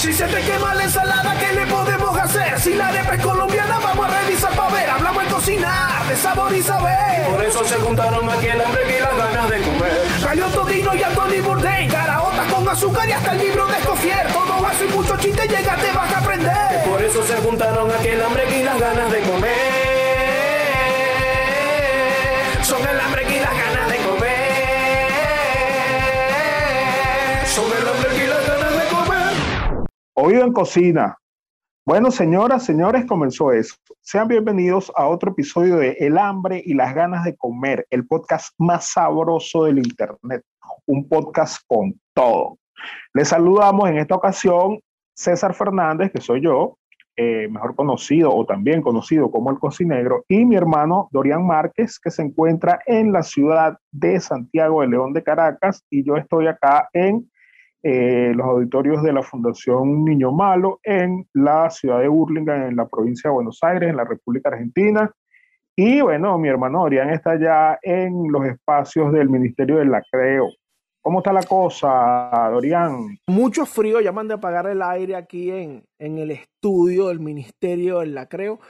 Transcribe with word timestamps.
Si 0.00 0.10
se 0.14 0.24
te 0.24 0.40
quema 0.40 0.74
la 0.74 0.84
ensalada, 0.84 1.36
¿qué 1.38 1.52
le 1.52 1.66
podemos 1.66 2.16
hacer? 2.16 2.58
Si 2.58 2.72
la 2.72 2.88
arepa 2.88 3.16
es 3.16 3.22
colombiana, 3.22 3.78
vamos 3.80 4.06
a 4.06 4.22
revisar 4.22 4.50
para 4.56 4.72
ver. 4.72 4.88
Hablamos 4.88 5.24
de 5.24 5.28
cocinar, 5.28 6.08
de 6.08 6.16
sabor 6.16 6.56
y 6.56 6.62
saber. 6.62 7.26
Por 7.30 7.44
eso 7.44 7.62
se 7.66 7.74
juntaron 7.74 8.26
aquí 8.30 8.46
el 8.46 8.62
hambre 8.62 8.96
y 8.96 8.98
las 8.98 9.14
ganas 9.14 9.50
de 9.50 9.60
comer. 9.60 9.92
Gallo 10.24 10.46
Todino 10.46 10.94
y 10.94 11.02
Anthony 11.02 11.42
Bourdain, 11.44 11.90
caraotas 11.90 12.50
con 12.50 12.66
azúcar 12.66 13.10
y 13.10 13.12
hasta 13.12 13.32
el 13.32 13.38
libro 13.40 13.66
de 13.66 13.76
Escofier. 13.76 14.26
Todo 14.32 14.62
vaso 14.62 14.84
y 14.86 14.88
mucho 14.88 15.18
chiste, 15.18 15.46
llega, 15.46 15.76
te 15.76 15.92
vas 15.92 16.10
a 16.14 16.18
aprender. 16.18 16.82
Por 16.88 17.02
eso 17.02 17.22
se 17.26 17.36
juntaron 17.36 17.90
aquí 17.90 18.08
el 18.08 18.22
hambre 18.22 18.58
y 18.58 18.62
las 18.62 18.80
ganas 18.80 19.12
de 19.12 19.20
comer. 19.20 19.50
Son 22.62 22.80
el 22.88 23.00
hambre 23.00 23.26
y 23.28 23.38
las 23.38 23.52
ganas 23.52 23.86
de 23.90 23.96
comer. 23.98 25.10
Son 27.54 27.70
el 27.70 27.86
hambre 27.86 28.19
Oído 30.22 30.44
en 30.44 30.52
cocina. 30.52 31.16
Bueno, 31.86 32.10
señoras, 32.10 32.66
señores, 32.66 33.06
comenzó 33.06 33.52
eso. 33.52 33.74
Sean 34.02 34.28
bienvenidos 34.28 34.92
a 34.94 35.06
otro 35.06 35.30
episodio 35.30 35.76
de 35.76 35.92
El 35.92 36.18
hambre 36.18 36.62
y 36.62 36.74
las 36.74 36.94
ganas 36.94 37.24
de 37.24 37.34
comer, 37.38 37.86
el 37.88 38.06
podcast 38.06 38.52
más 38.58 38.90
sabroso 38.92 39.64
del 39.64 39.78
Internet. 39.78 40.42
Un 40.84 41.08
podcast 41.08 41.62
con 41.66 41.98
todo. 42.12 42.58
Les 43.14 43.28
saludamos 43.28 43.88
en 43.88 43.96
esta 43.96 44.14
ocasión 44.14 44.80
César 45.14 45.54
Fernández, 45.54 46.12
que 46.12 46.20
soy 46.20 46.42
yo, 46.42 46.76
eh, 47.16 47.48
mejor 47.48 47.74
conocido 47.74 48.30
o 48.30 48.44
también 48.44 48.82
conocido 48.82 49.30
como 49.30 49.50
el 49.50 49.58
cocinegro, 49.58 50.26
y 50.28 50.44
mi 50.44 50.54
hermano 50.54 51.08
Dorian 51.12 51.46
Márquez, 51.46 51.98
que 51.98 52.10
se 52.10 52.20
encuentra 52.20 52.78
en 52.84 53.10
la 53.10 53.22
ciudad 53.22 53.78
de 53.90 54.20
Santiago 54.20 54.82
de 54.82 54.88
León 54.88 55.14
de 55.14 55.22
Caracas, 55.22 55.82
y 55.88 56.04
yo 56.04 56.18
estoy 56.18 56.46
acá 56.46 56.90
en 56.92 57.29
eh, 57.82 58.32
los 58.34 58.46
auditorios 58.46 59.02
de 59.02 59.12
la 59.12 59.22
Fundación 59.22 60.04
Niño 60.04 60.32
Malo 60.32 60.80
en 60.82 61.26
la 61.32 61.70
ciudad 61.70 62.00
de 62.00 62.08
Burlingame, 62.08 62.68
en 62.68 62.76
la 62.76 62.86
provincia 62.86 63.30
de 63.30 63.34
Buenos 63.34 63.58
Aires, 63.62 63.88
en 63.88 63.96
la 63.96 64.04
República 64.04 64.50
Argentina. 64.50 65.10
Y 65.74 66.02
bueno, 66.02 66.36
mi 66.36 66.48
hermano 66.48 66.80
Dorian 66.80 67.10
está 67.10 67.38
ya 67.40 67.78
en 67.82 68.30
los 68.30 68.44
espacios 68.46 69.12
del 69.12 69.30
Ministerio 69.30 69.78
del 69.78 69.90
Lacreo. 69.90 70.50
¿Cómo 71.02 71.20
está 71.20 71.32
la 71.32 71.42
cosa, 71.42 72.50
Dorian? 72.52 73.18
Mucho 73.28 73.64
frío, 73.64 74.02
ya 74.02 74.12
mandé 74.12 74.34
a 74.34 74.36
apagar 74.36 74.66
el 74.66 74.82
aire 74.82 75.16
aquí 75.16 75.50
en, 75.50 75.82
en 75.98 76.18
el 76.18 76.32
estudio 76.32 77.08
del 77.08 77.20
Ministerio 77.20 78.00
del 78.00 78.14
Lacreo. 78.14 78.60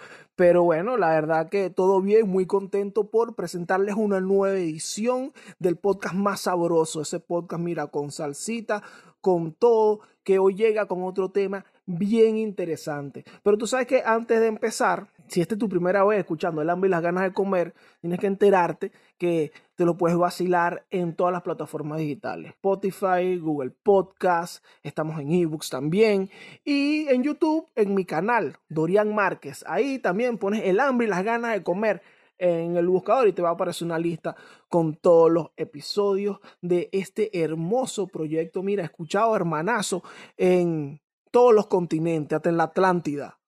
Pero 0.41 0.63
bueno, 0.63 0.97
la 0.97 1.11
verdad 1.11 1.51
que 1.51 1.69
todo 1.69 2.01
bien, 2.01 2.27
muy 2.27 2.47
contento 2.47 3.11
por 3.11 3.35
presentarles 3.35 3.97
una 3.97 4.21
nueva 4.23 4.57
edición 4.57 5.35
del 5.59 5.77
podcast 5.77 6.15
más 6.15 6.41
sabroso, 6.41 7.03
ese 7.03 7.21
podcast, 7.21 7.63
mira, 7.63 7.89
con 7.89 8.11
salsita, 8.11 8.83
con 9.21 9.53
todo, 9.53 10.01
que 10.25 10.39
hoy 10.39 10.55
llega 10.55 10.87
con 10.87 11.03
otro 11.03 11.31
tema 11.31 11.67
bien 11.85 12.39
interesante. 12.39 13.27
Pero 13.43 13.59
tú 13.59 13.67
sabes 13.67 13.87
que 13.87 14.03
antes 14.03 14.41
de 14.41 14.47
empezar, 14.47 15.09
si 15.31 15.41
esta 15.41 15.55
es 15.55 15.59
tu 15.59 15.69
primera 15.69 16.05
vez 16.05 16.19
escuchando 16.19 16.61
el 16.61 16.71
hambre 16.71 16.89
y 16.89 16.91
las 16.91 17.03
ganas 17.03 17.23
de 17.23 17.33
comer, 17.33 17.75
tienes 18.01 18.19
que 18.19 18.27
enterarte 18.27 18.91
que 19.17 19.53
te 19.77 19.85
lo 19.85 19.97
puedes 19.97 20.19
vacilar 20.19 20.87
en 20.91 21.15
todas 21.15 21.33
las 21.33 21.43
plataformas 21.43 22.01
digitales. 22.01 22.51
Spotify, 22.51 23.39
Google 23.39 23.71
Podcast, 23.71 24.65
estamos 24.83 25.21
en 25.21 25.33
eBooks 25.33 25.71
también. 25.71 26.31
Y 26.65 27.07
en 27.09 27.23
YouTube, 27.23 27.67
en 27.77 27.95
mi 27.95 28.05
canal, 28.05 28.57
Dorian 28.69 29.15
Márquez. 29.15 29.65
Ahí 29.69 30.01
también 30.01 30.37
pones 30.37 30.65
el 30.65 30.81
hambre 30.81 31.07
y 31.07 31.11
las 31.11 31.23
ganas 31.25 31.53
de 31.53 31.63
comer 31.63 32.03
en 32.39 32.77
el 32.77 32.89
buscador 32.89 33.29
y 33.29 33.33
te 33.33 33.43
va 33.43 33.51
a 33.51 33.53
aparecer 33.53 33.87
una 33.87 33.99
lista 33.99 34.35
con 34.69 34.97
todos 34.97 35.31
los 35.31 35.51
episodios 35.57 36.41
de 36.61 36.89
este 36.91 37.43
hermoso 37.43 38.09
proyecto. 38.09 38.63
Mira, 38.63 38.83
escuchado 38.83 39.37
hermanazo 39.37 40.03
en 40.37 41.01
todos 41.31 41.55
los 41.55 41.69
continentes, 41.69 42.35
hasta 42.35 42.49
en 42.49 42.57
la 42.57 42.65
Atlántida. 42.65 43.40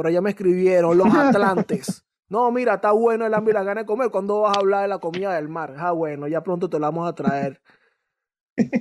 Por 0.00 0.06
allá 0.06 0.22
me 0.22 0.30
escribieron 0.30 0.96
los 0.96 1.08
Atlantes. 1.14 2.06
No, 2.30 2.50
mira, 2.50 2.76
está 2.76 2.92
bueno 2.92 3.26
el 3.26 3.34
hambre 3.34 3.52
y 3.52 3.54
la 3.54 3.64
gana 3.64 3.82
de 3.82 3.86
comer. 3.86 4.10
¿Cuándo 4.10 4.40
vas 4.40 4.56
a 4.56 4.60
hablar 4.60 4.80
de 4.80 4.88
la 4.88 4.98
comida 4.98 5.34
del 5.34 5.50
mar? 5.50 5.74
Ah, 5.76 5.92
bueno, 5.92 6.26
ya 6.26 6.42
pronto 6.42 6.70
te 6.70 6.78
la 6.78 6.86
vamos 6.86 7.06
a 7.06 7.14
traer. 7.14 7.60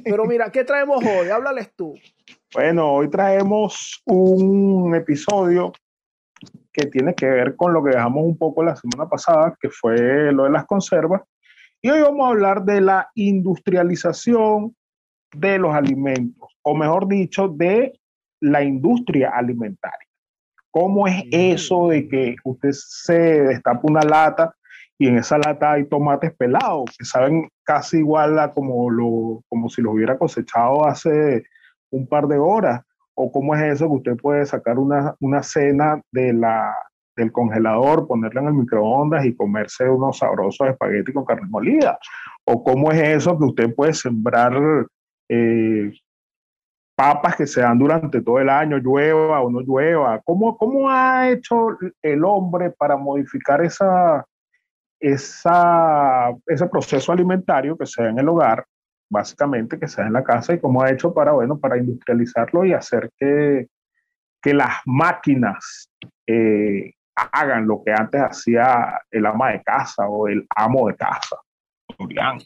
Pero 0.06 0.24
mira, 0.24 0.50
¿qué 0.50 0.64
traemos 0.64 1.04
hoy? 1.04 1.28
Háblales 1.28 1.76
tú. 1.76 1.94
Bueno, 2.54 2.94
hoy 2.94 3.10
traemos 3.10 4.02
un 4.06 4.96
episodio 4.96 5.74
que 6.72 6.86
tiene 6.86 7.14
que 7.14 7.26
ver 7.26 7.58
con 7.58 7.74
lo 7.74 7.84
que 7.84 7.90
dejamos 7.90 8.24
un 8.24 8.38
poco 8.38 8.64
la 8.64 8.78
semana 8.78 9.10
pasada, 9.10 9.58
que 9.60 9.70
fue 9.70 10.32
lo 10.32 10.46
de 10.46 10.52
las 10.52 10.66
conservas. 10.68 11.24
Y 11.82 11.90
hoy 11.90 12.02
vamos 12.02 12.28
a 12.28 12.30
hablar 12.30 12.64
de 12.64 12.80
la 12.80 13.10
industrialización 13.16 14.74
de 15.36 15.60
los 15.60 15.76
alimentos, 15.76 16.48
o 16.62 16.74
mejor 16.76 17.10
dicho, 17.10 17.50
de 17.50 18.00
la 18.40 18.64
industria 18.64 19.32
alimentaria. 19.32 20.09
¿Cómo 20.72 21.08
es 21.08 21.24
eso 21.32 21.88
de 21.88 22.08
que 22.08 22.36
usted 22.44 22.70
se 22.72 23.44
destapa 23.44 23.82
una 23.84 24.02
lata 24.02 24.54
y 24.98 25.08
en 25.08 25.18
esa 25.18 25.38
lata 25.38 25.74
hay 25.74 25.86
tomates 25.88 26.36
pelados 26.36 26.96
que 26.98 27.06
saben 27.06 27.50
casi 27.64 28.00
igual 28.00 28.38
a 28.38 28.52
como, 28.52 28.90
lo, 28.90 29.42
como 29.48 29.70
si 29.70 29.82
los 29.82 29.94
hubiera 29.94 30.18
cosechado 30.18 30.86
hace 30.86 31.44
un 31.90 32.08
par 32.08 32.28
de 32.28 32.38
horas? 32.38 32.82
¿O 33.16 33.32
cómo 33.32 33.56
es 33.56 33.62
eso 33.74 33.88
que 33.88 33.96
usted 33.96 34.18
puede 34.18 34.46
sacar 34.46 34.78
una, 34.78 35.16
una 35.20 35.42
cena 35.44 36.02
de 36.12 36.34
la, 36.34 36.74
del 37.16 37.32
congelador, 37.32 38.08
ponerla 38.08 38.42
en 38.42 38.48
el 38.48 38.54
microondas 38.54 39.26
y 39.26 39.36
comerse 39.36 39.90
unos 39.90 40.20
sabrosos 40.20 40.70
espaguetis 40.70 41.14
con 41.14 41.26
carne 41.26 41.48
molida? 41.50 41.98
¿O 42.46 42.64
cómo 42.64 42.92
es 42.92 43.02
eso 43.02 43.38
que 43.38 43.46
usted 43.46 43.76
puede 43.76 43.94
sembrar 43.94 44.54
eh, 45.30 45.92
papas 47.00 47.38
que 47.38 47.48
se 47.48 47.62
dan 47.62 47.80
durante 47.80 48.22
todo 48.22 48.40
el 48.40 48.50
año, 48.50 48.78
llueva 48.78 49.40
o 49.40 49.50
no 49.50 49.62
llueva? 49.62 50.20
¿Cómo, 50.26 50.58
cómo 50.58 50.90
ha 50.90 51.30
hecho 51.30 51.78
el 52.02 52.26
hombre 52.26 52.72
para 52.72 52.98
modificar 52.98 53.64
esa, 53.64 54.26
esa, 55.00 56.30
ese 56.46 56.68
proceso 56.68 57.14
alimentario 57.14 57.78
que 57.78 57.86
se 57.86 58.04
da 58.04 58.10
en 58.10 58.20
el 58.20 58.28
hogar, 58.28 58.66
básicamente 59.10 59.80
que 59.80 59.88
se 59.88 60.02
da 60.02 60.08
en 60.08 60.14
la 60.14 60.26
casa, 60.26 60.54
y 60.54 60.60
cómo 60.60 60.84
ha 60.84 60.92
hecho 60.92 61.14
para, 61.14 61.32
bueno, 61.32 61.58
para 61.58 61.78
industrializarlo 61.78 62.66
y 62.66 62.74
hacer 62.74 63.10
que, 63.18 63.68
que 64.42 64.54
las 64.54 64.82
máquinas 64.86 65.90
eh, 66.28 66.92
hagan 67.16 67.66
lo 67.66 67.82
que 67.82 67.94
antes 67.94 68.20
hacía 68.20 69.00
el 69.10 69.26
ama 69.26 69.52
de 69.52 69.64
casa 69.64 70.06
o 70.06 70.28
el 70.28 70.46
amo 70.54 70.90
de 70.90 70.98
casa. 70.98 71.38
Julián. 71.98 72.40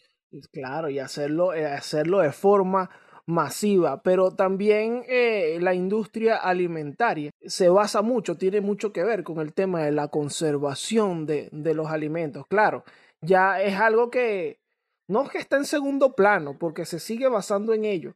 Claro, 0.52 0.92
y 0.92 1.00
hacerlo, 1.00 1.56
eh, 1.56 1.66
hacerlo 1.66 2.19
de 2.19 2.31
forma 2.31 2.88
masiva, 3.25 4.01
pero 4.03 4.31
también 4.31 5.03
eh, 5.07 5.57
la 5.61 5.73
industria 5.73 6.38
alimentaria 6.38 7.31
se 7.45 7.69
basa 7.69 8.01
mucho, 8.01 8.38
tiene 8.38 8.61
mucho 8.61 8.91
que 8.91 9.03
ver 9.03 9.23
con 9.23 9.39
el 9.39 9.53
tema 9.53 9.81
de 9.81 9.91
la 9.91 10.09
conservación 10.09 11.25
de, 11.25 11.50
de 11.51 11.73
los 11.73 11.88
alimentos. 11.88 12.45
Claro, 12.47 12.83
ya 13.22 13.62
es 13.62 13.79
algo 13.79 14.09
que 14.09 14.59
no 15.07 15.23
es 15.23 15.29
que 15.29 15.38
está 15.38 15.57
en 15.57 15.66
segundo 15.66 16.13
plano, 16.13 16.57
porque 16.57 16.85
se 16.85 17.00
sigue 17.00 17.28
basando 17.28 17.73
en 17.73 17.85
ello, 17.85 18.16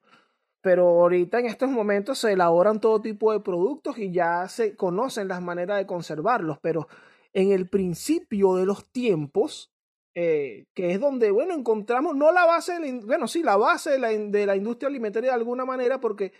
pero 0.62 0.88
ahorita 0.88 1.40
en 1.40 1.46
estos 1.46 1.69
momentos 1.69 2.19
se 2.19 2.34
elaboran 2.34 2.81
todo 2.81 3.01
tipo 3.01 3.31
de 3.31 3.40
productos 3.40 3.97
y 3.97 4.12
ya 4.12 4.47
se 4.47 4.75
conocen 4.75 5.28
las 5.28 5.41
maneras 5.41 5.78
de 5.78 5.85
conservarlos, 5.85 6.59
pero 6.62 6.88
en 7.34 7.51
el 7.51 7.69
principio 7.69 8.56
de 8.56 8.66
los 8.66 8.90
tiempos, 8.91 9.72
eh, 10.19 10.66
que 10.73 10.94
es 10.94 11.00
donde, 11.00 11.29
bueno, 11.29 11.53
encontramos 11.53 12.16
no 12.16 12.31
la 12.31 12.44
base, 12.44 12.73
de 12.73 12.91
la, 12.91 13.05
bueno, 13.05 13.28
sí, 13.28 13.44
la 13.44 13.55
base 13.55 14.00
de 14.00 14.45
la, 14.47 14.55
industria 14.55 14.88
alimentaria 14.89 15.29
de 15.29 15.35
alguna 15.35 15.63
manera, 15.63 16.00
porque 16.00 16.33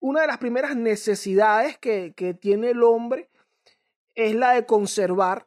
una 0.00 0.22
de 0.22 0.26
las 0.26 0.38
primeras 0.38 0.74
necesidades 0.74 1.78
que, 1.78 2.14
que 2.16 2.34
tiene 2.34 2.70
el 2.70 2.82
hombre 2.82 3.30
es 4.16 4.34
la 4.34 4.54
de 4.54 4.66
conservar 4.66 5.46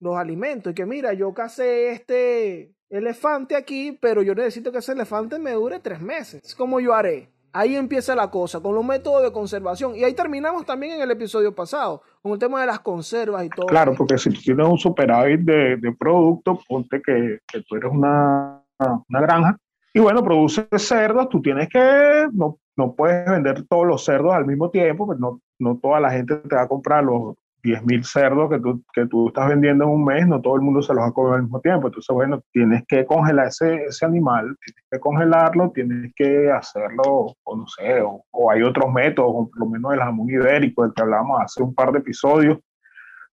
los 0.00 0.16
alimentos. 0.16 0.70
Y 0.70 0.74
que 0.74 0.86
mira, 0.86 1.12
yo 1.12 1.34
casé 1.34 1.90
este 1.90 2.72
elefante 2.88 3.54
aquí, 3.54 3.92
pero 4.00 4.22
yo 4.22 4.34
necesito 4.34 4.72
que 4.72 4.78
ese 4.78 4.92
elefante 4.92 5.38
me 5.38 5.52
dure 5.52 5.80
tres 5.80 6.00
meses. 6.00 6.54
¿Cómo 6.54 6.80
yo 6.80 6.94
haré? 6.94 7.28
Ahí 7.52 7.76
empieza 7.76 8.14
la 8.14 8.30
cosa, 8.30 8.60
con 8.60 8.74
los 8.74 8.84
métodos 8.84 9.22
de 9.22 9.32
conservación. 9.32 9.96
Y 9.96 10.04
ahí 10.04 10.14
terminamos 10.14 10.64
también 10.64 10.94
en 10.94 11.00
el 11.02 11.10
episodio 11.10 11.54
pasado, 11.54 12.02
con 12.22 12.32
el 12.32 12.38
tema 12.38 12.60
de 12.60 12.66
las 12.66 12.80
conservas 12.80 13.44
y 13.44 13.48
todo. 13.48 13.66
Claro, 13.66 13.94
porque 13.96 14.18
si 14.18 14.30
tú 14.30 14.40
tienes 14.40 14.66
un 14.66 14.78
superávit 14.78 15.40
de, 15.40 15.76
de 15.76 15.92
productos, 15.92 16.64
ponte 16.68 17.00
que, 17.00 17.40
que, 17.46 17.62
tú 17.62 17.76
eres 17.76 17.90
una, 17.90 18.62
una 18.78 19.20
granja 19.20 19.56
y 19.92 20.00
bueno, 20.00 20.22
produces 20.22 20.66
cerdos, 20.76 21.28
tú 21.28 21.40
tienes 21.40 21.68
que, 21.68 22.28
no, 22.32 22.58
no 22.76 22.94
puedes 22.94 23.28
vender 23.28 23.64
todos 23.66 23.86
los 23.86 24.04
cerdos 24.04 24.32
al 24.32 24.46
mismo 24.46 24.70
tiempo, 24.70 25.06
pues 25.06 25.18
no, 25.18 25.40
no 25.58 25.78
toda 25.78 25.98
la 25.98 26.10
gente 26.10 26.36
te 26.36 26.54
va 26.54 26.62
a 26.62 26.68
comprar 26.68 27.02
los 27.02 27.34
10 27.68 27.84
mil 27.84 28.04
cerdos 28.04 28.50
que 28.50 28.58
tú, 28.58 28.82
que 28.92 29.06
tú 29.06 29.28
estás 29.28 29.48
vendiendo 29.48 29.84
en 29.84 29.90
un 29.90 30.04
mes, 30.04 30.26
no 30.26 30.40
todo 30.40 30.56
el 30.56 30.62
mundo 30.62 30.82
se 30.82 30.94
los 30.94 31.02
va 31.02 31.08
a 31.08 31.12
comer 31.12 31.34
al 31.34 31.42
mismo 31.42 31.60
tiempo. 31.60 31.88
Entonces, 31.88 32.14
bueno, 32.14 32.40
tienes 32.52 32.84
que 32.86 33.04
congelar 33.04 33.48
ese, 33.48 33.84
ese 33.84 34.06
animal, 34.06 34.56
tienes 34.64 34.84
que 34.90 34.98
congelarlo, 34.98 35.70
tienes 35.72 36.12
que 36.16 36.50
hacerlo, 36.50 37.34
o 37.42 37.56
no 37.56 37.66
sé, 37.66 38.00
o, 38.00 38.24
o 38.30 38.50
hay 38.50 38.62
otros 38.62 38.92
métodos, 38.92 39.32
como 39.32 39.50
por 39.50 39.58
lo 39.60 39.66
menos 39.66 39.92
el 39.92 40.00
jamón 40.00 40.28
ibérico, 40.30 40.82
del 40.82 40.94
que 40.94 41.02
hablamos 41.02 41.40
hace 41.42 41.62
un 41.62 41.74
par 41.74 41.92
de 41.92 41.98
episodios, 41.98 42.58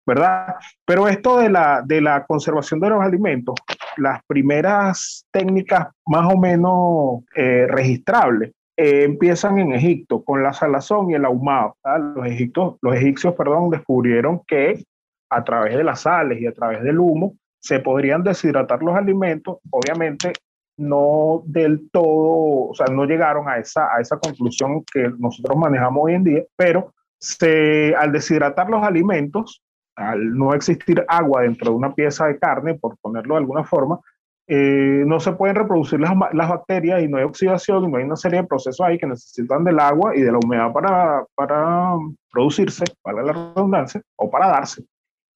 ¿verdad? 0.06 0.56
Pero 0.86 1.08
esto 1.08 1.40
de 1.40 1.50
la, 1.50 1.82
de 1.84 2.02
la 2.02 2.26
conservación 2.26 2.80
de 2.80 2.90
los 2.90 3.02
alimentos, 3.02 3.56
las 3.98 4.22
primeras 4.28 5.26
técnicas 5.32 5.88
más 6.06 6.32
o 6.32 6.38
menos 6.38 7.24
eh, 7.36 7.66
registrables 7.68 8.52
eh, 8.78 9.04
empiezan 9.04 9.60
en 9.60 9.74
Egipto 9.74 10.24
con 10.24 10.44
la 10.44 10.54
salazón 10.54 11.10
y 11.10 11.14
el 11.14 11.26
ahumado. 11.26 11.78
Los, 12.16 12.28
egipcios, 12.28 12.76
los 12.82 12.96
egipcios 12.96 13.34
perdón, 13.36 13.70
descubrieron 13.70 14.42
que 14.46 14.84
a 15.30 15.44
través 15.44 15.76
de 15.76 15.84
las 15.84 16.02
sales 16.02 16.42
y 16.42 16.48
a 16.48 16.54
través 16.54 16.84
del 16.84 17.00
humo 17.00 17.36
se 17.60 17.80
podrían 17.80 18.24
deshidratar 18.24 18.84
los 18.84 18.96
alimentos. 18.96 19.58
Obviamente 19.72 20.34
no 20.78 21.44
del 21.46 21.90
todo, 21.90 22.70
o 22.70 22.74
sea, 22.74 22.88
no 22.88 23.06
llegaron 23.06 23.48
a 23.48 23.58
esa, 23.58 23.96
a 23.96 24.02
esa 24.02 24.18
conclusión 24.18 24.84
que 24.92 25.10
nosotros 25.18 25.58
manejamos 25.58 26.04
hoy 26.04 26.16
en 26.16 26.24
día, 26.24 26.44
pero 26.58 26.94
se, 27.18 27.96
al 27.96 28.12
deshidratar 28.12 28.70
los 28.70 28.84
alimentos, 28.84 29.64
al 29.96 30.38
no 30.38 30.54
existir 30.54 31.04
agua 31.08 31.44
dentro 31.44 31.72
de 31.72 31.78
una 31.78 31.94
pieza 31.94 32.28
de 32.28 32.38
carne, 32.38 32.76
por 32.76 32.98
ponerlo 32.98 33.36
de 33.36 33.40
alguna 33.40 33.64
forma, 33.64 34.00
eh, 34.48 35.04
no 35.08 35.20
se 35.20 35.32
pueden 35.34 35.56
reproducir 35.56 36.00
las, 36.00 36.14
las, 36.34 36.50
bacterias 36.50 37.02
y 37.02 37.08
no 37.08 37.18
hay 37.18 37.24
oxidación 37.24 37.84
y 37.84 37.88
no 37.88 37.98
hay 37.98 38.04
una 38.04 38.16
serie 38.16 38.42
de 38.42 38.48
procesos 38.48 38.86
ahí 38.86 38.98
que 38.98 39.08
necesitan 39.08 39.64
del 39.64 39.80
agua 39.80 40.16
y 40.16 40.22
de 40.22 40.32
la 40.32 40.38
humedad 40.38 40.72
para, 40.72 41.26
para 41.34 41.96
producirse, 42.32 42.86
para 43.02 43.24
la 43.24 43.34
redundancia, 43.34 44.02
o 44.16 44.30
para 44.30 44.48
darse. 44.48 44.84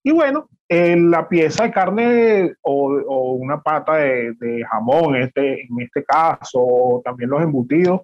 Y 0.04 0.12
bueno, 0.12 0.48
la 0.68 1.28
pieza 1.28 1.64
de 1.64 1.72
carne 1.72 2.54
o, 2.62 3.32
una 3.34 3.60
pata 3.60 3.96
de, 3.96 4.32
de, 4.38 4.64
jamón, 4.64 5.16
este, 5.16 5.62
en 5.62 5.80
este 5.80 6.04
caso, 6.04 6.60
o 6.60 7.02
también 7.04 7.30
los 7.30 7.42
embutidos, 7.42 8.02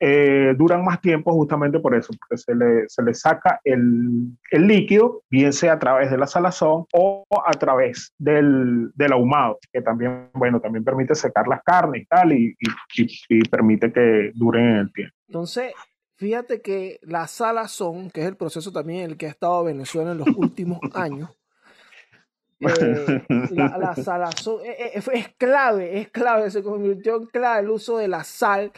eh, 0.00 0.54
duran 0.56 0.84
más 0.84 1.00
tiempo 1.00 1.32
justamente 1.32 1.78
por 1.78 1.94
eso, 1.94 2.12
porque 2.18 2.36
se 2.36 2.54
le, 2.54 2.88
se 2.88 3.02
le 3.02 3.14
saca 3.14 3.60
el, 3.64 4.28
el, 4.50 4.66
líquido, 4.66 5.22
bien 5.30 5.52
sea 5.52 5.74
a 5.74 5.78
través 5.78 6.10
de 6.10 6.18
la 6.18 6.26
salazón 6.26 6.86
o 6.92 7.24
a 7.46 7.52
través 7.52 8.12
del, 8.18 8.90
del, 8.94 9.12
ahumado, 9.12 9.58
que 9.72 9.80
también, 9.80 10.30
bueno, 10.34 10.60
también 10.60 10.84
permite 10.84 11.14
secar 11.14 11.46
las 11.46 11.62
carnes 11.62 12.02
y 12.02 12.06
tal, 12.06 12.32
y, 12.32 12.56
y, 12.96 13.06
y, 13.28 13.42
permite 13.42 13.92
que 13.92 14.32
duren 14.34 14.64
en 14.64 14.76
el 14.76 14.92
tiempo. 14.92 15.14
Entonces, 15.28 15.72
fíjate 16.16 16.60
que 16.60 16.98
la 17.02 17.28
salazón, 17.28 18.10
que 18.10 18.22
es 18.22 18.26
el 18.26 18.36
proceso 18.36 18.72
también 18.72 19.04
en 19.04 19.10
el 19.12 19.16
que 19.16 19.26
ha 19.26 19.30
estado 19.30 19.64
Venezuela 19.64 20.12
en 20.12 20.18
los 20.18 20.28
últimos 20.36 20.80
años, 20.94 21.30
eh, 22.58 23.24
la, 23.50 23.76
la, 23.76 23.94
salazón 23.96 24.60
eh, 24.64 24.92
eh, 24.94 25.02
es 25.12 25.28
clave, 25.36 26.00
es 26.00 26.10
clave, 26.10 26.50
se 26.50 26.62
convirtió 26.62 27.16
en 27.16 27.26
clave 27.26 27.60
el 27.60 27.70
uso 27.70 27.98
de 27.98 28.08
la 28.08 28.22
sal 28.22 28.72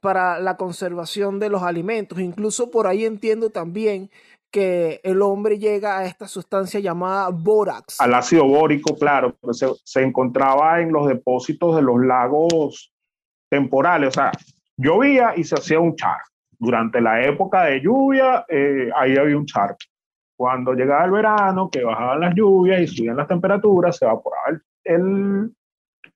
para 0.00 0.38
la 0.38 0.56
conservación 0.56 1.38
de 1.38 1.48
los 1.48 1.62
alimentos. 1.62 2.20
Incluso 2.20 2.70
por 2.70 2.86
ahí 2.86 3.04
entiendo 3.04 3.50
también 3.50 4.10
que 4.50 5.00
el 5.04 5.20
hombre 5.22 5.58
llega 5.58 5.98
a 5.98 6.06
esta 6.06 6.26
sustancia 6.26 6.80
llamada 6.80 7.28
bórax. 7.28 8.00
Al 8.00 8.14
ácido 8.14 8.46
bórico, 8.46 8.96
claro, 8.96 9.36
pues 9.40 9.58
se, 9.58 9.68
se, 9.84 10.02
encontraba 10.02 10.80
en 10.80 10.92
los 10.92 11.06
depósitos 11.06 11.76
de 11.76 11.82
los 11.82 12.00
lagos 12.00 12.92
temporales, 13.50 14.08
o 14.08 14.12
sea, 14.12 14.32
llovía 14.76 15.34
y 15.36 15.44
se 15.44 15.56
hacía 15.56 15.80
un 15.80 15.96
charco. 15.96 16.28
Durante 16.58 17.00
la 17.00 17.22
época 17.24 17.64
de 17.64 17.80
lluvia, 17.80 18.44
eh, 18.48 18.90
ahí 18.96 19.16
había 19.16 19.36
un 19.36 19.46
charco. 19.46 19.78
Cuando 20.36 20.72
llegaba 20.72 21.04
el 21.04 21.10
verano, 21.10 21.68
que 21.70 21.84
bajaban 21.84 22.20
las 22.20 22.34
lluvias 22.34 22.80
y 22.80 22.86
subían 22.86 23.16
las 23.16 23.28
temperaturas, 23.28 23.96
se 23.96 24.04
evaporaba 24.04 24.44
el, 24.48 24.62
el 24.84 25.52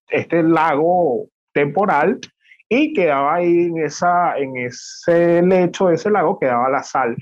este 0.08 0.43
lago 0.43 1.26
temporal 1.52 2.19
y 2.74 2.94
quedaba 2.94 3.34
ahí 3.34 3.64
en, 3.64 3.76
esa, 3.78 4.38
en 4.38 4.56
ese 4.56 5.42
lecho 5.42 5.88
de 5.88 5.96
ese 5.96 6.10
lago, 6.10 6.38
quedaba 6.38 6.70
la 6.70 6.82
sal 6.82 7.14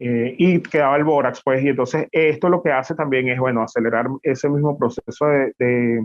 eh, 0.00 0.34
y 0.36 0.60
quedaba 0.60 0.96
el 0.96 1.04
bórax, 1.04 1.40
pues, 1.44 1.62
y 1.62 1.68
entonces 1.68 2.08
esto 2.10 2.48
lo 2.48 2.60
que 2.64 2.72
hace 2.72 2.96
también 2.96 3.28
es, 3.28 3.38
bueno, 3.38 3.62
acelerar 3.62 4.08
ese 4.24 4.48
mismo 4.48 4.76
proceso 4.76 5.26
de, 5.26 6.04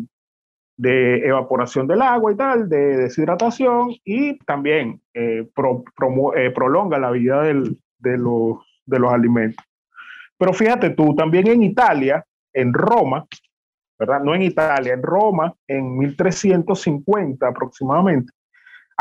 de, 0.78 1.28
evaporación 1.28 1.88
del 1.88 2.04
agua 2.04 2.32
y 2.32 2.36
tal, 2.36 2.70
de 2.70 2.98
deshidratación, 2.98 3.96
y 4.06 4.38
también 4.46 5.02
eh, 5.16 5.50
pro, 5.56 5.84
eh, 6.36 6.52
prolonga 6.52 7.00
la 7.00 7.10
vida 7.10 7.42
de, 7.42 7.54
los, 8.18 8.60
de 8.86 9.00
los 9.00 9.12
alimentos. 9.12 9.66
Pero 10.38 10.54
fíjate 10.54 10.92
tú, 10.92 11.16
también 11.16 11.48
en 11.48 11.64
Italia, 11.64 12.24
en 12.54 12.74
Roma, 12.74 13.26
¿verdad? 13.98 14.22
No 14.22 14.36
en 14.36 14.44
Italia, 14.44 14.94
en 14.94 15.02
Roma, 15.02 15.52
en 15.68 15.98
1350 15.98 17.48
aproximadamente, 17.48 18.32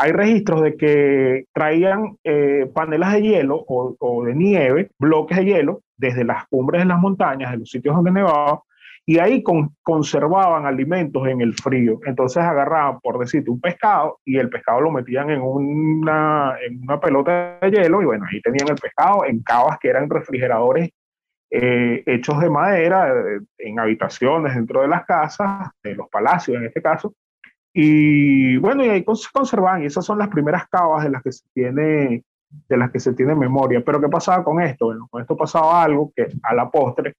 hay 0.01 0.13
registros 0.13 0.63
de 0.63 0.75
que 0.77 1.45
traían 1.53 2.17
eh, 2.23 2.67
panelas 2.73 3.13
de 3.13 3.21
hielo 3.21 3.63
o, 3.67 3.95
o, 3.99 4.25
de 4.25 4.33
nieve, 4.33 4.89
bloques 4.97 5.37
de 5.37 5.45
hielo, 5.45 5.81
desde 5.95 6.23
las 6.23 6.47
cumbres 6.47 6.81
de 6.81 6.87
las 6.87 6.97
montañas, 6.97 7.51
de 7.51 7.57
los 7.59 7.69
sitios 7.69 7.95
donde 7.95 8.09
nevaba, 8.09 8.63
y 9.05 9.19
ahí 9.19 9.43
con, 9.43 9.75
conservaban 9.83 10.65
alimentos 10.65 11.27
en 11.27 11.41
el 11.41 11.53
frío. 11.53 11.99
Entonces 12.03 12.41
agarraban, 12.41 12.99
por 12.99 13.19
decirte, 13.19 13.51
un 13.51 13.61
pescado 13.61 14.19
y 14.25 14.37
el 14.37 14.49
pescado 14.49 14.81
lo 14.81 14.89
metían 14.89 15.29
en 15.29 15.41
una, 15.41 16.55
en 16.67 16.81
una 16.81 16.99
pelota 16.99 17.59
de 17.61 17.69
hielo 17.69 18.01
y 18.01 18.05
bueno, 18.05 18.25
ahí 18.31 18.41
tenían 18.41 18.69
el 18.69 18.77
pescado 18.77 19.25
en 19.25 19.43
cavas 19.43 19.77
que 19.79 19.89
eran 19.89 20.09
refrigeradores 20.09 20.89
eh, 21.51 22.01
hechos 22.07 22.39
de 22.41 22.49
madera, 22.49 23.13
en 23.59 23.79
habitaciones 23.79 24.55
dentro 24.55 24.81
de 24.81 24.87
las 24.87 25.05
casas, 25.05 25.69
de 25.83 25.93
los 25.93 26.09
palacios 26.09 26.57
en 26.57 26.65
este 26.65 26.81
caso, 26.81 27.13
y 27.73 28.57
bueno, 28.57 28.83
y 28.85 28.89
ahí 28.89 29.05
se 29.13 29.29
conservan, 29.31 29.83
y 29.83 29.85
esas 29.85 30.05
son 30.05 30.17
las 30.17 30.27
primeras 30.27 30.67
cavas 30.67 31.03
de 31.03 31.09
las 31.09 31.23
que 31.23 31.31
se 31.31 31.45
tiene, 31.53 32.23
de 32.67 32.77
las 32.77 32.91
que 32.91 32.99
se 32.99 33.13
tiene 33.13 33.35
memoria. 33.35 33.81
Pero 33.85 34.01
¿qué 34.01 34.09
pasaba 34.09 34.43
con 34.43 34.61
esto? 34.61 34.85
Bueno, 34.87 35.07
con 35.09 35.21
esto 35.21 35.37
pasaba 35.37 35.83
algo 35.83 36.11
que 36.15 36.27
a 36.43 36.53
la 36.53 36.69
postre 36.69 37.15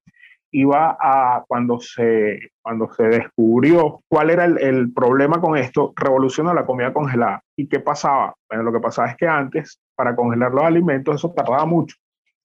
iba 0.54 0.98
a, 1.00 1.44
cuando 1.48 1.80
se, 1.80 2.38
cuando 2.60 2.92
se 2.92 3.04
descubrió 3.04 4.02
cuál 4.06 4.28
era 4.28 4.44
el, 4.44 4.58
el 4.58 4.92
problema 4.92 5.40
con 5.40 5.56
esto, 5.56 5.94
revolucionó 5.96 6.52
la 6.52 6.66
comida 6.66 6.92
congelada. 6.92 7.42
¿Y 7.56 7.68
qué 7.68 7.80
pasaba? 7.80 8.34
Bueno, 8.50 8.64
lo 8.64 8.72
que 8.72 8.80
pasaba 8.80 9.08
es 9.08 9.16
que 9.16 9.26
antes, 9.26 9.80
para 9.94 10.14
congelar 10.14 10.52
los 10.52 10.64
alimentos, 10.64 11.14
eso 11.14 11.32
tardaba 11.32 11.64
mucho 11.64 11.96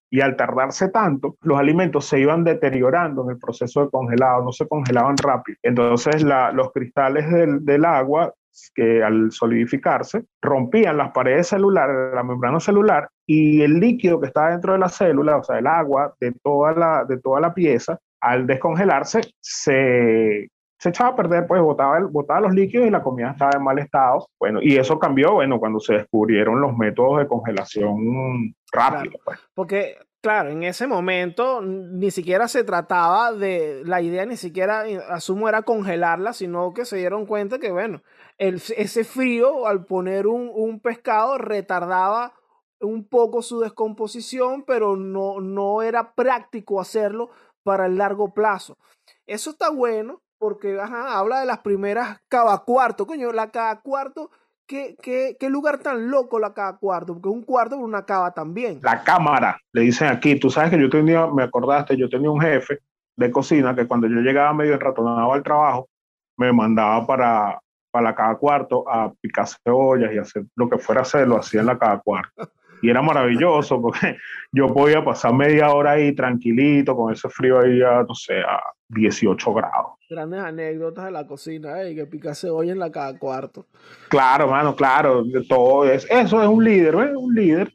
y 0.10 0.22
al 0.22 0.36
tardarse 0.36 0.90
tanto, 0.90 1.38
los 1.42 1.60
alimentos 1.60 2.06
se 2.06 2.20
iban 2.20 2.44
deteriorando 2.44 3.24
en 3.24 3.32
el 3.32 3.38
proceso 3.38 3.84
de 3.84 3.90
congelado, 3.90 4.44
no 4.44 4.52
se 4.52 4.68
congelaban 4.68 5.18
rápido. 5.18 5.58
Entonces 5.64 6.24
los 6.24 6.72
cristales 6.72 7.26
del, 7.64 7.86
agua 7.86 8.34
que 8.74 9.04
al 9.04 9.32
solidificarse 9.32 10.24
rompían 10.42 10.98
las 10.98 11.12
paredes 11.12 11.48
celulares, 11.48 12.14
la 12.14 12.24
membrana 12.24 12.60
celular 12.60 13.10
y 13.26 13.62
el 13.62 13.80
líquido 13.80 14.20
que 14.20 14.28
estaba 14.28 14.52
dentro 14.52 14.74
de 14.74 14.80
la 14.80 14.90
célula, 14.90 15.38
o 15.38 15.44
sea, 15.44 15.60
el 15.60 15.68
agua 15.68 16.16
de 16.20 16.34
toda 16.42 16.74
la, 16.74 17.06
de 17.06 17.20
toda 17.20 17.40
la 17.40 17.54
pieza, 17.54 18.00
al 18.20 18.48
descongelarse 18.48 19.22
se, 19.40 20.50
se 20.80 20.90
echaba 20.90 21.12
a 21.12 21.16
perder, 21.16 21.48
pues 21.48 21.62
botaba, 21.62 21.98
el, 21.98 22.06
botaba 22.06 22.42
los 22.42 22.54
líquidos 22.54 22.88
y 22.88 22.92
la 22.92 23.02
comida 23.02 23.32
estaba 23.32 23.52
en 23.56 23.64
mal 23.64 23.80
estado. 23.80 24.28
Bueno, 24.40 24.60
y 24.62 24.78
eso 24.78 25.00
cambió, 25.00 25.34
bueno, 25.34 25.60
cuando 25.60 25.80
se 25.80 25.94
descubrieron 25.94 26.62
los 26.62 26.78
métodos 26.78 27.20
de 27.20 27.28
congelación 27.28 28.56
rápido. 28.72 29.12
Claro, 29.12 29.24
pues. 29.26 29.40
Porque, 29.56 29.98
claro, 30.22 30.50
en 30.50 30.64
ese 30.64 30.86
momento 30.86 31.62
ni 31.62 32.12
siquiera 32.12 32.48
se 32.48 32.64
trataba 32.64 33.34
de, 33.34 33.82
la 33.86 34.02
idea 34.02 34.26
ni 34.28 34.38
siquiera, 34.38 34.86
asumo, 35.10 35.50
era 35.50 35.64
congelarla, 35.64 36.34
sino 36.34 36.74
que 36.74 36.86
se 36.86 36.98
dieron 36.98 37.26
cuenta 37.26 37.58
que, 37.58 37.72
bueno, 37.72 38.04
el, 38.38 38.56
ese 38.56 39.04
frío 39.04 39.66
al 39.66 39.86
poner 39.86 40.28
un, 40.28 40.52
un 40.54 40.80
pescado 40.80 41.40
retardaba 41.40 42.34
un 42.80 43.08
poco 43.08 43.42
su 43.42 43.60
descomposición, 43.60 44.64
pero 44.64 44.96
no, 44.96 45.42
no 45.42 45.82
era 45.82 46.14
práctico 46.14 46.80
hacerlo 46.80 47.32
para 47.64 47.88
el 47.88 47.98
largo 47.98 48.36
plazo. 48.36 48.78
Eso 49.26 49.50
está 49.50 49.72
bueno 49.72 50.22
porque 50.38 50.80
ajá, 50.80 51.18
habla 51.18 51.40
de 51.40 51.46
las 51.46 51.60
primeras 51.60 52.20
cava 52.28 52.64
cuarto, 52.64 53.06
coño, 53.06 53.32
la 53.32 53.52
cava 53.52 53.82
cuarto, 53.82 54.32
¿qué, 54.66 54.96
qué, 55.02 55.38
qué 55.40 55.50
lugar 55.50 55.80
tan 55.80 56.10
loco 56.10 56.40
la 56.40 56.54
cava 56.54 56.78
cuarto, 56.78 57.14
porque 57.14 57.30
es 57.30 57.36
un 57.36 57.44
cuarto 57.44 57.76
por 57.76 57.86
una 57.86 58.06
cava 58.06 58.32
también. 58.32 58.80
La 58.84 59.04
cámara, 59.04 59.60
le 59.72 59.82
dicen 59.82 60.10
aquí, 60.10 60.40
tú 60.40 60.50
sabes 60.50 60.72
que 60.72 60.80
yo 60.80 60.90
tenía, 60.90 61.28
me 61.28 61.44
acordaste, 61.44 61.98
yo 61.98 62.10
tenía 62.10 62.30
un 62.30 62.42
jefe 62.42 62.80
de 63.16 63.32
cocina 63.32 63.76
que 63.76 63.88
cuando 63.88 64.08
yo 64.08 64.20
llegaba 64.20 64.54
medio 64.54 64.74
enratonado 64.74 65.34
al 65.34 65.44
trabajo, 65.44 65.90
me 66.38 66.54
mandaba 66.54 67.06
para, 67.06 67.60
para 67.90 68.10
la 68.10 68.16
cava 68.16 68.38
cuarto 68.38 68.88
a 68.88 69.12
picar 69.20 69.48
cebollas 69.48 70.14
y 70.14 70.18
hacer 70.20 70.46
lo 70.56 70.70
que 70.70 70.78
fuera 70.78 71.02
a 71.02 71.04
hacer, 71.04 71.28
lo 71.28 71.38
hacía 71.38 71.62
en 71.62 71.68
la 71.68 71.80
cava 71.80 72.00
cuarto 72.02 72.32
y 72.82 72.90
era 72.90 73.02
maravilloso 73.02 73.82
porque 73.82 74.18
yo 74.52 74.68
podía 74.68 75.04
pasar 75.04 75.34
media 75.34 75.72
hora 75.72 75.92
ahí 75.92 76.14
tranquilito 76.14 76.96
con 76.96 77.14
ese 77.14 77.30
frío 77.30 77.60
ahí 77.60 77.82
a, 77.82 78.04
no 78.04 78.16
sé, 78.16 78.40
a 78.40 78.62
18 78.90 79.54
grados. 79.54 79.94
Grandes 80.10 80.40
anécdotas 80.40 81.06
de 81.06 81.12
la 81.12 81.28
cocina, 81.28 81.82
¿eh? 81.84 81.94
que 81.94 82.06
pica 82.06 82.34
cebolla 82.34 82.72
en 82.72 82.80
la 82.80 82.92
cada 82.92 83.18
cuarto. 83.18 83.66
Claro, 84.10 84.48
mano, 84.48 84.76
claro, 84.76 85.24
todo 85.50 85.86
es, 85.86 86.08
eso 86.10 86.42
es 86.42 86.48
un 86.48 86.64
líder, 86.64 86.96
¿eh? 86.96 87.16
un 87.16 87.34
líder. 87.34 87.74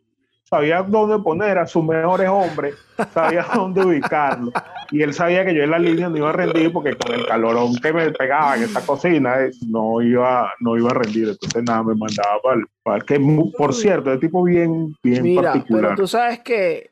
Sabía 0.53 0.83
dónde 0.83 1.19
poner 1.21 1.57
a 1.57 1.67
sus 1.67 1.83
mejores 1.83 2.29
hombres, 2.29 2.75
sabía 3.15 3.43
dónde 3.55 3.87
ubicarlo. 3.87 4.53
Y 4.91 5.01
él 5.01 5.15
sabía 5.15 5.47
que 5.47 5.55
yo 5.55 5.63
en 5.63 5.71
la 5.71 5.79
línea 5.79 6.11
no 6.11 6.19
iba 6.19 6.29
a 6.29 6.35
rendir 6.35 6.71
porque 6.71 6.95
con 6.95 7.15
el 7.15 7.25
calorón 7.27 7.75
que 7.77 7.91
me 7.91 8.11
pegaba 8.11 8.59
en 8.59 8.65
esta 8.65 8.83
cocina 8.83 9.41
eh, 9.41 9.51
no 9.67 10.03
iba, 10.03 10.53
no 10.61 10.77
iba 10.77 10.91
a 10.91 10.93
rendir. 10.93 11.31
Entonces 11.31 11.63
nada, 11.63 11.83
me 11.83 11.95
mandaba 11.95 12.39
para 12.43 12.57
el, 12.57 12.67
para 12.83 12.97
el 12.99 13.05
que, 13.05 13.19
por 13.57 13.73
cierto, 13.73 14.13
es 14.13 14.21
tipo 14.21 14.45
bien, 14.45 14.95
bien 15.03 15.23
Mira, 15.23 15.53
particular. 15.55 15.83
Pero 15.85 15.97
tú 15.97 16.07
sabes 16.07 16.41
que 16.41 16.91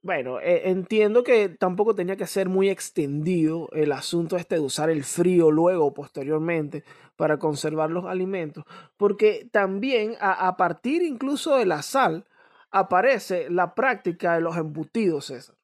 Bueno, 0.00 0.40
eh, 0.40 0.70
entiendo 0.70 1.22
que 1.22 1.50
tampoco 1.50 1.94
tenía 1.94 2.16
que 2.16 2.26
ser 2.26 2.48
muy 2.48 2.70
extendido 2.70 3.68
el 3.72 3.92
asunto 3.92 4.38
este 4.38 4.54
de 4.54 4.62
usar 4.62 4.88
el 4.88 5.04
frío 5.04 5.50
luego, 5.50 5.92
posteriormente, 5.92 6.84
para 7.16 7.38
conservar 7.38 7.90
los 7.90 8.06
alimentos, 8.06 8.64
porque 8.96 9.46
también 9.52 10.14
a, 10.20 10.56
partir 10.56 11.02
incluso 11.02 11.58
de 11.58 11.66
la 11.66 11.82
sal 11.82 12.24
aparece 12.70 13.48
la 13.50 13.74
práctica 13.74 14.34
de 14.34 14.40
los 14.40 14.56
embutidos, 14.56 15.26
César. 15.26 15.56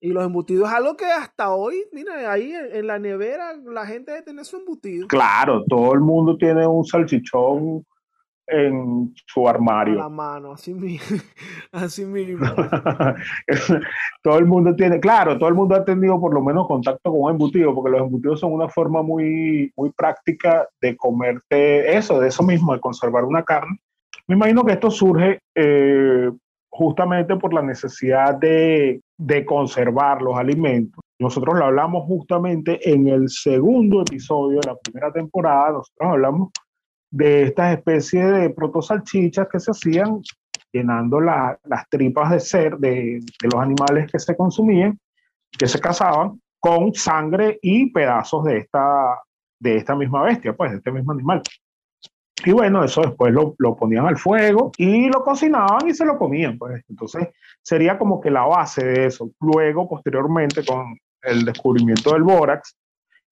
Y 0.00 0.08
los 0.08 0.24
embutidos 0.24 0.68
es 0.68 0.74
algo 0.74 0.96
que 0.96 1.06
hasta 1.06 1.54
hoy, 1.54 1.84
mira, 1.92 2.30
ahí 2.30 2.52
en, 2.52 2.88
la 2.88 2.98
nevera 2.98 3.54
la 3.64 3.86
gente 3.86 4.10
debe 4.10 4.24
tener 4.24 4.44
su 4.44 4.56
embutido. 4.56 5.06
Claro, 5.06 5.64
todo 5.68 5.94
el 5.94 6.00
mundo 6.00 6.36
tiene 6.36 6.66
un 6.66 6.84
salchichón 6.84 7.84
en 8.48 9.14
su 9.26 9.48
armario. 9.48 9.94
A 9.94 10.04
la 10.04 10.08
mano, 10.08 10.52
así 10.52 10.74
mismo. 10.74 11.18
así 11.72 12.04
mismo. 12.04 12.44
todo 14.22 14.38
el 14.38 14.46
mundo 14.46 14.74
tiene, 14.74 14.98
claro, 14.98 15.38
todo 15.38 15.48
el 15.48 15.54
mundo 15.54 15.76
ha 15.76 15.84
tenido 15.84 16.20
por 16.20 16.34
lo 16.34 16.42
menos 16.42 16.66
contacto 16.66 17.12
con 17.12 17.20
un 17.20 17.30
embutido, 17.30 17.72
porque 17.72 17.92
los 17.92 18.00
embutidos 18.00 18.40
son 18.40 18.52
una 18.52 18.68
forma 18.68 19.02
muy, 19.02 19.72
muy 19.76 19.90
práctica 19.92 20.66
de 20.80 20.96
comerte 20.96 21.96
eso, 21.96 22.18
de 22.18 22.26
eso 22.26 22.42
mismo, 22.42 22.74
de 22.74 22.80
conservar 22.80 23.24
una 23.24 23.44
carne. 23.44 23.78
Me 24.26 24.34
imagino 24.34 24.64
que 24.64 24.72
esto 24.72 24.90
surge 24.90 25.38
eh, 25.54 26.30
justamente 26.72 27.36
por 27.36 27.52
la 27.52 27.62
necesidad 27.62 28.34
de, 28.36 29.00
de 29.18 29.44
conservar 29.44 30.22
los 30.22 30.36
alimentos. 30.36 31.00
Nosotros 31.20 31.58
lo 31.58 31.66
hablamos 31.66 32.04
justamente 32.06 32.90
en 32.90 33.08
el 33.08 33.28
segundo 33.28 34.00
episodio 34.00 34.60
de 34.60 34.68
la 34.68 34.76
primera 34.76 35.12
temporada, 35.12 35.72
nosotros 35.72 36.10
hablamos 36.10 36.50
de 37.10 37.42
estas 37.42 37.76
especies 37.76 38.32
de 38.32 38.50
protosalchichas 38.50 39.46
que 39.52 39.60
se 39.60 39.70
hacían 39.70 40.22
llenando 40.72 41.20
las 41.20 41.88
tripas 41.90 42.30
de 42.30 42.40
ser 42.40 42.78
de, 42.78 43.20
los 43.42 43.60
animales 43.60 44.10
que 44.10 44.18
se 44.18 44.34
consumían, 44.34 44.98
que 45.56 45.68
se 45.68 45.78
cazaban, 45.78 46.40
con 46.58 46.94
sangre 46.94 47.58
y 47.60 47.90
pedazos 47.92 48.44
de 48.44 48.58
esta, 48.58 49.20
de 49.60 49.76
esta 49.76 49.94
misma 49.94 50.22
bestia, 50.22 50.54
pues, 50.54 50.70
de 50.70 50.78
este 50.78 50.90
mismo 50.90 51.12
animal. 51.12 51.42
Y 52.44 52.52
bueno, 52.52 52.82
eso 52.82 53.02
después 53.02 53.32
lo, 53.32 53.54
lo, 53.58 53.76
ponían 53.76 54.06
al 54.06 54.16
fuego 54.16 54.72
y 54.76 55.08
lo 55.08 55.22
cocinaban 55.22 55.88
y 55.88 55.94
se 55.94 56.04
lo 56.04 56.18
comían, 56.18 56.58
pues. 56.58 56.82
Entonces 56.88 57.28
sería 57.62 57.98
como 57.98 58.20
que 58.20 58.30
la 58.30 58.44
base 58.44 58.84
de 58.84 59.06
eso. 59.06 59.30
Luego, 59.40 59.88
posteriormente, 59.88 60.64
con 60.64 60.98
el 61.22 61.44
descubrimiento 61.44 62.12
del 62.12 62.24
bórax 62.24 62.76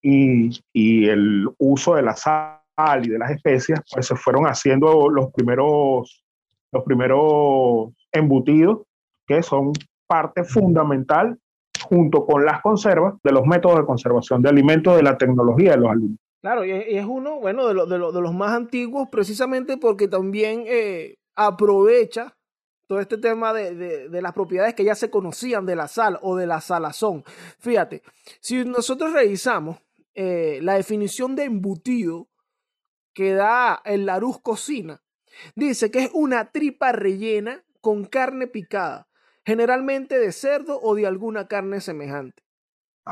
y, 0.01 0.51
y 0.73 1.09
el 1.09 1.49
uso 1.59 1.97
de 1.97 2.03
la 2.03 2.15
sal 2.15 2.61
y 3.03 3.09
de 3.09 3.19
las 3.19 3.33
especias, 3.33 3.81
pues 3.93 4.07
se 4.07 4.17
fueron 4.17 4.45
haciendo 4.45 5.09
los 5.11 5.33
primeros, 5.33 6.25
los 6.73 6.85
primeros 6.85 7.91
embutidos, 8.13 8.83
que 9.27 9.43
son 9.43 9.73
parte 10.07 10.45
fundamental, 10.45 11.39
junto 11.83 12.27
con 12.27 12.45
las 12.45 12.61
conservas, 12.63 13.15
de 13.23 13.33
los 13.33 13.47
métodos 13.47 13.79
de 13.79 13.87
conservación 13.87 14.43
de 14.43 14.51
alimentos, 14.51 14.97
de 14.97 15.03
la 15.03 15.19
tecnología 15.19 15.73
de 15.73 15.77
los 15.79 15.91
alimentos. 15.91 16.30
Claro, 16.41 16.65
y 16.65 16.71
es 16.71 17.05
uno, 17.05 17.39
bueno, 17.39 17.67
de, 17.67 17.75
de, 17.75 17.99
de 17.99 18.21
los 18.21 18.35
más 18.35 18.53
antiguos, 18.53 19.09
precisamente 19.11 19.77
porque 19.77 20.09
también 20.09 20.65
eh, 20.67 21.19
aprovecha 21.35 22.37
todo 22.87 22.99
este 22.99 23.19
tema 23.19 23.53
de, 23.53 24.09
de, 24.09 24.23
las 24.23 24.33
propiedades 24.33 24.75
que 24.75 24.83
ya 24.83 24.95
se 24.95 25.11
conocían 25.11 25.65
de 25.65 25.77
la 25.77 25.87
sal 25.87 26.19
o 26.23 26.37
de 26.37 26.47
la 26.47 26.61
salazón. 26.61 27.23
Fíjate, 27.59 28.03
si 28.41 28.65
nosotros 28.65 29.13
revisamos 29.13 29.79
eh, 30.15 30.59
la 30.63 30.75
definición 30.75 31.37
de 31.37 31.45
embutido 31.45 32.29
que 33.15 33.33
da 33.33 33.81
el 33.85 34.07
Larus 34.07 34.41
Cocina. 34.41 35.03
Dice 35.55 35.91
que 35.91 36.01
es 36.05 36.11
una 36.13 36.51
tripa 36.51 36.93
rellena 36.93 37.65
con 37.81 38.05
carne 38.05 38.47
picada, 38.47 39.09
generalmente 39.45 40.19
de 40.19 40.33
cerdo 40.33 40.81
o 40.83 40.95
de 40.95 41.07
alguna 41.07 41.49
carne 41.49 41.81
semejante. 41.81 42.43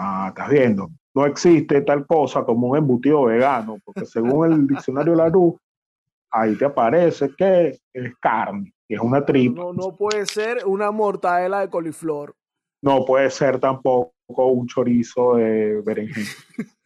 Ah, 0.00 0.26
estás 0.28 0.48
viendo. 0.48 0.90
No 1.12 1.26
existe 1.26 1.80
tal 1.80 2.06
cosa 2.06 2.44
como 2.44 2.68
un 2.68 2.76
embutido 2.76 3.24
vegano, 3.24 3.78
porque 3.84 4.06
según 4.06 4.52
el 4.52 4.66
diccionario 4.68 5.16
Larus, 5.16 5.54
ahí 6.30 6.54
te 6.54 6.66
aparece 6.66 7.34
que 7.36 7.80
es 7.92 8.16
carne, 8.20 8.72
que 8.86 8.94
es 8.94 9.00
una 9.00 9.26
tripa. 9.26 9.60
No, 9.60 9.72
no 9.72 9.96
puede 9.96 10.24
ser 10.26 10.64
una 10.66 10.92
mortadela 10.92 11.60
de 11.60 11.70
coliflor. 11.70 12.36
No 12.80 13.04
puede 13.04 13.28
ser 13.30 13.58
tampoco 13.58 14.12
un 14.36 14.68
chorizo 14.68 15.34
de 15.34 15.82
berenjena. 15.82 16.28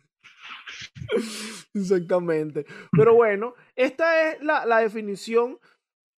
Exactamente. 1.75 2.65
Pero 2.93 3.15
bueno, 3.15 3.53
esta 3.77 4.31
es 4.31 4.43
la, 4.43 4.79
definición 4.79 5.59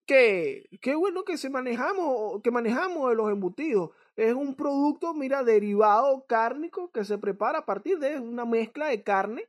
que, 0.07 0.69
qué 0.81 0.95
bueno 0.95 1.25
que 1.25 1.39
se 1.39 1.51
manejamos, 1.51 2.41
que 2.41 2.53
manejamos 2.53 3.11
de 3.11 3.17
los 3.17 3.33
embutidos. 3.33 3.91
Es 4.17 4.35
un 4.35 4.55
producto, 4.55 5.13
mira, 5.15 5.43
derivado 5.43 6.25
cárnico 6.27 6.91
que 6.91 7.05
se 7.05 7.19
prepara 7.19 7.61
a 7.61 7.67
partir 7.67 7.99
de 7.99 8.19
una 8.21 8.45
mezcla 8.45 8.89
de 8.89 9.03
carne, 9.03 9.49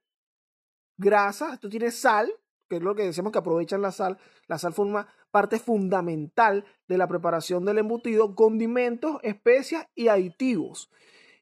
grasa, 0.98 1.54
esto 1.54 1.70
tiene 1.70 1.92
sal, 1.92 2.32
que 2.68 2.78
es 2.78 2.82
lo 2.82 2.96
que 2.96 3.04
decíamos 3.04 3.32
que 3.32 3.40
aprovechan 3.40 3.82
la 3.82 3.92
sal. 3.92 4.18
La 4.48 4.58
sal 4.58 4.74
forma 4.74 5.08
parte 5.30 5.60
fundamental 5.60 6.66
de 6.88 6.98
la 6.98 7.08
preparación 7.08 7.66
del 7.66 7.78
embutido, 7.78 8.36
condimentos, 8.36 9.18
especias 9.22 9.88
y 9.94 10.08
aditivos. 10.08 10.90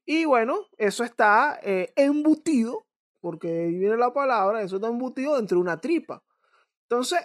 Y 0.05 0.25
bueno, 0.25 0.67
eso 0.77 1.03
está 1.03 1.59
eh, 1.63 1.93
embutido 1.95 2.85
porque 3.21 3.47
ahí 3.47 3.77
viene 3.77 3.95
la 3.95 4.11
palabra, 4.11 4.61
eso 4.61 4.75
está 4.75 4.89
embutido 4.89 5.37
dentro 5.37 5.55
de 5.55 5.61
una 5.61 5.79
tripa. 5.79 6.21
Entonces, 6.89 7.21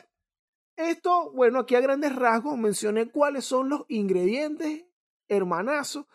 esto, 0.77 1.33
bueno, 1.33 1.59
aquí 1.59 1.75
a 1.75 1.81
grandes 1.81 2.15
rasgos 2.15 2.57
mencioné 2.57 3.11
cuáles 3.11 3.45
son 3.45 3.69
los 3.69 3.85
ingredientes 3.89 4.85
hermanazos 5.29 6.07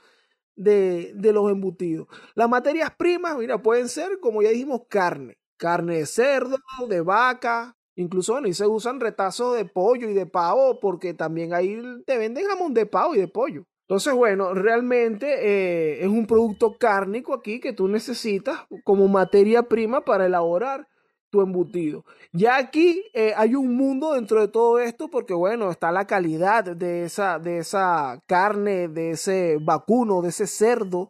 de, 0.55 1.11
de 1.15 1.33
los 1.33 1.51
embutidos. 1.51 2.07
Las 2.35 2.49
materias 2.49 2.91
primas, 2.97 3.37
mira, 3.37 3.61
pueden 3.61 3.89
ser, 3.89 4.19
como 4.19 4.41
ya 4.41 4.49
dijimos, 4.49 4.81
carne. 4.89 5.37
Carne 5.57 5.97
de 5.97 6.05
cerdo, 6.05 6.57
de 6.89 7.01
vaca, 7.01 7.77
incluso, 7.95 8.33
bueno, 8.33 8.47
y 8.47 8.53
se 8.53 8.67
usan 8.67 8.99
retazos 8.99 9.55
de 9.55 9.65
pollo 9.65 10.09
y 10.09 10.13
de 10.13 10.25
pavo, 10.25 10.79
porque 10.79 11.13
también 11.13 11.53
ahí 11.53 11.81
te 12.05 12.17
venden 12.17 12.47
jamón 12.47 12.73
de 12.73 12.85
pavo 12.85 13.15
y 13.15 13.19
de 13.19 13.27
pollo. 13.27 13.65
Entonces, 13.87 14.13
bueno, 14.13 14.53
realmente 14.53 15.27
eh, 15.27 16.03
es 16.03 16.07
un 16.07 16.25
producto 16.25 16.77
cárnico 16.77 17.33
aquí 17.33 17.59
que 17.59 17.73
tú 17.73 17.87
necesitas 17.87 18.61
como 18.83 19.07
materia 19.07 19.63
prima 19.63 20.03
para 20.05 20.25
elaborar 20.25 20.87
tu 21.33 21.41
embutido. 21.41 22.05
Ya 22.31 22.57
aquí 22.57 23.03
eh, 23.11 23.33
hay 23.35 23.55
un 23.55 23.75
mundo 23.75 24.13
dentro 24.13 24.39
de 24.39 24.47
todo 24.47 24.77
esto 24.77 25.09
porque, 25.09 25.33
bueno, 25.33 25.71
está 25.71 25.91
la 25.91 26.05
calidad 26.05 26.63
de 26.63 27.05
esa, 27.05 27.39
de 27.39 27.57
esa 27.57 28.21
carne, 28.27 28.87
de 28.87 29.09
ese 29.09 29.57
vacuno, 29.59 30.21
de 30.21 30.29
ese 30.29 30.45
cerdo 30.45 31.09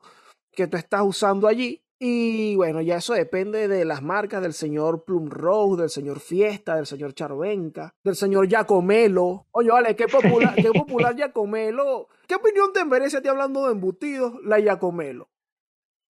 que 0.53 0.68
tú 0.68 0.77
estás 0.77 1.01
usando 1.03 1.46
allí. 1.46 1.82
Y 2.00 2.56
bueno, 2.56 2.80
ya 2.80 2.98
eso 2.98 3.13
depende 3.13 3.68
de 3.68 3.84
las 3.84 4.01
marcas 4.01 4.42
del 4.42 4.53
señor 4.53 5.03
Plum 5.03 5.30
Rose, 5.30 5.82
del 5.82 5.89
señor 5.89 6.22
Fiesta, 6.22 6.77
del 6.77 6.86
señor 6.86 7.13
Charvenca, 7.13 7.94
del 8.01 8.15
señor 8.15 8.48
Giacomelo. 8.48 9.48
Oye, 9.51 9.72
vale, 9.72 9.98
qué 9.98 10.08
popular, 10.08 10.56
qué 10.56 10.72
popular 10.72 11.15
Giacomelo. 11.18 12.08
¿Qué 12.27 12.36
opinión 12.36 12.72
te 12.72 12.86
merece 12.86 13.18
a 13.18 13.22
ti 13.22 13.27
hablando 13.27 13.65
de 13.65 13.74
embutidos, 13.74 14.36
la 14.46 14.58
Giacomelo? 14.62 15.33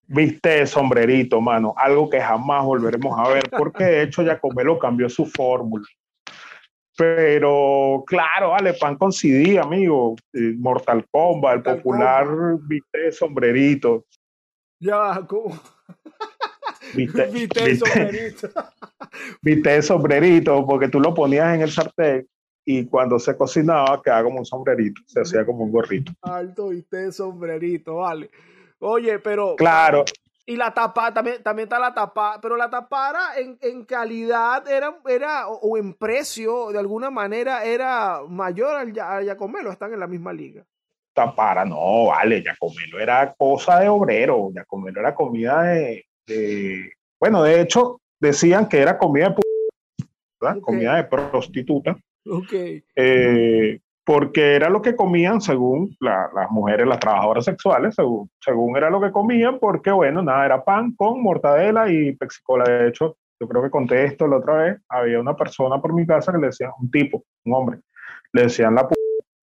Viste 0.07 0.67
sombrerito, 0.67 1.39
mano, 1.39 1.73
algo 1.77 2.09
que 2.09 2.19
jamás 2.19 2.65
volveremos 2.65 3.17
a 3.17 3.29
ver, 3.29 3.49
porque 3.57 3.83
de 3.85 4.03
hecho 4.03 4.21
Giacomelo 4.21 4.77
cambió 4.77 5.09
su 5.09 5.25
fórmula. 5.25 5.85
Pero 6.95 8.03
claro, 8.05 8.51
vale, 8.51 8.73
pan 8.73 8.97
con 8.97 9.11
CD, 9.11 9.57
amigo. 9.57 10.15
Eh, 10.33 10.53
Mortal 10.57 11.05
Kombat, 11.09 11.55
el 11.55 11.77
popular 11.77 12.27
viste 12.61 13.11
sombrerito. 13.11 14.05
Ya, 14.79 15.21
¿cómo? 15.27 15.59
Viste, 16.95 17.25
viste, 17.31 17.75
sombrerito. 17.75 18.49
Viste 19.41 19.81
sombrerito, 19.81 20.65
porque 20.65 20.87
tú 20.87 20.99
lo 20.99 21.13
ponías 21.13 21.53
en 21.53 21.61
el 21.61 21.71
sartén 21.71 22.27
y 22.65 22.85
cuando 22.85 23.19
se 23.19 23.35
cocinaba 23.37 24.01
quedaba 24.01 24.23
como 24.23 24.39
un 24.39 24.45
sombrerito, 24.45 25.01
se 25.05 25.21
hacía 25.21 25.45
como 25.45 25.65
un 25.65 25.71
gorrito. 25.71 26.11
Alto, 26.21 26.69
viste 26.69 27.11
sombrerito, 27.11 27.97
vale. 27.97 28.29
Oye, 28.83 29.19
pero. 29.19 29.55
Claro. 29.55 30.05
Y 30.45 30.57
la 30.57 30.73
tapa, 30.73 31.13
también, 31.13 31.41
también 31.41 31.67
está 31.67 31.79
la 31.79 31.93
tapa, 31.93 32.39
pero 32.41 32.57
la 32.57 32.69
tapara 32.69 33.37
en, 33.37 33.57
en 33.61 33.85
calidad 33.85 34.69
era, 34.69 34.93
era, 35.07 35.47
o 35.47 35.77
en 35.77 35.93
precio, 35.93 36.69
de 36.71 36.79
alguna 36.79 37.09
manera, 37.09 37.63
era 37.63 38.19
mayor 38.27 38.75
al, 38.75 38.99
al 38.99 39.25
Yacomelo, 39.25 39.71
están 39.71 39.93
en 39.93 40.01
la 40.01 40.07
misma 40.07 40.33
liga 40.33 40.65
tapara, 41.13 41.63
no, 41.63 42.07
vale, 42.07 42.43
Yacomelo 42.43 42.99
era 42.99 43.33
cosa 43.37 43.79
de 43.79 43.87
obrero, 43.87 44.51
Yacomelo 44.53 44.99
era 44.99 45.15
comida 45.15 45.61
de, 45.63 46.05
bueno, 47.19 47.43
de 47.43 47.61
hecho, 47.61 48.01
decían 48.19 48.67
que 48.67 48.79
era 48.79 48.97
comida 48.97 49.29
de, 49.29 50.61
comida 50.61 50.95
de 50.95 51.03
prostituta, 51.05 51.95
okay. 52.25 52.83
Eh, 52.95 53.79
porque 54.05 54.55
era 54.55 54.69
lo 54.69 54.81
que 54.81 54.95
comían 54.95 55.39
según 55.39 55.95
las 55.99 56.51
mujeres, 56.51 56.87
las 56.87 56.99
trabajadoras 56.99 57.45
sexuales, 57.45 57.95
según, 57.95 58.29
según 58.39 58.75
era 58.75 58.89
lo 58.89 58.99
que 58.99 59.11
comían, 59.11 59.59
porque 59.59 59.91
bueno, 59.91 60.21
nada, 60.21 60.45
era 60.45 60.63
pan 60.63 60.93
con 60.95 61.21
mortadela 61.21 61.89
y 61.89 62.13
pexicola, 62.15 62.65
de 62.65 62.89
hecho, 62.89 63.17
yo 63.39 63.47
creo 63.47 63.63
que 63.63 63.69
conté 63.69 64.03
esto 64.05 64.27
la 64.27 64.37
otra 64.37 64.55
vez, 64.55 64.81
había 64.89 65.19
una 65.19 65.35
persona 65.35 65.81
por 65.81 65.93
mi 65.93 66.05
casa 66.05 66.31
que 66.31 66.37
le 66.37 66.47
decía, 66.47 66.69
un 66.79 66.91
tipo, 66.91 67.23
un 67.45 67.53
hombre, 67.53 67.79
le 68.33 68.43
decían 68.43 68.75
la 68.75 68.87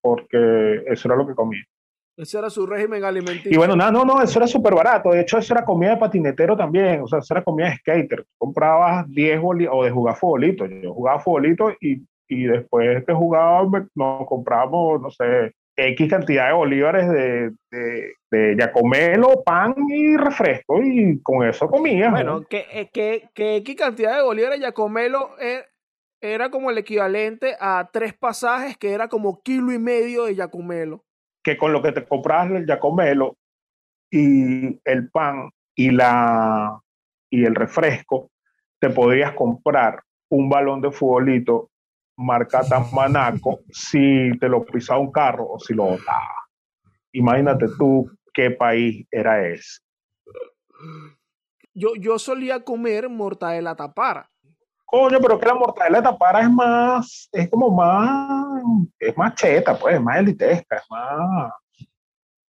porque 0.03 0.83
eso 0.87 1.09
era 1.09 1.17
lo 1.17 1.27
que 1.27 1.35
comía. 1.35 1.63
Ese 2.17 2.39
era 2.39 2.51
su 2.51 2.67
régimen 2.67 3.03
alimenticio. 3.03 3.51
Y 3.51 3.57
bueno, 3.57 3.75
no, 3.75 3.91
no, 3.91 4.05
no, 4.05 4.23
eso 4.23 4.39
era 4.39 4.47
súper 4.47 4.75
barato. 4.75 5.11
De 5.11 5.21
hecho, 5.21 5.39
eso 5.39 5.55
era 5.55 5.65
comida 5.65 5.93
de 5.93 5.97
patinetero 5.97 6.55
también. 6.55 7.01
O 7.03 7.07
sea, 7.07 7.21
eso 7.21 7.33
era 7.33 7.43
comida 7.43 7.71
de 7.71 7.77
skater. 7.77 8.27
Comprabas 8.37 9.09
10 9.09 9.41
bolitos 9.41 9.75
o 9.75 9.85
de 9.85 9.91
jugar 9.91 10.17
futbolito. 10.17 10.67
Yo 10.67 10.93
jugaba 10.93 11.21
futbolito 11.21 11.73
y, 11.81 12.03
y 12.31 12.45
después 12.45 13.05
que 13.05 13.13
jugaba 13.13 13.69
nos 13.95 14.27
comprábamos, 14.27 15.03
no 15.03 15.11
sé, 15.11 15.53
X 15.77 16.11
cantidad 16.11 16.49
de 16.49 16.53
bolívares 16.55 17.09
de, 17.09 17.51
de, 17.71 18.13
de 18.31 18.57
yacomelo, 18.59 19.43
pan 19.45 19.75
y 19.89 20.17
refresco. 20.17 20.83
Y 20.83 21.21
con 21.23 21.47
eso 21.47 21.69
comía. 21.69 22.11
Bueno, 22.11 22.43
que, 22.43 22.67
eh, 22.73 22.91
que, 22.93 23.29
que 23.35 23.57
X 23.57 23.77
cantidad 23.77 24.17
de 24.17 24.23
bolívares 24.23 24.59
de 24.59 24.67
yacomelo 24.67 25.39
era, 25.39 25.67
era 26.21 26.51
como 26.51 26.71
el 26.71 26.79
equivalente 26.79 27.57
a 27.61 27.89
tres 27.93 28.15
pasajes, 28.15 28.77
que 28.77 28.93
era 28.93 29.09
como 29.09 29.43
kilo 29.43 29.73
y 29.73 29.79
medio 29.79 30.25
de 30.25 30.35
yacomelo 30.35 31.05
que 31.43 31.57
con 31.57 31.73
lo 31.73 31.83
que 31.83 31.93
te 31.93 32.05
compras 32.05 32.51
el 32.51 32.67
yacomelo 32.67 33.37
y 34.11 34.81
el 34.85 35.11
pan 35.11 35.51
y, 35.75 35.91
la, 35.91 36.81
y 37.31 37.45
el 37.45 37.55
refresco, 37.55 38.31
te 38.79 38.91
podrías 38.91 39.33
comprar 39.33 40.03
un 40.31 40.49
balón 40.49 40.81
de 40.81 40.91
futbolito 40.91 41.70
marca 42.21 42.63
Tamanaco 42.63 43.61
si 43.71 44.31
te 44.39 44.49
lo 44.49 44.65
pisaba 44.65 45.01
un 45.01 45.11
carro 45.11 45.49
o 45.51 45.59
si 45.59 45.75
lo 45.75 45.85
botaba. 45.85 46.35
Imagínate 47.13 47.67
tú 47.79 48.11
qué 48.33 48.51
país 48.51 49.07
era 49.11 49.47
ese. 49.47 49.81
Yo, 51.75 51.95
yo 51.99 52.19
solía 52.19 52.65
comer 52.65 53.09
mortadela 53.09 53.75
tapara. 53.75 54.29
Coño, 54.85 55.19
pero 55.21 55.39
que 55.39 55.47
la 55.47 55.55
mortadela 55.55 55.99
de 55.99 56.05
tapara 56.05 56.41
es 56.41 56.51
más, 56.51 57.29
es 57.31 57.49
como 57.49 57.71
más, 57.71 58.63
es 58.99 59.17
más 59.17 59.35
cheta, 59.37 59.79
pues, 59.79 59.95
es 59.95 60.01
más 60.01 60.19
elitesca, 60.19 60.77
es 60.77 60.83
más, 60.91 61.53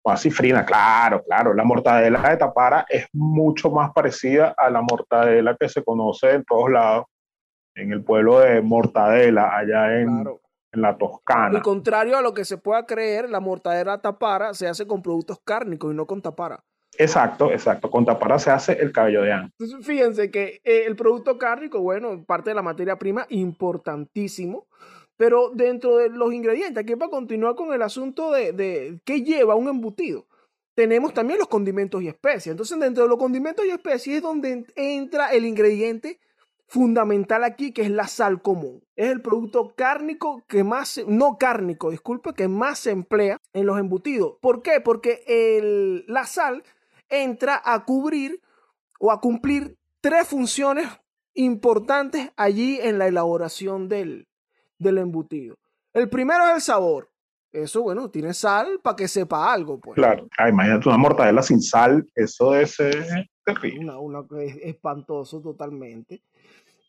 más 0.05 0.21
cifrina, 0.21 0.65
claro, 0.65 1.25
claro. 1.25 1.55
La 1.55 1.65
mortadela 1.65 2.21
de 2.29 2.37
tapara 2.37 2.85
es 2.91 3.07
mucho 3.15 3.71
más 3.71 3.91
parecida 3.93 4.55
a 4.57 4.69
la 4.69 4.83
mortadela 4.83 5.57
que 5.59 5.69
se 5.69 5.83
conoce 5.83 6.33
en 6.33 6.45
todos 6.45 6.71
lados, 6.71 7.07
en 7.77 7.93
el 7.93 8.03
pueblo 8.03 8.41
de 8.41 8.61
Mortadela, 8.63 9.57
allá 9.57 10.01
en, 10.01 10.27
en 10.73 10.83
la 10.83 10.97
Toscana. 10.97 11.57
Al 11.57 11.63
contrario 11.63 12.17
a 12.17 12.23
lo 12.23 12.35
que 12.35 12.45
se 12.45 12.59
pueda 12.59 12.87
creer, 12.87 13.31
la 13.31 13.39
mortadela 13.39 14.01
tapara 14.01 14.55
se 14.55 14.67
hace 14.67 14.87
con 14.87 15.03
productos 15.03 15.39
cárnicos 15.45 15.93
y 15.93 15.97
no 15.97 16.07
con 16.07 16.23
tapara. 16.23 16.65
Exacto, 16.99 17.53
exacto. 17.53 17.91
Con 17.91 18.07
tapara 18.07 18.39
se 18.39 18.51
hace 18.51 18.73
el 18.73 18.91
cabello 18.91 19.23
de 19.23 19.33
ánimo. 19.33 19.51
Entonces, 19.59 19.87
fíjense 19.87 20.31
que 20.31 20.63
eh, 20.65 20.85
el 20.87 20.97
producto 20.97 21.37
cárnico, 21.37 21.81
bueno, 21.81 22.25
parte 22.25 22.51
de 22.51 22.55
la 22.55 22.63
materia 22.63 22.97
prima, 22.97 23.27
importantísimo. 23.29 24.67
Pero 25.19 25.51
dentro 25.55 25.97
de 25.97 26.11
los 26.11 26.33
ingredientes, 26.33 26.83
aquí 26.83 26.95
para 26.95 27.11
continuar 27.11 27.55
con 27.55 27.73
el 27.73 27.83
asunto 27.83 28.33
de, 28.33 28.53
de 28.53 29.01
qué 29.05 29.23
lleva 29.23 29.55
un 29.55 29.69
embutido, 29.69 30.27
tenemos 30.75 31.15
también 31.15 31.39
los 31.39 31.49
condimentos 31.49 32.03
y 32.03 32.09
especias. 32.09 32.53
Entonces, 32.53 32.79
dentro 32.79 33.05
de 33.05 33.09
los 33.09 33.19
condimentos 33.19 33.65
y 33.65 33.71
especies 33.71 34.17
es 34.17 34.23
donde 34.23 34.67
entra 34.77 35.33
el 35.33 35.47
ingrediente 35.47 36.19
fundamental 36.67 37.45
aquí, 37.45 37.73
que 37.73 37.83
es 37.83 37.91
la 37.91 38.09
sal 38.09 38.43
común. 38.43 38.83
Es 38.97 39.11
el 39.11 39.23
producto 39.23 39.75
cárnico 39.77 40.45
que 40.49 40.65
más, 40.65 41.01
no 41.07 41.39
cárnico, 41.39 41.91
disculpe, 41.91 42.35
que 42.35 42.49
más 42.49 42.81
se 42.81 42.91
emplea 42.91 43.39
en 43.53 43.67
los 43.67 43.79
embutidos. 43.79 44.37
¿Por 44.41 44.63
qué? 44.63 44.81
Porque 44.81 45.23
el, 45.27 46.05
la 46.09 46.27
sal 46.27 46.63
entra 47.09 47.61
a 47.65 47.85
cubrir 47.85 48.41
o 48.99 49.13
a 49.13 49.21
cumplir 49.21 49.77
tres 50.01 50.27
funciones 50.27 50.89
importantes 51.35 52.33
allí 52.37 52.79
en 52.81 52.99
la 52.99 53.07
elaboración 53.07 53.89
del, 53.89 54.27
del 54.79 54.99
embutido. 54.99 55.57
El 55.93 56.09
primero 56.09 56.47
es 56.49 56.55
el 56.57 56.61
sabor. 56.63 57.11
Eso, 57.53 57.83
bueno, 57.83 58.11
tiene 58.11 58.35
sal 58.35 58.81
para 58.83 58.97
que 58.97 59.09
sepa 59.09 59.51
algo, 59.53 59.81
pues. 59.81 59.95
Claro. 59.95 60.29
imagínate 60.47 60.89
una 60.89 60.99
mortadela 60.99 61.43
sin 61.43 61.63
sal, 61.63 62.07
eso 62.15 62.55
es 62.55 62.77
terrible. 63.45 63.97
Una, 63.99 64.27
es 64.43 64.57
espantoso 64.63 65.41
totalmente. 65.41 66.23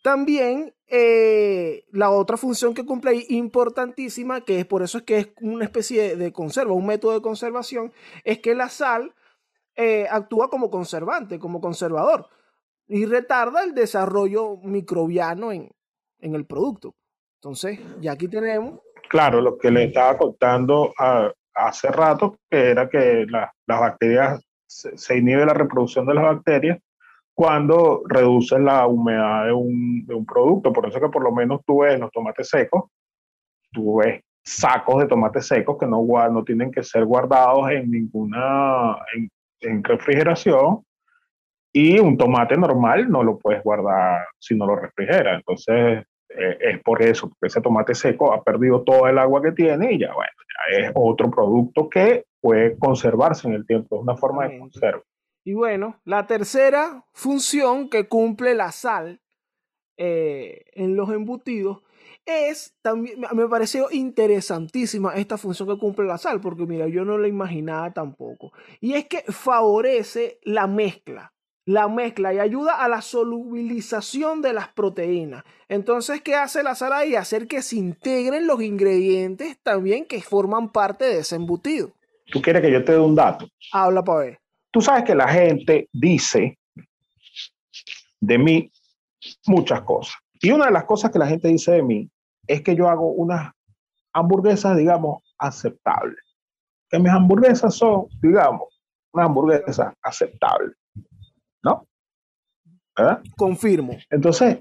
También 0.04 0.74
eh, 0.88 1.86
la 1.92 2.12
otra 2.12 2.38
función 2.38 2.74
que 2.74 2.86
cumple 2.86 3.12
ahí, 3.12 3.26
importantísima, 3.30 4.42
que 4.42 4.60
es 4.60 4.66
por 4.66 4.84
eso 4.84 5.00
es 5.00 5.04
que 5.04 5.18
es 5.18 5.30
una 5.42 5.66
especie 5.66 6.16
de 6.16 6.32
conserva, 6.32 6.74
un 6.74 6.86
método 6.86 7.14
de 7.14 7.22
conservación, 7.22 7.92
es 8.24 8.40
que 8.40 8.56
la 8.56 8.70
sal 8.70 9.14
eh, 9.76 10.08
actúa 10.10 10.50
como 10.50 10.70
conservante, 10.70 11.40
como 11.40 11.60
conservador, 11.62 12.28
y 12.88 13.06
retarda 13.06 13.64
el 13.64 13.74
desarrollo 13.74 14.58
microbiano 14.64 15.52
en, 15.52 15.70
en 16.20 16.36
el 16.36 16.46
producto. 16.46 16.96
Entonces, 17.36 17.80
ya 18.00 18.14
aquí 18.14 18.28
tenemos. 18.28 18.80
Claro, 19.10 19.42
lo 19.42 19.58
que 19.58 19.72
le 19.72 19.86
estaba 19.86 20.18
contando 20.18 20.94
hace 21.54 21.88
rato, 21.90 22.38
que 22.50 22.70
era 22.70 22.90
que 22.90 23.26
las 23.30 23.52
bacterias, 23.66 24.44
se, 24.66 25.18
inhibe 25.18 25.46
la 25.46 25.54
reproducción 25.54 26.06
de 26.06 26.14
las 26.14 26.24
bacterias 26.24 26.80
cuando 27.38 28.02
reduces 28.08 28.60
la 28.60 28.88
humedad 28.88 29.46
de 29.46 29.54
un, 29.54 30.04
de 30.08 30.16
un, 30.16 30.26
producto. 30.26 30.74
Por 30.74 30.88
eso 30.88 31.00
que 31.00 31.10
por 31.10 31.22
lo 31.24 31.32
menos 31.32 31.62
tú 31.68 31.82
ves 31.82 32.00
los 32.00 32.10
tomates 32.12 32.50
secos, 32.50 32.86
tú 33.72 33.98
ves 33.98 34.24
sacos 34.44 35.02
de 35.02 35.08
tomates 35.08 35.46
secos 35.46 35.78
que 35.78 35.86
no, 35.86 36.04
no 36.32 36.44
tienen 36.44 36.72
que 36.72 36.82
ser 36.82 37.06
guardados 37.06 37.70
en 37.70 37.92
ninguna, 37.92 38.98
en, 39.16 39.30
en 39.60 39.84
refrigeración 39.84 40.84
y 41.72 42.00
un 42.00 42.18
tomate 42.18 42.58
normal 42.58 43.08
no 43.08 43.22
lo 43.22 43.38
puedes 43.38 43.62
guardar 43.62 44.26
si 44.40 44.56
no 44.56 44.66
lo 44.66 44.76
refrigera. 44.76 45.36
Entonces 45.36 46.06
eh, 46.30 46.58
es 46.60 46.82
por 46.82 47.04
eso, 47.04 47.30
porque 47.30 47.50
ese 47.50 47.62
tomate 47.62 47.94
seco 47.94 48.34
ha 48.34 48.44
perdido 48.44 48.82
todo 48.82 49.08
el 49.08 49.20
agua 49.20 49.44
que 49.44 49.52
tiene 49.52 49.94
y 49.94 50.00
ya, 50.00 50.12
bueno, 50.12 50.32
ya 50.72 50.88
es 50.88 50.92
otro 50.96 51.30
producto 51.30 51.88
que 51.88 52.26
puede 52.42 52.80
conservarse 52.80 53.48
en 53.48 53.54
el 53.54 53.68
tiempo, 53.68 53.98
es 53.98 54.02
una 54.02 54.18
forma 54.18 54.48
de 54.48 54.58
conserva. 54.58 55.04
Y 55.48 55.54
bueno, 55.54 56.02
la 56.04 56.28
tercera 56.28 57.06
función 57.14 57.90
que 57.90 58.10
cumple 58.10 58.54
la 58.54 58.74
sal 58.74 59.22
eh, 59.96 60.66
en 60.74 60.98
los 60.98 61.10
embutidos 61.10 61.84
es 62.26 62.76
también, 62.82 63.22
me 63.32 63.48
pareció 63.48 63.88
interesantísima 63.90 65.16
esta 65.16 65.38
función 65.38 65.70
que 65.70 65.78
cumple 65.78 66.06
la 66.06 66.18
sal, 66.18 66.42
porque 66.42 66.66
mira, 66.66 66.90
yo 66.90 67.06
no 67.06 67.18
la 67.18 67.30
imaginaba 67.30 67.94
tampoco. 67.94 68.52
Y 68.82 68.96
es 68.96 69.08
que 69.08 69.20
favorece 69.30 70.38
la 70.44 70.68
mezcla, 70.68 71.32
la 71.64 71.88
mezcla 71.88 72.34
y 72.34 72.40
ayuda 72.40 72.84
a 72.84 72.90
la 72.90 73.02
solubilización 73.02 74.42
de 74.42 74.52
las 74.52 74.68
proteínas. 74.68 75.46
Entonces, 75.70 76.22
¿qué 76.22 76.36
hace 76.36 76.62
la 76.62 76.76
sal 76.76 76.92
ahí? 76.92 77.16
Hacer 77.16 77.48
que 77.48 77.62
se 77.62 77.78
integren 77.78 78.48
los 78.48 78.62
ingredientes 78.62 79.58
también 79.64 80.04
que 80.04 80.22
forman 80.22 80.74
parte 80.74 81.06
de 81.06 81.20
ese 81.20 81.38
embutido. 81.38 81.94
¿Tú 82.34 82.42
quieres 82.42 82.62
que 82.62 82.70
yo 82.74 82.84
te 82.84 82.92
dé 82.92 83.00
un 83.00 83.16
dato? 83.16 83.48
Habla 83.72 84.04
para 84.04 84.20
ver. 84.20 84.47
Tú 84.78 84.84
sabes 84.84 85.06
que 85.06 85.16
la 85.16 85.28
gente 85.28 85.90
dice 85.92 86.56
de 88.22 88.38
mí 88.38 88.72
muchas 89.48 89.82
cosas. 89.82 90.14
Y 90.40 90.52
una 90.52 90.66
de 90.68 90.72
las 90.72 90.84
cosas 90.84 91.10
que 91.10 91.18
la 91.18 91.26
gente 91.26 91.48
dice 91.48 91.72
de 91.72 91.82
mí 91.82 92.12
es 92.46 92.62
que 92.62 92.76
yo 92.76 92.88
hago 92.88 93.10
unas 93.10 93.52
hamburguesas, 94.14 94.78
digamos, 94.78 95.24
aceptables. 95.40 96.20
Que 96.92 97.00
mis 97.00 97.12
hamburguesas 97.12 97.74
son, 97.74 98.06
digamos, 98.22 98.68
unas 99.14 99.26
hamburguesas 99.26 99.96
aceptables. 100.04 100.78
¿No? 101.64 101.88
¿Verdad? 102.96 103.24
Confirmo. 103.36 103.98
Entonces, 104.12 104.60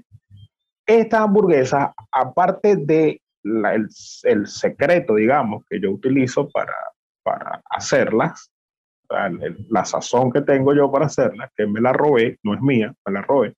estas 0.87 1.21
hamburguesas, 1.21 1.91
aparte 2.11 2.75
de 2.75 3.21
la, 3.43 3.75
el, 3.75 3.87
el, 4.23 4.47
secreto, 4.47 5.13
digamos, 5.13 5.63
que 5.69 5.79
yo 5.79 5.91
utilizo 5.91 6.49
para, 6.49 6.73
para 7.21 7.61
hacerlas, 7.69 8.51
la, 9.69 9.85
sazón 9.85 10.31
que 10.31 10.41
tengo 10.41 10.73
yo 10.73 10.91
para 10.91 11.05
hacerlas, 11.05 11.51
que 11.55 11.65
me 11.65 11.81
la 11.81 11.93
robé, 11.93 12.37
no 12.43 12.53
es 12.53 12.61
mía, 12.61 12.93
me 13.05 13.13
la 13.13 13.21
robé, 13.21 13.53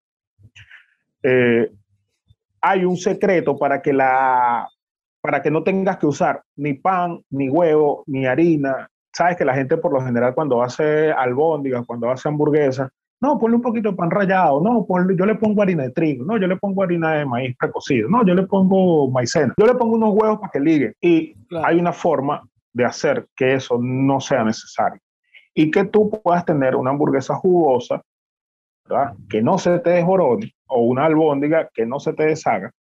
eh, 1.23 1.71
hay 2.61 2.85
un 2.85 2.97
secreto 2.97 3.57
para 3.57 3.81
que 3.81 3.93
la 3.93 4.67
para 5.21 5.41
que 5.41 5.51
no 5.51 5.63
tengas 5.63 5.97
que 5.97 6.05
usar 6.05 6.41
ni 6.55 6.75
pan, 6.75 7.19
ni 7.29 7.49
huevo, 7.49 8.03
ni 8.07 8.25
harina. 8.25 8.89
Sabes 9.11 9.35
que 9.35 9.43
la 9.43 9.53
gente 9.53 9.75
por 9.75 9.91
lo 9.91 10.01
general 10.01 10.33
cuando 10.33 10.63
hace 10.63 11.11
albóndigas, 11.11 11.85
cuando 11.85 12.09
hace 12.09 12.29
hamburguesas, 12.29 12.89
no, 13.21 13.37
ponle 13.37 13.57
un 13.57 13.61
poquito 13.61 13.89
de 13.89 13.97
pan 13.97 14.09
rallado, 14.09 14.61
no, 14.61 14.85
ponle, 14.85 15.17
yo 15.17 15.25
le 15.25 15.35
pongo 15.35 15.61
harina 15.61 15.83
de 15.83 15.89
trigo, 15.89 16.23
no, 16.23 16.37
yo 16.37 16.47
le 16.47 16.55
pongo 16.55 16.83
harina 16.83 17.15
de 17.15 17.25
maíz 17.25 17.53
precocido, 17.57 18.07
no, 18.07 18.25
yo 18.25 18.33
le 18.33 18.43
pongo 18.43 19.11
maicena, 19.11 19.53
yo 19.57 19.65
le 19.65 19.75
pongo 19.75 19.95
unos 19.95 20.13
huevos 20.13 20.39
para 20.39 20.51
que 20.51 20.59
liguen. 20.61 20.93
Y 21.01 21.33
claro. 21.47 21.67
hay 21.67 21.79
una 21.79 21.91
forma 21.91 22.41
de 22.71 22.85
hacer 22.85 23.27
que 23.35 23.55
eso 23.55 23.77
no 23.81 24.21
sea 24.21 24.45
necesario 24.45 25.01
y 25.59 25.71
que 25.71 25.83
tú 25.83 26.09
puedas 26.09 26.45
tener 26.45 26.73
una 26.73 26.91
hamburguesa 26.91 27.35
jugosa, 27.35 28.01
¿verdad? 28.87 29.13
Que 29.29 29.41
no 29.41 29.57
se 29.57 29.77
te 29.79 29.89
desborone 29.89 30.55
o 30.67 30.83
una 30.83 31.03
albóndiga 31.03 31.69
que 31.73 31.85
no 31.85 31.99
se 31.99 32.13
te 32.13 32.27
deshaga 32.27 32.71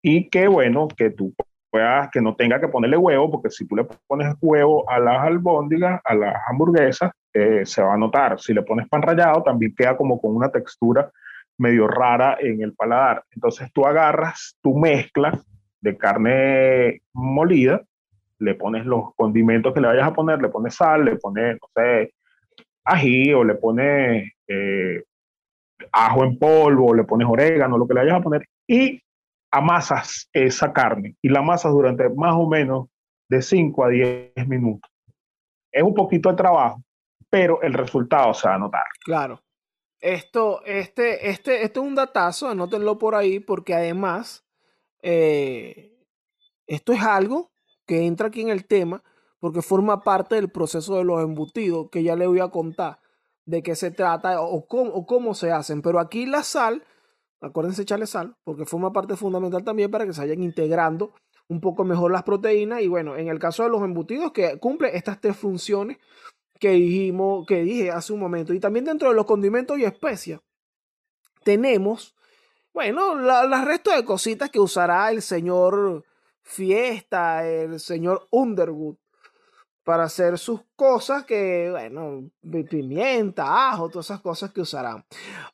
y 0.00 0.30
que 0.30 0.46
bueno, 0.46 0.86
que 0.86 1.10
tú 1.10 1.34
puedas, 1.72 2.10
que 2.12 2.20
no 2.20 2.36
tenga 2.36 2.60
que 2.60 2.68
ponerle 2.68 2.96
huevo, 2.96 3.28
porque 3.28 3.50
si 3.50 3.66
tú 3.66 3.74
le 3.74 3.88
pones 4.06 4.36
huevo 4.40 4.88
a 4.88 5.00
las 5.00 5.24
albóndigas, 5.24 6.00
a 6.04 6.14
las 6.14 6.36
hamburguesas, 6.48 7.10
eh, 7.32 7.66
se 7.66 7.82
va 7.82 7.94
a 7.94 7.98
notar. 7.98 8.38
Si 8.38 8.54
le 8.54 8.62
pones 8.62 8.88
pan 8.88 9.02
rallado, 9.02 9.42
también 9.42 9.74
queda 9.76 9.96
como 9.96 10.20
con 10.20 10.36
una 10.36 10.52
textura 10.52 11.10
medio 11.58 11.88
rara 11.88 12.36
en 12.38 12.62
el 12.62 12.72
paladar. 12.74 13.24
Entonces 13.32 13.68
tú 13.72 13.84
agarras 13.84 14.56
tu 14.62 14.78
mezcla 14.78 15.36
de 15.80 15.96
carne 15.96 17.00
molida, 17.12 17.82
le 18.44 18.54
pones 18.54 18.84
los 18.84 19.14
condimentos 19.14 19.72
que 19.72 19.80
le 19.80 19.88
vayas 19.88 20.08
a 20.08 20.12
poner, 20.12 20.40
le 20.40 20.48
pones 20.48 20.74
sal, 20.74 21.04
le 21.04 21.16
pones, 21.16 21.56
no 21.60 21.68
sé, 21.74 22.12
ají 22.84 23.32
o 23.32 23.42
le 23.42 23.54
pones 23.54 24.30
eh, 24.46 25.02
ajo 25.90 26.24
en 26.24 26.38
polvo, 26.38 26.94
le 26.94 27.04
pones 27.04 27.26
orégano, 27.28 27.78
lo 27.78 27.86
que 27.86 27.94
le 27.94 28.00
vayas 28.00 28.18
a 28.18 28.22
poner, 28.22 28.46
y 28.66 29.00
amasas 29.50 30.28
esa 30.32 30.72
carne 30.72 31.16
y 31.22 31.28
la 31.28 31.40
amasas 31.40 31.72
durante 31.72 32.08
más 32.10 32.34
o 32.34 32.48
menos 32.48 32.88
de 33.28 33.40
5 33.40 33.84
a 33.84 33.88
10 33.88 34.48
minutos. 34.48 34.90
Es 35.72 35.82
un 35.82 35.94
poquito 35.94 36.30
de 36.30 36.36
trabajo, 36.36 36.82
pero 37.30 37.62
el 37.62 37.72
resultado 37.72 38.34
se 38.34 38.48
va 38.48 38.54
a 38.54 38.58
notar. 38.58 38.84
Claro. 39.04 39.40
Esto, 40.00 40.62
este, 40.66 41.30
este, 41.30 41.64
este 41.64 41.80
es 41.80 41.84
un 41.84 41.94
datazo, 41.94 42.48
anótenlo 42.48 42.98
por 42.98 43.14
ahí, 43.14 43.40
porque 43.40 43.74
además 43.74 44.44
eh, 45.02 45.96
esto 46.66 46.92
es 46.92 47.02
algo 47.02 47.53
que 47.86 48.06
entra 48.06 48.28
aquí 48.28 48.40
en 48.40 48.48
el 48.48 48.66
tema, 48.66 49.02
porque 49.40 49.62
forma 49.62 50.02
parte 50.02 50.36
del 50.36 50.48
proceso 50.48 50.96
de 50.96 51.04
los 51.04 51.22
embutidos, 51.22 51.88
que 51.90 52.02
ya 52.02 52.16
le 52.16 52.26
voy 52.26 52.40
a 52.40 52.48
contar 52.48 53.00
de 53.46 53.62
qué 53.62 53.76
se 53.76 53.90
trata 53.90 54.40
o 54.40 54.66
cómo, 54.66 55.34
se 55.34 55.52
hacen. 55.52 55.82
Pero 55.82 56.00
aquí 56.00 56.26
la 56.26 56.42
sal, 56.42 56.82
acuérdense 57.40 57.82
echarle 57.82 58.06
sal, 58.06 58.36
porque 58.44 58.64
forma 58.64 58.92
parte 58.92 59.16
fundamental 59.16 59.64
también 59.64 59.90
para 59.90 60.06
que 60.06 60.14
se 60.14 60.20
vayan 60.22 60.42
integrando 60.42 61.12
un 61.48 61.60
poco 61.60 61.84
mejor 61.84 62.10
las 62.10 62.22
proteínas. 62.22 62.80
Y 62.80 62.88
bueno, 62.88 63.16
en 63.16 63.28
el 63.28 63.38
caso 63.38 63.62
de 63.62 63.68
los 63.68 63.82
embutidos, 63.82 64.32
que 64.32 64.58
cumple 64.58 64.96
estas 64.96 65.20
tres 65.20 65.36
funciones 65.36 65.98
que 66.58 66.70
dijimos, 66.70 67.46
que 67.46 67.62
dije 67.62 67.90
hace 67.90 68.12
un 68.12 68.20
momento. 68.20 68.54
Y 68.54 68.60
también 68.60 68.86
dentro 68.86 69.10
de 69.10 69.14
los 69.14 69.26
condimentos 69.26 69.78
y 69.78 69.84
especias, 69.84 70.40
tenemos, 71.42 72.14
bueno, 72.72 73.16
las 73.16 73.48
la 73.48 73.64
resto 73.64 73.94
de 73.94 74.04
cositas 74.04 74.48
que 74.48 74.60
usará 74.60 75.10
el 75.10 75.20
señor 75.20 76.04
Fiesta, 76.44 77.46
el 77.48 77.80
señor 77.80 78.28
Underwood 78.30 78.96
para 79.84 80.04
hacer 80.04 80.38
sus 80.38 80.62
cosas 80.74 81.24
que, 81.24 81.68
bueno, 81.70 82.30
pimienta, 82.70 83.70
ajo, 83.70 83.90
todas 83.90 84.06
esas 84.06 84.20
cosas 84.20 84.52
que 84.52 84.62
usarán. 84.62 85.04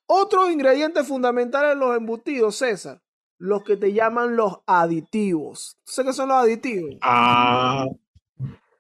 Otro 0.06 0.50
ingrediente 0.50 1.02
fundamental 1.02 1.72
en 1.72 1.80
los 1.80 1.96
embutidos, 1.96 2.56
César, 2.56 3.00
los 3.38 3.64
que 3.64 3.76
te 3.76 3.92
llaman 3.92 4.36
los 4.36 4.60
aditivos. 4.66 5.76
¿Sé 5.84 6.04
qué 6.04 6.12
son 6.12 6.28
los 6.28 6.38
aditivos? 6.38 6.96
Ah, 7.02 7.86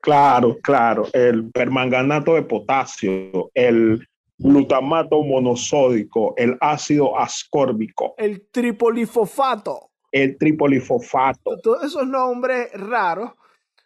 claro, 0.00 0.56
claro. 0.62 1.06
El 1.12 1.50
permanganato 1.50 2.34
de 2.34 2.42
potasio, 2.42 3.50
el 3.52 4.06
glutamato 4.38 5.22
monosódico, 5.22 6.34
el 6.36 6.56
ácido 6.60 7.18
ascórbico. 7.18 8.14
El 8.16 8.48
tripolifofato. 8.50 9.89
El 10.12 10.36
tripolifofato. 10.38 11.58
Todos 11.60 11.84
esos 11.84 12.06
nombres 12.06 12.72
raros 12.72 13.32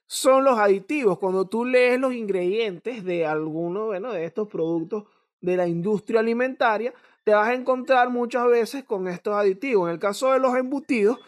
son 0.06 0.44
los 0.44 0.58
aditivos. 0.58 1.18
Cuando 1.18 1.46
tú 1.46 1.64
lees 1.64 1.98
los 1.98 2.14
ingredientes 2.14 3.04
de 3.04 3.26
alguno 3.26 3.86
bueno, 3.86 4.12
de 4.12 4.24
estos 4.24 4.48
productos 4.48 5.04
de 5.40 5.56
la 5.56 5.66
industria 5.66 6.20
alimentaria, 6.20 6.94
te 7.24 7.34
vas 7.34 7.48
a 7.48 7.54
encontrar 7.54 8.10
muchas 8.10 8.46
veces 8.46 8.84
con 8.84 9.08
estos 9.08 9.34
aditivos. 9.34 9.88
En 9.88 9.94
el 9.94 10.00
caso 10.00 10.32
de 10.32 10.38
los 10.38 10.54
embutidos, 10.56 11.18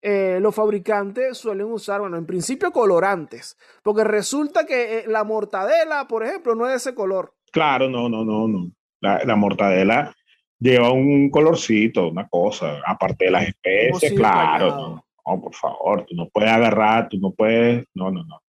eh, 0.00 0.38
los 0.40 0.54
fabricantes 0.54 1.38
suelen 1.38 1.66
usar, 1.66 2.00
bueno, 2.00 2.16
en 2.16 2.26
principio 2.26 2.72
colorantes, 2.72 3.56
porque 3.82 4.02
resulta 4.02 4.66
que 4.66 4.98
eh, 4.98 5.04
la 5.06 5.24
mortadela, 5.24 6.08
por 6.08 6.24
ejemplo, 6.24 6.54
no 6.54 6.66
es 6.66 6.72
de 6.72 6.76
ese 6.76 6.94
color. 6.94 7.34
Claro, 7.52 7.88
no, 7.88 8.08
no, 8.08 8.24
no, 8.24 8.48
no. 8.48 8.70
La, 9.00 9.22
la 9.24 9.36
mortadela 9.36 10.14
lleva 10.62 10.92
un 10.92 11.28
colorcito, 11.30 12.08
una 12.08 12.28
cosa, 12.28 12.80
aparte 12.86 13.26
de 13.26 13.30
las 13.32 13.48
especies, 13.48 14.12
claro. 14.12 14.66
No. 14.70 15.04
No, 15.24 15.40
por 15.40 15.54
favor, 15.54 16.04
tú 16.04 16.16
no 16.16 16.28
puedes 16.28 16.50
agarrar, 16.50 17.08
tú 17.08 17.16
no 17.18 17.30
puedes, 17.30 17.86
no, 17.94 18.10
no, 18.10 18.24
no. 18.24 18.42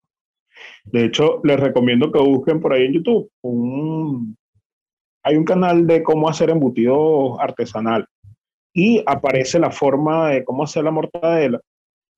De 0.85 1.05
hecho, 1.05 1.39
les 1.43 1.59
recomiendo 1.59 2.11
que 2.11 2.19
busquen 2.19 2.59
por 2.59 2.73
ahí 2.73 2.85
en 2.85 2.93
YouTube 2.93 3.29
un, 3.41 4.35
hay 5.23 5.35
un 5.35 5.45
canal 5.45 5.85
de 5.85 6.01
cómo 6.01 6.29
hacer 6.29 6.49
embutido 6.49 7.39
artesanal 7.39 8.07
y 8.73 9.03
aparece 9.05 9.59
la 9.59 9.71
forma 9.71 10.29
de 10.29 10.43
cómo 10.43 10.63
hacer 10.63 10.83
la 10.83 10.91
mortadela 10.91 11.61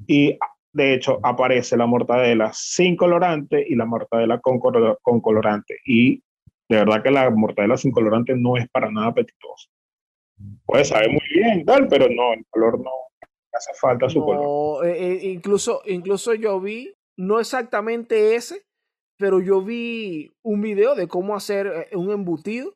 y 0.07 0.37
de 0.71 0.93
hecho 0.93 1.19
aparece 1.21 1.75
la 1.75 1.85
mortadela 1.85 2.51
sin 2.53 2.95
colorante 2.95 3.65
y 3.67 3.75
la 3.75 3.85
mortadela 3.85 4.39
con, 4.39 4.59
con 4.59 5.21
colorante 5.21 5.77
y 5.85 6.21
de 6.69 6.77
verdad 6.77 7.03
que 7.03 7.11
la 7.11 7.29
mortadela 7.29 7.77
sin 7.77 7.91
colorante 7.91 8.35
no 8.35 8.57
es 8.57 8.67
para 8.69 8.89
nada 8.89 9.07
apetitosa. 9.07 9.69
Puede 10.65 10.85
saber 10.85 11.09
muy 11.09 11.21
bien, 11.33 11.65
tal, 11.65 11.87
pero 11.87 12.07
no, 12.09 12.33
el 12.33 12.45
color 12.49 12.79
no, 12.79 12.91
hace 13.53 13.73
falta 13.79 14.09
su 14.09 14.23
color. 14.23 14.85
Eh, 14.85 15.13
eh, 15.13 15.31
incluso, 15.31 15.81
incluso 15.85 16.33
yo 16.33 16.59
vi, 16.59 16.93
no 17.15 17.39
exactamente 17.39 18.35
ese, 18.35 18.65
pero 19.17 19.39
yo 19.39 19.61
vi 19.61 20.33
un 20.43 20.61
video 20.61 20.95
de 20.95 21.07
cómo 21.07 21.35
hacer 21.35 21.87
eh, 21.91 21.95
un 21.95 22.11
embutido. 22.11 22.75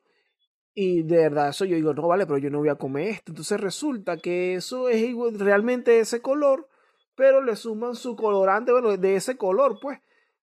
Y 0.72 1.02
de 1.02 1.16
verdad, 1.16 1.48
eso 1.48 1.64
yo 1.64 1.76
digo, 1.76 1.92
no 1.92 2.06
vale, 2.06 2.26
pero 2.26 2.38
yo 2.38 2.48
no 2.48 2.58
voy 2.58 2.68
a 2.68 2.76
comer 2.76 3.08
esto. 3.08 3.32
Entonces 3.32 3.60
resulta 3.60 4.16
que 4.16 4.54
eso 4.54 4.88
es 4.88 5.02
igual, 5.02 5.38
realmente 5.38 5.98
ese 5.98 6.22
color, 6.22 6.68
pero 7.16 7.42
le 7.42 7.56
suman 7.56 7.96
su 7.96 8.16
colorante, 8.16 8.72
bueno, 8.72 8.96
de 8.96 9.16
ese 9.16 9.36
color, 9.36 9.78
pues, 9.82 9.98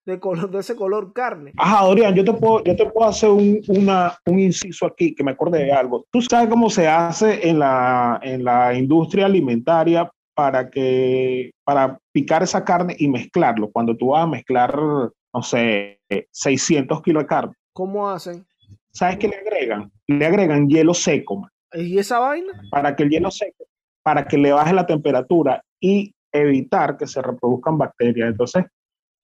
de, 0.08 0.18
color, 0.18 0.50
de 0.50 0.60
ese 0.60 0.74
color 0.74 1.12
carne. 1.12 1.52
Ajá, 1.56 1.84
Dorian, 1.84 2.14
yo 2.14 2.24
te 2.24 2.32
puedo, 2.32 2.64
yo 2.64 2.74
te 2.74 2.86
puedo 2.86 3.08
hacer 3.08 3.28
un, 3.28 3.60
una, 3.68 4.18
un 4.26 4.38
inciso 4.38 4.86
aquí 4.86 5.14
que 5.14 5.22
me 5.22 5.32
acordé 5.32 5.64
de 5.64 5.72
algo. 5.72 6.06
Tú 6.10 6.22
sabes 6.22 6.48
cómo 6.48 6.70
se 6.70 6.88
hace 6.88 7.46
en 7.48 7.58
la, 7.58 8.18
en 8.22 8.42
la 8.42 8.74
industria 8.74 9.26
alimentaria 9.26 10.10
para 10.34 10.70
que 10.70 11.50
para 11.62 11.98
picar 12.12 12.42
esa 12.42 12.64
carne 12.64 12.96
y 12.98 13.08
mezclarlo. 13.08 13.70
Cuando 13.70 13.96
tú 13.96 14.08
vas 14.08 14.24
a 14.24 14.28
mezclar, 14.28 14.74
no 14.74 15.42
sé, 15.42 16.00
600 16.30 17.02
kilos 17.02 17.24
de 17.24 17.26
carne. 17.26 17.54
¿Cómo 17.74 18.08
hacen? 18.08 18.46
¿Sabes 18.90 19.18
qué 19.18 19.28
le 19.28 19.36
agregan? 19.36 19.92
Le 20.06 20.24
agregan 20.24 20.68
hielo 20.68 20.94
seco. 20.94 21.40
Man. 21.40 21.50
¿Y 21.74 21.98
esa 21.98 22.18
vaina? 22.18 22.62
Para 22.70 22.96
que 22.96 23.02
el 23.02 23.10
hielo 23.10 23.30
seco, 23.30 23.66
para 24.02 24.26
que 24.26 24.38
le 24.38 24.52
baje 24.52 24.72
la 24.72 24.86
temperatura 24.86 25.62
y 25.78 26.14
evitar 26.32 26.96
que 26.96 27.06
se 27.06 27.20
reproduzcan 27.20 27.76
bacterias. 27.76 28.30
Entonces, 28.30 28.64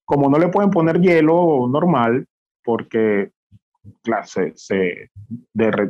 como 0.04 0.28
no 0.28 0.38
le 0.38 0.48
pueden 0.48 0.70
poner 0.70 1.00
hielo 1.00 1.66
normal, 1.68 2.26
porque 2.62 3.30
claro, 4.02 4.26
se, 4.26 4.52
se, 4.56 5.10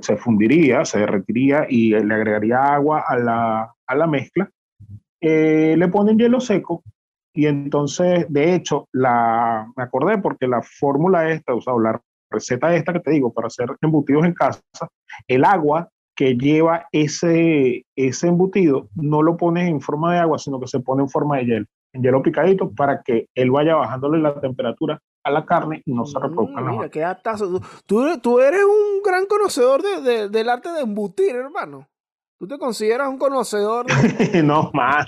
se 0.01 0.17
fundiría, 0.17 0.85
se 0.85 1.01
derretiría 1.01 1.67
y 1.69 1.91
le 1.91 2.15
agregaría 2.15 2.75
agua 2.75 3.05
a 3.07 3.17
la, 3.17 3.75
a 3.87 3.95
la 3.95 4.07
mezcla, 4.07 4.51
eh, 5.21 5.75
le 5.77 5.89
ponen 5.89 6.19
hielo 6.19 6.41
seco. 6.41 6.83
Y 7.33 7.47
entonces, 7.47 8.27
de 8.29 8.55
hecho, 8.55 8.89
la, 8.93 9.67
me 9.77 9.83
acordé 9.83 10.19
porque 10.19 10.47
la 10.47 10.63
fórmula 10.63 11.31
esta, 11.31 11.55
o 11.55 11.61
sea, 11.61 11.75
la 11.81 12.01
receta 12.31 12.75
esta 12.75 12.93
que 12.93 13.01
te 13.01 13.11
digo 13.11 13.33
para 13.33 13.49
hacer 13.49 13.69
embutidos 13.81 14.25
en 14.25 14.35
casa, 14.35 14.61
el 15.27 15.45
agua 15.45 15.89
que 16.17 16.37
lleva 16.37 16.87
ese, 16.93 17.85
ese 17.97 18.29
embutido 18.29 18.89
no 18.95 19.23
lo 19.23 19.37
pones 19.37 19.69
en 19.69 19.81
forma 19.81 20.15
de 20.15 20.21
agua, 20.21 20.39
sino 20.39 20.61
que 20.61 20.69
se 20.69 20.79
pone 20.79 21.03
en 21.03 21.09
forma 21.09 21.39
de 21.39 21.45
hielo, 21.45 21.67
en 21.95 22.03
hielo 22.03 22.23
picadito, 22.23 22.71
para 22.71 23.03
que 23.03 23.29
él 23.35 23.51
vaya 23.51 23.77
bajándole 23.77 24.21
la 24.21 24.39
temperatura 24.41 25.01
a 25.23 25.31
la 25.31 25.47
carne 25.47 25.83
y 25.87 25.95
no 25.95 26.05
se 26.05 26.19
reproduzca 26.19 26.61
mm, 26.61 26.71
Mira, 26.71 26.89
qué 26.91 27.07
Tú, 27.87 28.19
tú, 28.19 28.41
eres 28.41 28.63
un 28.65 29.03
gran 29.03 29.27
conocedor 29.27 29.81
de, 29.81 30.01
de, 30.03 30.29
del 30.29 30.49
arte 30.51 30.71
de 30.71 30.81
embutir, 30.81 31.35
hermano. 31.35 31.89
¿Tú 32.39 32.49
te 32.49 32.59
consideras 32.59 33.09
un 33.09 33.17
conocedor? 33.17 33.87
no, 34.45 34.71
más. 34.75 35.07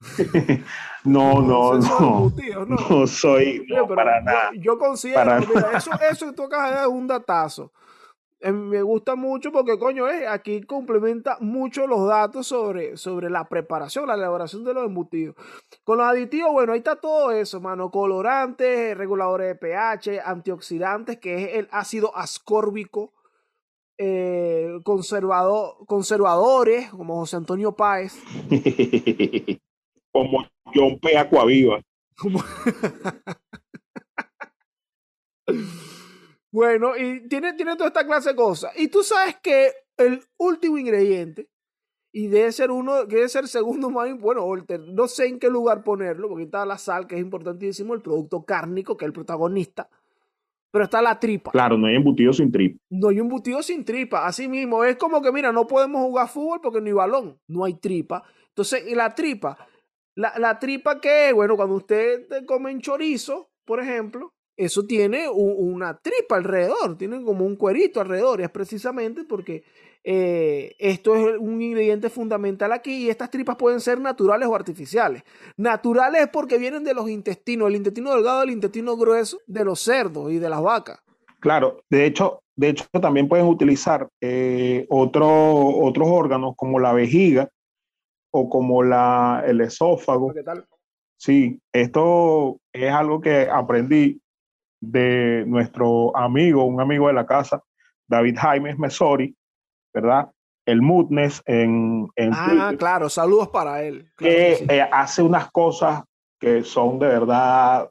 no, 1.04 1.42
no, 1.42 1.74
no. 1.74 2.32
no. 2.66 3.06
soy 3.06 3.66
para 3.94 4.20
nada. 4.22 4.50
Yo 4.58 4.78
considero, 4.78 5.38
eso, 5.76 5.90
eso 6.10 6.26
que 6.26 6.32
tú 6.32 6.44
acabas 6.44 6.80
de 6.80 6.86
un 6.86 7.06
datazo. 7.06 7.72
Eh, 8.40 8.52
me 8.52 8.82
gusta 8.82 9.16
mucho 9.16 9.52
porque, 9.52 9.78
coño, 9.78 10.08
es, 10.08 10.26
aquí 10.26 10.62
complementa 10.62 11.36
mucho 11.40 11.86
los 11.86 12.08
datos 12.08 12.46
sobre, 12.46 12.96
sobre 12.96 13.28
la 13.28 13.46
preparación, 13.48 14.06
la 14.06 14.14
elaboración 14.14 14.64
de 14.64 14.72
los 14.72 14.86
embutidos. 14.86 15.36
Con 15.84 15.98
los 15.98 16.06
aditivos, 16.06 16.52
bueno, 16.52 16.72
ahí 16.72 16.78
está 16.78 16.96
todo 16.96 17.32
eso, 17.32 17.60
mano. 17.60 17.90
Colorantes, 17.90 18.96
reguladores 18.96 19.48
de 19.48 19.54
pH, 19.56 20.22
antioxidantes, 20.24 21.18
que 21.18 21.44
es 21.44 21.58
el 21.58 21.68
ácido 21.70 22.16
ascórbico 22.16 23.12
eh, 23.98 24.78
conservador, 24.82 25.76
conservadores 25.86 26.88
como 26.88 27.16
José 27.16 27.36
Antonio 27.36 27.76
Páez. 27.76 28.18
como 30.12 30.46
John 30.74 30.98
P. 30.98 31.18
Acuaviva. 31.18 31.82
bueno, 36.52 36.96
y 36.96 37.28
tiene, 37.28 37.52
tiene 37.54 37.76
toda 37.76 37.88
esta 37.88 38.06
clase 38.06 38.30
de 38.30 38.36
cosas. 38.36 38.72
Y 38.76 38.88
tú 38.88 39.02
sabes 39.02 39.36
que 39.42 39.72
el 39.96 40.22
último 40.38 40.78
ingrediente, 40.78 41.48
y 42.12 42.26
debe 42.26 42.50
ser 42.52 42.70
uno, 42.70 43.06
que 43.06 43.16
debe 43.16 43.28
ser 43.28 43.46
segundo 43.46 43.90
más 43.90 44.12
bueno, 44.18 44.46
no 44.88 45.08
sé 45.08 45.26
en 45.26 45.38
qué 45.38 45.48
lugar 45.48 45.84
ponerlo, 45.84 46.28
porque 46.28 46.44
está 46.44 46.66
la 46.66 46.78
sal, 46.78 47.06
que 47.06 47.14
es 47.16 47.20
importantísimo, 47.20 47.94
el 47.94 48.02
producto 48.02 48.44
cárnico, 48.44 48.96
que 48.96 49.04
es 49.04 49.08
el 49.08 49.12
protagonista 49.12 49.88
pero 50.70 50.84
está 50.84 51.02
la 51.02 51.18
tripa. 51.18 51.50
Claro, 51.50 51.76
no 51.76 51.86
hay 51.86 51.96
embutido 51.96 52.32
sin 52.32 52.52
tripa. 52.52 52.78
No 52.90 53.08
hay 53.08 53.18
embutido 53.18 53.62
sin 53.62 53.84
tripa, 53.84 54.26
así 54.26 54.48
mismo. 54.48 54.84
Es 54.84 54.96
como 54.96 55.20
que, 55.20 55.32
mira, 55.32 55.52
no 55.52 55.66
podemos 55.66 56.02
jugar 56.02 56.28
fútbol 56.28 56.60
porque 56.62 56.80
no 56.80 56.86
hay 56.86 56.92
balón, 56.92 57.40
no 57.48 57.64
hay 57.64 57.74
tripa. 57.74 58.22
Entonces, 58.48 58.84
y 58.86 58.94
la 58.94 59.14
tripa, 59.14 59.58
la, 60.14 60.32
la 60.38 60.58
tripa 60.58 61.00
que, 61.00 61.32
bueno, 61.32 61.56
cuando 61.56 61.74
usted 61.74 62.44
come 62.46 62.78
chorizo, 62.78 63.50
por 63.64 63.80
ejemplo, 63.80 64.32
eso 64.64 64.84
tiene 64.84 65.28
una 65.28 65.96
tripa 65.98 66.36
alrededor, 66.36 66.98
tiene 66.98 67.22
como 67.22 67.46
un 67.46 67.56
cuerito 67.56 68.00
alrededor, 68.00 68.40
y 68.40 68.44
es 68.44 68.50
precisamente 68.50 69.24
porque 69.24 69.64
eh, 70.04 70.74
esto 70.78 71.14
es 71.14 71.38
un 71.38 71.60
ingrediente 71.60 72.10
fundamental 72.10 72.72
aquí 72.72 73.04
y 73.04 73.10
estas 73.10 73.30
tripas 73.30 73.56
pueden 73.56 73.80
ser 73.80 74.00
naturales 74.00 74.48
o 74.48 74.54
artificiales. 74.54 75.22
Naturales 75.56 76.28
porque 76.32 76.58
vienen 76.58 76.84
de 76.84 76.94
los 76.94 77.08
intestinos, 77.08 77.68
el 77.68 77.76
intestino 77.76 78.14
delgado, 78.14 78.42
el 78.42 78.50
intestino 78.50 78.96
grueso 78.96 79.38
de 79.46 79.64
los 79.64 79.80
cerdos 79.80 80.30
y 80.30 80.38
de 80.38 80.50
las 80.50 80.62
vacas. 80.62 81.00
Claro, 81.40 81.82
de 81.88 82.04
hecho, 82.04 82.42
de 82.54 82.68
hecho 82.68 82.84
también 83.00 83.28
pueden 83.28 83.46
utilizar 83.46 84.08
eh, 84.20 84.86
otros 84.90 85.28
órganos 86.06 86.54
como 86.56 86.78
la 86.78 86.92
vejiga 86.92 87.48
o 88.30 88.50
como 88.50 88.82
la, 88.82 89.42
el 89.46 89.62
esófago. 89.62 90.34
¿Qué 90.34 90.42
tal? 90.42 90.66
Sí, 91.16 91.60
esto 91.72 92.58
es 92.72 92.90
algo 92.90 93.20
que 93.20 93.48
aprendí 93.50 94.20
de 94.80 95.44
nuestro 95.46 96.16
amigo, 96.16 96.64
un 96.64 96.80
amigo 96.80 97.08
de 97.08 97.14
la 97.14 97.26
casa, 97.26 97.62
David 98.08 98.36
Jaime 98.38 98.74
Mesori, 98.76 99.36
¿verdad? 99.94 100.30
El 100.66 100.82
Moodness 100.82 101.42
en, 101.46 102.08
Ah, 102.32 102.72
claro, 102.78 103.08
saludos 103.08 103.48
para 103.48 103.82
él. 103.82 104.10
que, 104.16 104.64
eh, 104.68 104.88
hace 104.92 105.22
unas 105.22 105.50
cosas 105.50 106.02
que 106.38 106.64
son 106.64 106.98
de 106.98 107.06
verdad 107.06 107.88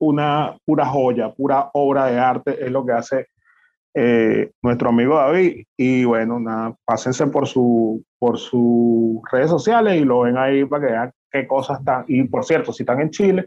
una 0.00 0.56
pura 0.64 0.86
joya, 0.86 1.32
pura 1.32 1.70
obra 1.74 2.06
de 2.06 2.18
arte, 2.18 2.64
es 2.64 2.70
lo 2.70 2.84
que 2.86 2.92
hace 2.92 3.26
eh, 3.94 4.50
nuestro 4.62 4.88
amigo 4.88 5.16
David. 5.16 5.64
Y 5.76 6.04
bueno, 6.04 6.40
nada, 6.40 6.74
pásense 6.84 7.26
por, 7.26 7.46
su, 7.46 8.02
por 8.18 8.38
sus 8.38 9.20
redes 9.30 9.50
sociales 9.50 10.00
y 10.00 10.04
lo 10.04 10.20
ven 10.20 10.38
ahí 10.38 10.64
para 10.64 10.86
que 10.86 10.92
vean 10.92 11.12
qué 11.30 11.46
cosas 11.46 11.80
están. 11.80 12.04
Y 12.08 12.22
por 12.24 12.44
cierto, 12.44 12.72
si 12.72 12.82
están 12.82 13.00
en 13.00 13.10
Chile, 13.10 13.46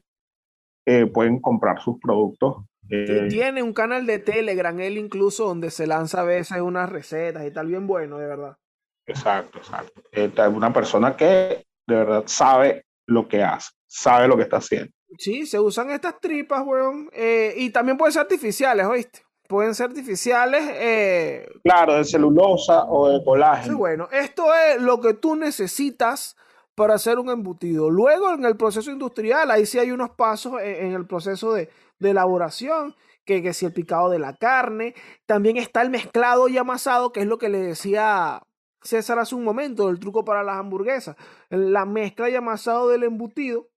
eh, 0.86 1.06
pueden 1.06 1.40
comprar 1.40 1.82
sus 1.82 2.00
productos. 2.00 2.66
Eh, 2.90 3.28
tiene 3.30 3.64
un 3.64 3.74
canal 3.74 4.06
de 4.06 4.20
Telegram, 4.20 4.78
él 4.80 4.98
incluso, 4.98 5.46
donde 5.46 5.72
se 5.72 5.88
lanza 5.88 6.22
a 6.22 6.24
veces 6.24 6.60
unas 6.62 6.90
recetas 6.90 7.46
y 7.46 7.52
tal, 7.52 7.68
bien 7.68 7.88
bueno, 7.88 8.18
de 8.18 8.28
verdad. 8.28 8.58
Exacto, 9.06 9.58
exacto. 9.58 10.02
Es 10.12 10.32
una 10.54 10.74
persona 10.74 11.16
que 11.16 11.66
de 11.88 11.96
verdad 11.96 12.24
sabe 12.26 12.86
lo 13.08 13.28
que 13.28 13.44
hace, 13.44 13.72
sabe 13.88 14.28
lo 14.28 14.36
que 14.36 14.44
está 14.44 14.58
haciendo. 14.58 14.92
Sí, 15.18 15.46
se 15.46 15.60
usan 15.60 15.92
estas 15.92 16.20
tripas, 16.20 16.64
weón. 16.66 17.10
Eh, 17.14 17.54
y 17.58 17.70
también 17.70 17.98
pueden 17.98 18.12
ser 18.12 18.24
artificiales, 18.24 18.86
¿oíste? 18.86 19.22
Pueden 19.48 19.76
ser 19.76 19.88
artificiales. 19.88 21.50
claro, 21.64 21.96
de 21.96 22.04
celulosa 22.04 22.86
o 22.86 23.10
de 23.10 23.24
colágeno. 23.24 23.74
Sí, 23.74 23.78
bueno, 23.78 24.10
esto 24.12 24.54
es 24.54 24.82
lo 24.82 25.00
que 25.00 25.14
tú 25.14 25.36
necesitas 25.36 26.36
para 26.76 26.96
hacer 26.96 27.20
un 27.20 27.30
embutido. 27.30 27.90
Luego 27.90 28.34
en 28.34 28.46
el 28.46 28.58
proceso 28.58 28.92
industrial, 28.92 29.52
ahí 29.52 29.66
sí 29.66 29.80
hay 29.80 29.92
unos 29.92 30.12
pasos 30.12 30.62
en, 30.62 30.94
el 30.94 31.06
proceso 31.06 31.54
de, 31.54 31.70
elaboración, 32.00 32.96
que, 33.26 33.42
que, 33.42 33.54
si 33.54 33.66
el 33.66 33.74
picado 33.74 34.10
de 34.10 34.20
la 34.20 34.36
carne, 34.36 34.94
también 35.26 35.58
está 35.58 35.82
el 35.82 35.90
mezclado 35.90 36.50
y 36.50 36.58
amasado, 36.58 37.12
que 37.12 37.22
es 37.22 37.28
lo 37.28 37.38
que 37.38 37.50
le 37.50 37.60
decía 37.60 38.42
César 38.82 39.20
hace 39.20 39.36
un 39.36 39.44
momento, 39.44 39.90
el 39.90 40.00
truco 40.00 40.26
para 40.26 40.44
las 40.44 40.58
hamburguesas. 40.58 41.16
La 41.50 41.86
mezcla 41.86 42.30
y 42.30 42.36
amasado 42.36 42.90
del 42.90 43.04
embutido 43.04 43.70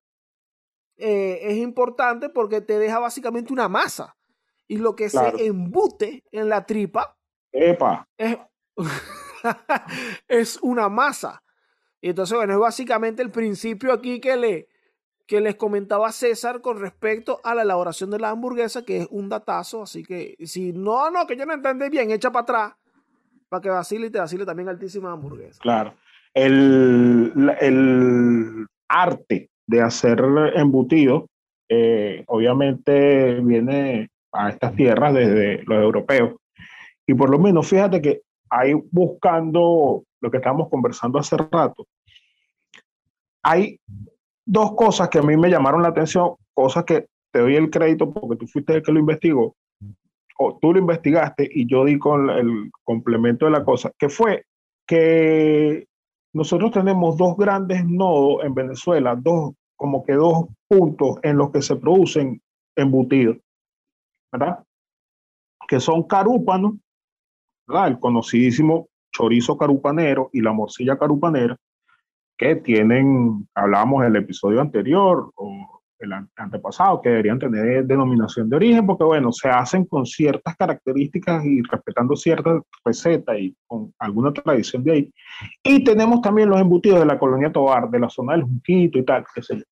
eh, 0.96 1.38
es 1.42 1.58
importante 1.58 2.28
porque 2.28 2.60
te 2.60 2.78
deja 2.78 2.98
básicamente 2.98 3.52
una 3.52 3.68
masa. 3.68 4.16
Y 4.66 4.78
lo 4.78 4.96
que 4.96 5.08
se 5.08 5.46
embute 5.46 6.24
en 6.32 6.48
la 6.48 6.66
tripa 6.66 7.16
Epa. 7.56 8.06
Es, 8.18 8.36
es 10.28 10.58
una 10.62 10.88
masa. 10.88 11.42
Y 12.00 12.10
entonces, 12.10 12.36
bueno, 12.36 12.54
es 12.54 12.58
básicamente 12.58 13.22
el 13.22 13.30
principio 13.30 13.92
aquí 13.92 14.20
que, 14.20 14.36
le, 14.36 14.68
que 15.26 15.40
les 15.40 15.56
comentaba 15.56 16.12
César 16.12 16.60
con 16.60 16.80
respecto 16.80 17.40
a 17.42 17.54
la 17.54 17.62
elaboración 17.62 18.10
de 18.10 18.18
la 18.18 18.30
hamburguesa, 18.30 18.84
que 18.84 18.98
es 18.98 19.08
un 19.10 19.28
datazo. 19.28 19.82
Así 19.82 20.02
que 20.02 20.36
si 20.44 20.72
no, 20.72 21.10
no, 21.10 21.26
que 21.26 21.36
yo 21.36 21.46
no 21.46 21.54
entendí 21.54 21.88
bien, 21.88 22.10
echa 22.10 22.30
para 22.30 22.42
atrás 22.42 22.74
para 23.48 23.60
que 23.60 23.70
vacile 23.70 24.08
y 24.08 24.10
te 24.10 24.18
vacile 24.18 24.44
también 24.44 24.68
altísima 24.68 25.12
hamburguesa. 25.12 25.60
Claro. 25.60 25.94
El, 26.34 27.32
el 27.60 28.66
arte 28.88 29.50
de 29.66 29.80
hacer 29.80 30.22
embutido, 30.54 31.26
eh, 31.68 32.24
obviamente 32.26 33.40
viene 33.40 34.10
a 34.32 34.50
estas 34.50 34.74
tierras 34.74 35.14
desde 35.14 35.62
los 35.64 35.82
europeos. 35.82 36.34
Y 37.06 37.14
por 37.14 37.30
lo 37.30 37.38
menos, 37.38 37.68
fíjate 37.68 38.02
que 38.02 38.22
ahí 38.50 38.74
buscando 38.90 40.04
lo 40.20 40.30
que 40.30 40.36
estábamos 40.38 40.68
conversando 40.68 41.18
hace 41.18 41.36
rato, 41.36 41.86
hay 43.42 43.78
dos 44.44 44.74
cosas 44.74 45.08
que 45.08 45.18
a 45.18 45.22
mí 45.22 45.36
me 45.36 45.50
llamaron 45.50 45.82
la 45.82 45.88
atención, 45.88 46.34
cosas 46.54 46.84
que 46.84 47.06
te 47.32 47.40
doy 47.40 47.56
el 47.56 47.70
crédito 47.70 48.12
porque 48.12 48.36
tú 48.36 48.46
fuiste 48.46 48.74
el 48.74 48.82
que 48.82 48.92
lo 48.92 49.00
investigó, 49.00 49.54
o 50.38 50.58
tú 50.60 50.72
lo 50.72 50.78
investigaste 50.78 51.48
y 51.50 51.66
yo 51.66 51.84
di 51.84 51.98
con 51.98 52.30
el 52.30 52.70
complemento 52.84 53.46
de 53.46 53.52
la 53.52 53.64
cosa, 53.64 53.90
que 53.98 54.08
fue 54.08 54.44
que 54.86 55.86
nosotros 56.32 56.70
tenemos 56.70 57.16
dos 57.16 57.36
grandes 57.36 57.84
nodos 57.86 58.44
en 58.44 58.54
Venezuela, 58.54 59.16
dos, 59.16 59.54
como 59.74 60.04
que 60.04 60.12
dos 60.12 60.46
puntos 60.68 61.16
en 61.22 61.38
los 61.38 61.50
que 61.50 61.62
se 61.62 61.76
producen 61.76 62.40
embutidos, 62.76 63.38
¿verdad? 64.30 64.62
Que 65.66 65.80
son 65.80 66.02
Carúpano, 66.02 66.78
¿verdad? 67.66 67.88
El 67.88 67.98
conocidísimo 67.98 68.88
chorizo 69.12 69.56
carupanero 69.56 70.30
y 70.32 70.40
la 70.40 70.52
morcilla 70.52 70.98
carupanera, 70.98 71.56
que 72.36 72.56
tienen, 72.56 73.48
hablábamos 73.54 74.02
en 74.02 74.08
el 74.10 74.16
episodio 74.16 74.60
anterior 74.60 75.30
o 75.36 75.76
el 75.98 76.12
antepasado, 76.12 77.00
que 77.00 77.08
deberían 77.08 77.38
tener 77.38 77.86
denominación 77.86 78.50
de 78.50 78.56
origen, 78.56 78.86
porque 78.86 79.04
bueno, 79.04 79.32
se 79.32 79.48
hacen 79.48 79.86
con 79.86 80.04
ciertas 80.04 80.54
características 80.56 81.44
y 81.44 81.62
respetando 81.62 82.14
ciertas 82.14 82.60
recetas 82.84 83.38
y 83.38 83.56
con 83.66 83.94
alguna 83.98 84.32
tradición 84.32 84.84
de 84.84 84.92
ahí. 84.92 85.12
Y 85.62 85.82
tenemos 85.84 86.20
también 86.20 86.50
los 86.50 86.60
embutidos 86.60 87.00
de 87.00 87.06
la 87.06 87.18
colonia 87.18 87.50
Tobar, 87.50 87.88
de 87.88 87.98
la 87.98 88.10
zona 88.10 88.34
del 88.34 88.42
Junquito 88.42 88.98
y 88.98 89.04
tal, 89.04 89.24
qué 89.34 89.42
sé 89.42 89.56
yo. 89.56 89.64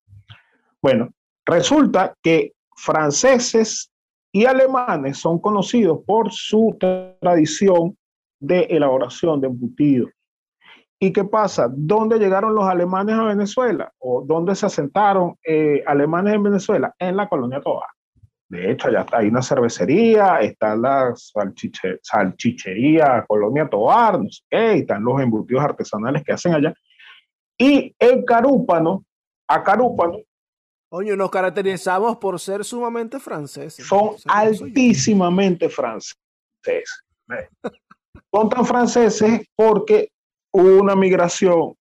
Bueno, 0.81 1.09
resulta 1.45 2.15
que 2.23 2.53
franceses 2.75 3.91
y 4.35 4.45
alemanes 4.45 5.17
son 5.17 5.39
conocidos 5.39 5.99
por 6.05 6.29
su 6.29 6.77
tradición 7.21 7.97
de 8.37 8.63
elaboración 8.63 9.39
de 9.39 9.47
embutidos. 9.47 10.09
¿Y 10.99 11.13
qué 11.13 11.23
pasa? 11.23 11.69
¿Dónde 11.71 12.19
llegaron 12.19 12.53
los 12.53 12.65
alemanes 12.65 13.15
a 13.15 13.23
Venezuela? 13.23 13.93
¿O 13.97 14.25
dónde 14.27 14.53
se 14.55 14.65
asentaron 14.65 15.37
eh, 15.41 15.81
alemanes 15.87 16.33
en 16.33 16.43
Venezuela? 16.43 16.93
En 16.99 17.15
la 17.15 17.29
colonia 17.29 17.61
Tobar. 17.61 17.87
De 18.49 18.71
hecho, 18.71 18.89
allá 18.89 19.03
está, 19.03 19.19
hay 19.19 19.29
una 19.29 19.41
cervecería, 19.41 20.41
está 20.41 20.75
la 20.75 21.13
salchichería 22.01 23.23
Colonia 23.29 23.69
Tobar, 23.69 24.19
no 24.19 24.29
sé 24.29 24.41
qué, 24.49 24.73
están 24.79 25.05
los 25.05 25.21
embutidos 25.21 25.63
artesanales 25.63 26.25
que 26.25 26.33
hacen 26.33 26.55
allá. 26.55 26.73
Y 27.57 27.95
el 27.97 28.25
Carúpano, 28.25 29.05
a 29.47 29.63
Carúpano. 29.63 30.17
Oye, 30.89 31.15
nos 31.17 31.31
caracterizamos 31.31 32.17
por 32.17 32.39
ser 32.39 32.63
sumamente 32.63 33.19
franceses. 33.19 33.85
Son 33.85 34.11
altísimamente 34.25 35.69
franceses. 35.69 36.15
Son 38.31 38.49
tan 38.49 38.65
franceses 38.65 39.45
porque 39.55 40.09
hubo 40.51 40.81
una 40.81 40.95
migración 40.95 41.75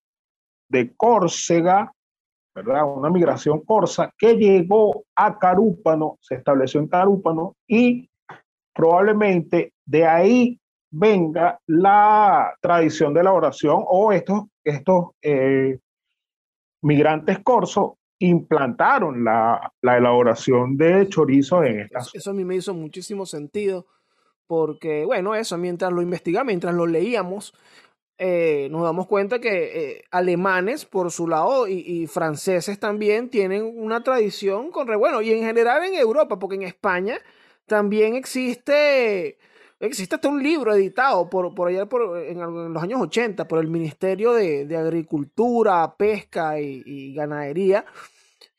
de 0.68 0.94
Córcega, 0.96 1.92
¿verdad? 2.54 2.84
Una 2.86 3.10
migración 3.10 3.60
corsa 3.60 4.12
que 4.16 4.34
llegó 4.34 5.04
a 5.14 5.38
Carúpano, 5.38 6.18
se 6.20 6.36
estableció 6.36 6.80
en 6.80 6.88
Carúpano 6.88 7.56
y 7.66 8.08
probablemente 8.72 9.72
de 9.84 10.06
ahí 10.06 10.60
venga 10.90 11.58
la 11.66 12.54
tradición 12.60 13.12
de 13.14 13.22
la 13.22 13.32
oración 13.32 13.84
o 13.86 14.12
estos, 14.12 14.44
estos 14.62 15.10
eh, 15.22 15.78
migrantes 16.82 17.40
corsos 17.40 17.92
implantaron 18.18 19.24
la, 19.24 19.72
la, 19.82 19.96
elaboración 19.96 20.76
de 20.76 21.08
chorizos 21.08 21.66
en 21.66 21.80
esta 21.80 22.00
Eso 22.12 22.30
a 22.30 22.34
mí 22.34 22.44
me 22.44 22.56
hizo 22.56 22.72
muchísimo 22.72 23.26
sentido 23.26 23.86
porque, 24.46 25.04
bueno, 25.04 25.34
eso, 25.34 25.58
mientras 25.58 25.92
lo 25.92 26.02
investigamos, 26.02 26.46
mientras 26.46 26.74
lo 26.74 26.86
leíamos, 26.86 27.54
eh, 28.16 28.68
nos 28.70 28.82
damos 28.82 29.06
cuenta 29.08 29.40
que 29.40 29.50
eh, 29.96 30.04
alemanes, 30.10 30.84
por 30.84 31.10
su 31.10 31.26
lado, 31.26 31.66
y, 31.66 32.06
franceses 32.06 32.78
también 32.78 33.28
tienen 33.28 33.64
una 33.76 34.02
tradición 34.04 34.70
con 34.70 34.86
bueno, 34.98 35.20
y 35.22 35.32
en 35.32 35.44
general 35.44 35.84
en 35.84 35.94
Europa, 35.94 36.38
porque 36.38 36.56
en 36.56 36.62
España 36.62 37.18
también 37.66 38.14
existe, 38.14 39.38
existe 39.80 40.14
hasta 40.14 40.28
un 40.28 40.42
libro 40.42 40.74
editado 40.74 41.28
por, 41.28 41.54
por 41.54 41.68
allá 41.68 41.86
por, 41.86 42.18
en, 42.18 42.38
los 42.72 42.82
años 42.82 43.00
80 43.00 43.46
por 43.46 43.58
el 43.58 43.68
Ministerio 43.68 44.32
de, 44.32 44.76
Agricultura, 44.76 45.96
Pesca 45.96 46.60
y, 46.60 47.14
Ganadería, 47.14 47.84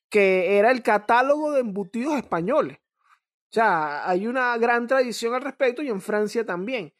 que 0.09 0.57
era 0.57 0.71
el 0.71 0.81
catálogo 0.81 1.51
de 1.51 1.61
embutidos 1.61 2.15
españoles. 2.15 2.77
O 2.77 3.55
sea, 3.55 4.09
hay 4.09 4.27
una 4.27 4.57
gran 4.57 4.87
tradición 4.87 5.33
al 5.33 5.41
respecto 5.41 5.81
y 5.81 5.89
en 5.89 6.01
Francia 6.01 6.45
también. 6.45 6.93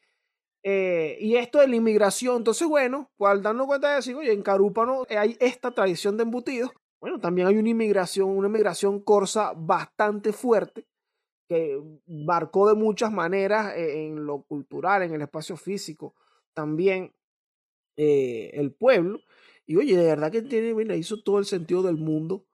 Eh, 0.62 1.16
y 1.20 1.36
esto 1.36 1.60
de 1.60 1.68
la 1.68 1.76
inmigración, 1.76 2.38
entonces 2.38 2.66
bueno, 2.66 3.12
al 3.20 3.42
darnos 3.42 3.66
cuenta 3.66 3.92
de 3.92 4.00
eso, 4.00 4.18
oye, 4.18 4.32
en 4.32 4.42
Carúpano 4.42 5.04
hay 5.10 5.36
esta 5.38 5.70
tradición 5.70 6.16
de 6.16 6.24
embutidos. 6.24 6.72
bueno, 6.98 7.20
también 7.20 7.46
hay 7.46 7.56
una 7.56 7.68
inmigración, 7.68 8.30
una 8.30 8.48
inmigración 8.48 9.00
corsa 9.00 9.52
bastante 9.54 10.32
fuerte 10.32 10.86
que 11.48 11.80
marcó 12.06 12.68
de 12.68 12.74
muchas 12.74 13.12
maneras 13.12 13.74
eh, 13.76 14.06
en 14.06 14.26
lo 14.26 14.42
cultural, 14.42 15.02
en 15.02 15.14
el 15.14 15.22
espacio 15.22 15.56
físico, 15.56 16.14
también 16.54 17.12
eh, 17.96 18.50
el 18.54 18.72
pueblo. 18.72 19.20
Y 19.66 19.76
oye, 19.76 19.96
de 19.96 20.06
verdad 20.06 20.30
que 20.30 20.42
tiene, 20.42 20.74
mira, 20.74 20.96
hizo 20.96 21.22
todo 21.22 21.38
el 21.38 21.44
sentido 21.44 21.82
del 21.82 21.96
mundo 21.96 22.44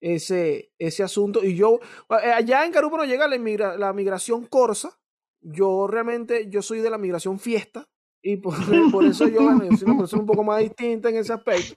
ese, 0.00 0.72
ese 0.78 1.02
asunto. 1.02 1.44
Y 1.44 1.54
yo, 1.56 1.80
eh, 2.10 2.32
allá 2.32 2.64
en 2.64 2.72
Carúpano 2.72 3.04
no 3.04 3.08
llega 3.08 3.28
la, 3.28 3.92
migración 3.92 4.46
corsa. 4.46 4.98
Yo 5.40 5.86
realmente, 5.86 6.48
yo 6.48 6.62
soy 6.62 6.80
de 6.80 6.90
la 6.90 6.98
migración 6.98 7.38
fiesta. 7.38 7.88
Y 8.22 8.38
por, 8.38 8.54
eso 9.04 9.28
yo, 9.28 9.40
soy 9.76 9.88
una 9.88 9.98
persona 9.98 10.22
un 10.22 10.26
poco 10.26 10.44
más 10.44 10.60
distinta 10.60 11.08
en 11.08 11.16
ese 11.16 11.32
aspecto. 11.32 11.74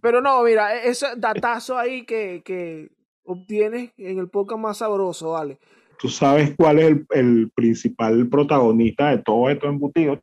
Pero 0.00 0.20
no, 0.20 0.42
mira, 0.42 0.76
e, 0.76 0.88
ese 0.88 1.06
datazo 1.16 1.76
ahí 1.78 2.04
que, 2.04 2.42
que 2.44 2.90
obtienes 3.24 3.92
en 3.96 4.18
el 4.18 4.28
podcast 4.28 4.60
más 4.60 4.78
sabroso, 4.78 5.32
¿vale? 5.32 5.58
¿Tú 6.00 6.08
sabes 6.08 6.54
cuál 6.56 6.78
es 6.78 6.86
el, 6.86 7.06
el 7.10 7.50
principal 7.54 8.26
protagonista 8.28 9.10
de 9.10 9.18
todo 9.18 9.50
esto 9.50 9.68
embutido? 9.68 10.18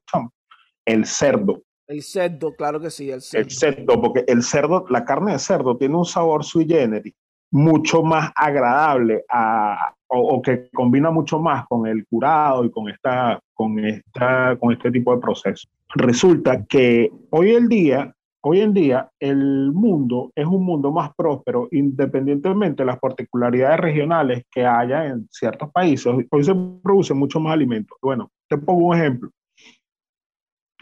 El 0.85 1.05
cerdo. 1.05 1.61
El 1.87 2.01
cerdo, 2.01 2.55
claro 2.55 2.79
que 2.79 2.89
sí, 2.89 3.11
el 3.11 3.21
cerdo. 3.21 3.43
El 3.43 3.51
cerdo, 3.51 4.01
porque 4.01 4.25
el 4.27 4.41
cerdo, 4.41 4.85
la 4.89 5.05
carne 5.05 5.33
de 5.33 5.39
cerdo 5.39 5.77
tiene 5.77 5.95
un 5.95 6.05
sabor 6.05 6.43
sui 6.43 6.65
generis 6.67 7.13
mucho 7.51 8.03
más 8.03 8.31
agradable 8.35 9.23
a, 9.29 9.93
o, 10.07 10.41
que 10.41 10.69
combina 10.73 11.11
mucho 11.11 11.39
más 11.39 11.65
con 11.67 11.87
el 11.87 12.05
curado 12.07 12.65
y 12.65 12.71
con, 12.71 12.89
esta, 12.89 13.39
con, 13.53 13.79
esta, 13.79 14.57
con 14.59 14.73
este 14.73 14.91
tipo 14.91 15.13
de 15.15 15.21
procesos. 15.21 15.69
Resulta 15.95 16.65
que 16.65 17.11
hoy 17.29 17.51
en 17.55 17.67
día 17.67 18.15
Hoy 18.41 18.61
en 18.61 18.73
día 18.73 19.09
el 19.19 19.71
mundo 19.73 20.31
es 20.35 20.45
un 20.45 20.63
mundo 20.63 20.91
más 20.91 21.13
próspero 21.15 21.67
independientemente 21.71 22.83
de 22.83 22.87
las 22.87 22.99
particularidades 22.99 23.79
regionales 23.79 24.43
que 24.51 24.65
haya 24.65 25.07
en 25.07 25.27
ciertos 25.31 25.71
países. 25.71 26.13
Hoy 26.29 26.43
se 26.43 26.53
produce 26.83 27.13
mucho 27.13 27.39
más 27.39 27.53
alimentos. 27.53 27.97
Bueno, 28.01 28.31
te 28.47 28.57
pongo 28.57 28.87
un 28.87 28.95
ejemplo. 28.95 29.31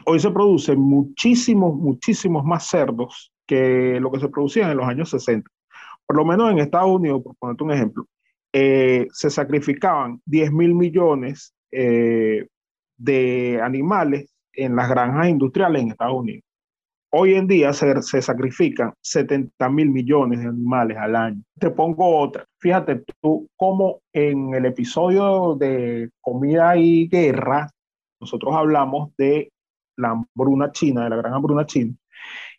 Hoy 0.05 0.19
se 0.19 0.29
producen 0.29 0.79
muchísimos, 0.79 1.75
muchísimos 1.75 2.43
más 2.43 2.67
cerdos 2.67 3.31
que 3.47 3.99
lo 3.99 4.11
que 4.11 4.19
se 4.19 4.29
producía 4.29 4.69
en 4.69 4.77
los 4.77 4.87
años 4.87 5.09
60. 5.09 5.49
Por 6.05 6.17
lo 6.17 6.25
menos 6.25 6.51
en 6.51 6.59
Estados 6.59 6.91
Unidos, 6.91 7.23
por 7.23 7.35
ponerte 7.37 7.63
un 7.63 7.71
ejemplo, 7.71 8.05
eh, 8.53 9.07
se 9.11 9.29
sacrificaban 9.29 10.21
10 10.25 10.51
mil 10.51 10.75
millones 10.75 11.53
eh, 11.71 12.47
de 12.97 13.59
animales 13.61 14.31
en 14.53 14.75
las 14.75 14.89
granjas 14.89 15.29
industriales 15.29 15.81
en 15.81 15.91
Estados 15.91 16.15
Unidos. 16.15 16.44
Hoy 17.11 17.35
en 17.35 17.47
día 17.47 17.71
se, 17.71 18.21
sacrifican 18.21 18.93
70 19.01 19.69
mil 19.69 19.89
millones 19.89 20.41
de 20.41 20.47
animales 20.47 20.97
al 20.97 21.15
año. 21.15 21.41
Te 21.57 21.69
pongo 21.69 22.17
otra. 22.17 22.45
Fíjate 22.59 23.03
tú 23.21 23.47
cómo 23.55 24.01
en 24.11 24.53
el 24.53 24.65
episodio 24.65 25.55
de 25.55 26.09
comida 26.19 26.75
y 26.75 27.07
guerra, 27.07 27.69
nosotros 28.19 28.53
hablamos 28.53 29.15
de 29.17 29.51
la 29.97 30.09
hambruna 30.09 30.71
china, 30.71 31.05
de 31.05 31.09
la 31.09 31.15
gran 31.15 31.33
hambruna 31.33 31.65
china. 31.65 31.93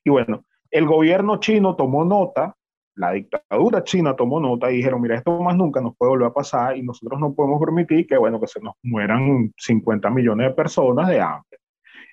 Y 0.05 0.11
bueno, 0.11 0.45
el 0.71 0.87
gobierno 0.87 1.39
chino 1.39 1.77
tomó 1.77 2.05
nota, 2.05 2.55
la 2.95 3.13
dictadura 3.13 3.85
china 3.85 4.17
tomó 4.17 4.41
nota 4.41 4.71
y 4.71 4.77
dijeron, 4.77 5.03
mira, 5.03 5.17
esto 5.17 5.39
más 5.41 5.57
nunca 5.57 5.81
nos 5.81 5.95
puede 5.97 6.11
volver 6.11 6.29
a 6.29 6.33
pasar 6.33 6.77
y 6.77 6.83
nosotros 6.83 7.21
no 7.21 7.35
podemos 7.35 7.61
permitir 7.61 8.07
que, 8.07 8.17
bueno, 8.17 8.41
que 8.41 8.47
se 8.47 8.61
nos 8.61 8.75
mueran 8.83 9.53
50 9.59 10.09
millones 10.11 10.49
de 10.49 10.55
personas 10.55 11.09
de 11.09 11.21
hambre. 11.21 11.59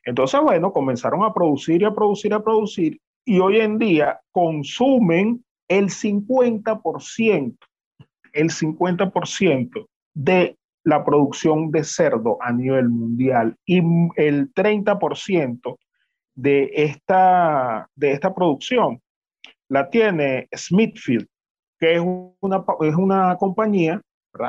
Entonces, 0.06 0.40
bueno, 0.42 0.72
comenzaron 0.72 1.24
a 1.24 1.34
producir 1.34 1.82
y 1.82 1.86
a 1.86 1.94
producir 1.94 2.32
y 2.32 2.36
a 2.36 2.44
producir 2.44 3.02
y 3.26 3.40
hoy 3.40 3.60
en 3.60 3.78
día 3.78 4.20
consumen 4.32 5.44
el 5.68 5.90
50%, 5.90 7.58
el 8.34 8.50
50% 8.50 9.88
de 10.14 10.58
la 10.84 11.06
producción 11.06 11.72
de 11.72 11.84
cerdo 11.84 12.38
a 12.42 12.52
nivel 12.52 12.90
mundial 12.90 13.56
y 13.66 13.78
el 14.18 14.54
30% 14.54 15.78
de 16.36 16.70
esta, 16.74 17.88
de 17.96 18.12
esta 18.12 18.36
producción 18.36 19.02
la 19.70 19.90
tiene 19.90 20.50
Smithfield, 20.54 21.28
que 21.80 21.96
es 21.96 22.02
una, 22.42 22.66
es 22.82 22.96
una 22.96 23.38
compañía 23.38 24.02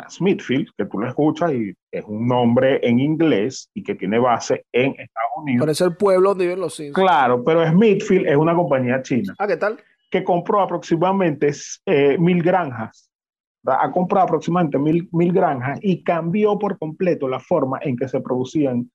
Smithfield, 0.08 0.68
que 0.76 0.86
tú 0.86 0.98
lo 0.98 1.08
escuchas 1.08 1.52
y 1.52 1.74
es 1.90 2.04
un 2.06 2.26
nombre 2.26 2.80
en 2.82 2.98
inglés 2.98 3.70
y 3.74 3.82
que 3.82 3.94
tiene 3.94 4.18
base 4.18 4.64
en 4.72 4.92
Estados 4.92 5.30
Unidos. 5.36 5.60
Parece 5.60 5.84
el 5.84 5.96
pueblo 5.96 6.30
donde 6.30 6.44
viven 6.44 6.60
los 6.60 6.74
Simpsons. 6.74 7.06
Claro, 7.06 7.44
pero 7.44 7.66
Smithfield 7.66 8.26
es 8.26 8.36
una 8.36 8.54
compañía 8.54 9.02
china. 9.02 9.34
Ah, 9.38 9.46
¿qué 9.46 9.56
tal? 9.56 9.78
Que 10.10 10.24
compró 10.24 10.60
aproximadamente 10.60 11.52
eh, 11.86 12.16
mil 12.18 12.42
granjas. 12.42 13.10
Ha 13.66 13.90
comprado 13.90 14.26
aproximadamente 14.26 14.78
mil, 14.78 15.08
mil, 15.12 15.32
granjas 15.32 15.78
y 15.82 16.02
cambió 16.02 16.58
por 16.58 16.78
completo 16.78 17.28
la 17.28 17.40
forma 17.40 17.78
en 17.80 17.96
que 17.96 18.08
se 18.08 18.20
producían 18.20 18.90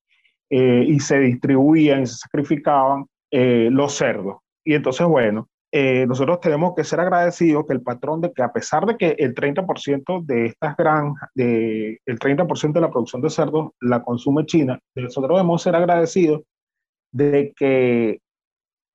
eh, 0.50 0.86
y 0.88 1.00
se 1.00 1.20
distribuían 1.20 2.04
y 2.04 2.08
se 2.08 2.18
sacrificaban 2.18 3.06
eh, 3.32 3.70
los 3.72 3.94
cerdos. 3.94 4.38
Y 4.64 4.76
entonces, 4.76 5.08
bueno, 5.08 5.48
eh, 5.72 6.06
nosotros 6.08 6.40
tenemos 6.40 6.74
que 6.76 6.84
ser 6.84 7.00
agradecidos 7.00 7.66
que 7.68 7.74
el 7.74 7.82
patrón 7.82 8.22
de 8.22 8.34
que 8.34 8.42
a 8.42 8.52
pesar 8.52 8.86
de 8.86 8.98
que 8.98 9.16
el 9.20 9.36
30% 9.36 10.26
de 10.26 10.48
estas 10.48 10.76
granjas, 10.76 11.30
de, 11.36 12.00
el 12.06 12.20
30% 12.20 12.74
de 12.74 12.82
la 12.82 12.90
producción 12.90 13.22
de 13.22 13.30
cerdos 13.30 13.72
la 13.80 14.04
consume 14.04 14.46
China, 14.46 14.80
nosotros 14.96 15.38
debemos 15.38 15.62
ser 15.62 15.76
agradecidos 15.76 16.42
de 17.12 17.54
que 17.56 18.20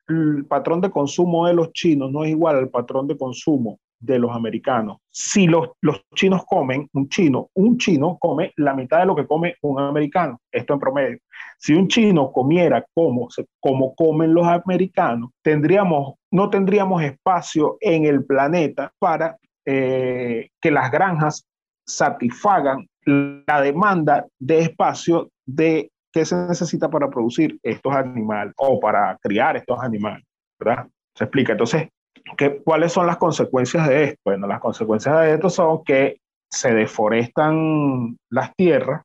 el 0.09 0.47
patrón 0.47 0.81
de 0.81 0.91
consumo 0.91 1.47
de 1.47 1.55
los 1.55 1.73
chinos 1.73 2.11
no 2.11 2.25
es 2.25 2.31
igual 2.31 2.57
al 2.57 2.71
patrón 2.71 3.07
de 3.07 3.17
consumo 3.17 3.79
de 4.05 4.19
los 4.19 4.35
americanos. 4.35 4.99
Si 5.11 5.47
los, 5.47 5.71
los 5.81 6.03
chinos 6.15 6.45
comen, 6.47 6.89
un 6.93 7.09
chino, 7.09 7.51
un 7.55 7.79
chino 7.79 8.19
come 8.21 8.53
la 8.57 8.75
mitad 8.75 9.01
de 9.01 9.07
lo 9.07 9.17
que 9.17 9.27
come 9.27 9.57
un 9.63 9.81
americano, 9.81 10.41
esto 10.53 10.75
en 10.75 10.81
promedio. 10.81 11.19
Si 11.59 11.75
un 11.75 11.89
chino 11.89 12.33
comiera 12.33 12.85
como, 12.95 13.29
como 13.61 13.95
comen 13.95 14.35
los 14.35 14.47
americanos, 14.47 15.31
tendríamos, 15.43 16.15
no 16.31 16.51
tendríamos 16.51 17.03
espacio 17.03 17.77
en 17.81 18.05
el 18.05 18.25
planeta 18.25 18.93
para 18.99 19.37
eh, 19.65 20.49
que 20.61 20.71
las 20.71 20.91
granjas 20.91 21.47
satisfagan 21.87 22.87
la 23.07 23.61
demanda 23.61 24.27
de 24.39 24.61
espacio 24.61 25.31
de 25.47 25.91
que 26.13 26.25
se 26.25 26.37
necesita 26.47 26.89
para 26.89 27.11
producir 27.11 27.59
estos 27.63 27.95
animales 27.95 28.55
o 28.57 28.79
para 28.79 29.19
criar 29.21 29.57
estos 29.57 29.79
animales, 29.81 30.25
¿verdad? 30.59 30.87
Se 31.15 31.25
explica. 31.25 31.53
Entonces, 31.53 31.89
¿qué, 32.37 32.63
¿cuáles 32.63 32.93
son 32.93 33.07
las 33.07 33.17
consecuencias 33.17 33.89
de 33.89 34.05
esto? 34.05 34.21
Bueno, 34.25 34.47
las 34.47 34.61
consecuencias 34.61 35.21
de 35.21 35.35
esto 35.35 35.51
son 35.51 35.85
que 35.85 36.21
se 36.51 36.73
deforestan 36.73 38.17
las 38.31 38.55
tierras, 38.55 39.03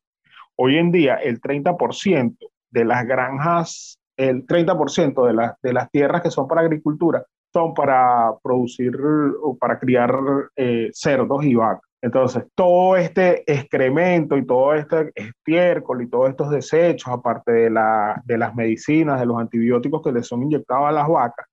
Hoy 0.61 0.77
en 0.77 0.91
día 0.91 1.15
el 1.15 1.39
30% 1.39 2.35
de 2.69 2.83
las 2.83 3.07
granjas, 3.07 3.97
el 4.17 4.45
30% 4.45 5.25
de, 5.25 5.33
las 5.33 5.53
de 5.61 5.71
las 5.71 5.89
tierras 5.89 6.21
que 6.21 6.29
son 6.29 6.49
para 6.49 6.59
agricultura 6.59 7.25
son 7.53 7.73
para 7.73 8.33
producir 8.43 8.93
o 9.41 9.57
para 9.57 9.79
criar 9.79 10.13
eh, 10.57 10.89
cerdos 10.91 11.45
y 11.45 11.55
vacas. 11.55 11.89
Entonces, 12.01 12.43
todo 12.55 12.97
este 12.97 13.49
excremento 13.49 14.35
y 14.35 14.45
todo 14.45 14.73
este 14.73 15.13
estiércol 15.15 16.01
y 16.01 16.09
todos 16.09 16.29
estos 16.31 16.49
desechos, 16.49 17.07
aparte 17.07 17.53
de, 17.53 17.69
la, 17.69 18.21
de 18.25 18.37
las 18.37 18.53
medicinas, 18.53 19.17
de 19.17 19.25
los 19.25 19.39
antibióticos 19.39 20.01
que 20.03 20.11
le 20.11 20.23
son 20.23 20.43
inyectados 20.43 20.89
a 20.89 20.91
las 20.91 21.07
vacas 21.07 21.45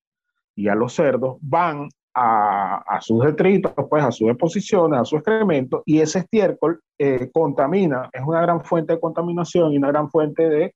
y 0.57 0.69
a 0.69 0.75
los 0.75 0.95
cerdos, 0.95 1.37
van 1.41 1.89
a, 2.19 2.99
sus 3.03 3.23
detritos, 3.23 3.73
pues 3.91 4.03
a 4.03 4.11
sus 4.11 4.27
deposiciones, 4.27 4.99
a 4.99 5.05
su 5.05 5.17
excremento, 5.17 5.83
y 5.85 6.01
ese 6.01 6.21
estiércol 6.21 6.81
eh, 6.99 7.31
contamina, 7.31 8.09
es 8.11 8.23
una 8.27 8.41
gran 8.41 8.65
fuente 8.65 8.95
de 8.95 9.01
contaminación 9.01 9.73
y 9.73 9.77
una 9.77 9.89
gran 9.89 10.11
fuente 10.11 10.49
de 10.49 10.75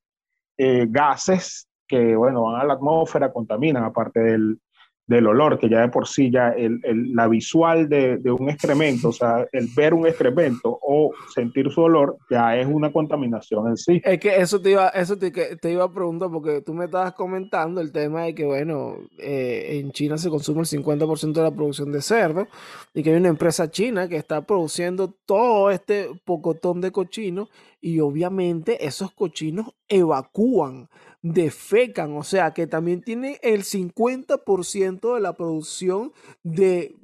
eh, 0.57 0.85
gases 0.87 1.67
que, 1.87 2.15
bueno, 2.15 2.43
van 2.43 2.61
a 2.61 2.63
la 2.63 2.73
atmósfera, 2.73 3.33
contaminan, 3.33 3.83
aparte 3.83 4.19
del, 4.19 4.59
del 5.07 5.27
olor, 5.27 5.59
que 5.59 5.67
ya 5.67 5.81
de 5.81 5.89
por 5.89 6.07
sí 6.07 6.31
ya 6.31 6.49
el, 6.49 6.79
el, 6.83 7.13
la 7.13 7.27
visual 7.27 7.89
de, 7.89 8.17
de, 8.17 8.31
un 8.31 8.49
excremento, 8.49 9.09
o 9.09 9.13
sea, 9.13 9.45
el 9.51 9.67
ver 9.75 9.93
un 9.93 10.07
excremento 10.07 10.79
o 10.81 11.11
sentir 11.33 11.69
su 11.69 11.81
olor, 11.81 12.17
ya 12.29 12.57
es 12.57 12.67
una 12.67 12.91
contaminación 12.91 13.67
en 13.67 13.77
sí. 13.77 14.01
Es 14.03 14.19
que 14.19 14.37
eso 14.37 14.61
te 14.61 14.71
iba, 14.71 14.89
eso 14.89 15.17
te, 15.17 15.31
te 15.31 15.71
iba 15.71 15.83
a 15.83 15.91
preguntar, 15.91 16.29
porque 16.31 16.61
tú 16.61 16.73
me 16.73 16.85
estabas 16.85 17.13
comentando 17.13 17.81
el 17.81 17.91
tema 17.91 18.23
de 18.23 18.35
que, 18.35 18.45
bueno, 18.45 18.95
eh, 19.17 19.79
en 19.81 19.91
China 19.91 20.17
se 20.17 20.29
consume 20.29 20.61
el 20.61 20.67
50% 20.67 21.33
de 21.33 21.43
la 21.43 21.51
producción 21.51 21.91
de 21.91 22.01
cerdo 22.01 22.47
y 22.93 23.03
que 23.03 23.11
hay 23.11 23.17
una 23.17 23.29
empresa 23.29 23.69
china 23.69 24.07
que 24.07 24.15
está 24.15 24.41
produciendo 24.41 25.13
todo 25.25 25.71
este 25.71 26.09
pocotón 26.25 26.79
de 26.81 26.91
cochinos 26.91 27.49
y 27.81 27.99
obviamente 27.99 28.85
esos 28.85 29.11
cochinos 29.11 29.73
evacúan 29.87 30.87
defecan, 31.21 32.17
o 32.17 32.23
sea 32.23 32.51
que 32.51 32.67
también 32.67 33.01
tiene 33.01 33.39
el 33.43 33.63
50% 33.63 35.15
de 35.15 35.21
la 35.21 35.33
producción 35.33 36.13
de, 36.43 36.95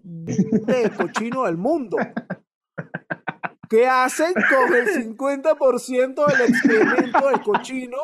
cochino 0.98 1.46
del 1.46 1.58
mundo. 1.58 1.98
¿Qué 3.70 3.88
hacen 3.88 4.34
con 4.34 4.74
el 4.76 4.88
50% 4.88 6.26
del 6.26 6.50
excremento 6.50 7.28
de 7.30 7.42
cochino 7.44 7.98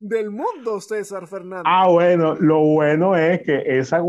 del 0.00 0.30
mundo, 0.30 0.80
César 0.80 1.26
Fernández? 1.28 1.64
Ah, 1.66 1.88
bueno, 1.88 2.34
lo 2.36 2.60
bueno 2.60 3.16
es 3.16 3.42
que 3.42 3.62
esa 3.78 4.02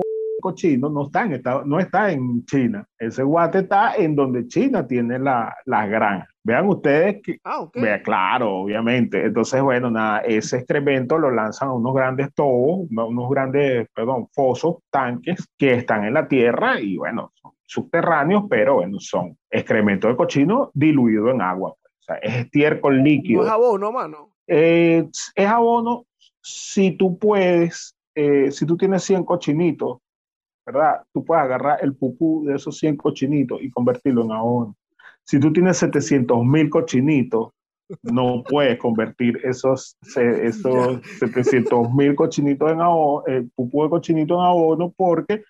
cochino 0.43 0.89
no 0.89 1.05
está 1.05 1.23
en, 1.23 1.41
no 1.65 1.79
está 1.79 2.11
en 2.11 2.45
China. 2.45 2.85
Ese 2.99 3.23
guate 3.23 3.59
está 3.59 3.95
en 3.95 4.15
donde 4.15 4.47
China 4.47 4.85
tiene 4.85 5.17
la, 5.17 5.55
la 5.65 5.87
granja. 5.87 6.27
Vean 6.43 6.67
ustedes 6.67 7.21
que, 7.23 7.39
ah, 7.45 7.69
claro, 8.03 8.57
obviamente. 8.57 9.25
Entonces, 9.25 9.61
bueno, 9.61 9.89
nada, 9.89 10.19
ese 10.19 10.57
excremento 10.57 11.17
lo 11.17 11.31
lanzan 11.31 11.69
a 11.69 11.73
unos 11.73 11.95
grandes 11.95 12.33
tobos, 12.33 12.87
unos 12.91 13.29
grandes, 13.29 13.87
perdón, 13.95 14.27
fosos, 14.33 14.77
tanques 14.91 15.47
que 15.57 15.73
están 15.75 16.03
en 16.03 16.13
la 16.13 16.27
tierra 16.27 16.81
y 16.81 16.97
bueno, 16.97 17.31
son 17.41 17.53
subterráneos, 17.63 18.43
pero 18.49 18.75
bueno, 18.75 18.99
son 18.99 19.37
excremento 19.49 20.09
de 20.09 20.17
cochino 20.17 20.69
diluido 20.73 21.29
en 21.29 21.41
agua. 21.41 21.69
O 21.69 22.01
sea, 22.01 22.17
es 22.17 22.35
estiércol 22.35 23.01
líquido. 23.01 23.41
No 23.41 23.47
es 23.47 23.53
abono, 23.53 23.91
mano. 23.93 24.29
Eh, 24.45 25.07
es 25.35 25.47
abono 25.47 26.05
si 26.41 26.91
tú 26.91 27.17
puedes, 27.17 27.95
eh, 28.15 28.51
si 28.51 28.65
tú 28.65 28.75
tienes 28.75 29.03
100 29.03 29.23
cochinitos, 29.23 29.99
¿verdad? 30.66 31.01
Tú 31.14 31.24
puedes 31.24 31.43
agarrar 31.43 31.80
el 31.82 31.95
pupú 31.95 32.45
de 32.45 32.55
esos 32.55 32.78
100 32.78 32.97
cochinitos 32.97 33.61
y 33.61 33.70
convertirlo 33.70 34.24
en 34.24 34.32
abono. 34.32 34.76
Si 35.24 35.39
tú 35.39 35.51
tienes 35.53 35.78
700 35.78 36.43
mil 36.45 36.70
cochinitos, 36.70 37.49
no 38.01 38.43
puedes 38.43 38.78
convertir 38.78 39.39
esos, 39.43 39.97
esos 40.16 41.01
700 41.20 41.93
mil 41.93 42.16
cochinitos 42.16 42.72
en 42.72 42.82
abono, 42.82 43.24
el 43.28 43.49
pupú 43.55 43.84
de 43.84 43.89
cochinito 43.89 44.36
en 44.36 44.41
abono 44.41 44.93
porque 44.95 45.43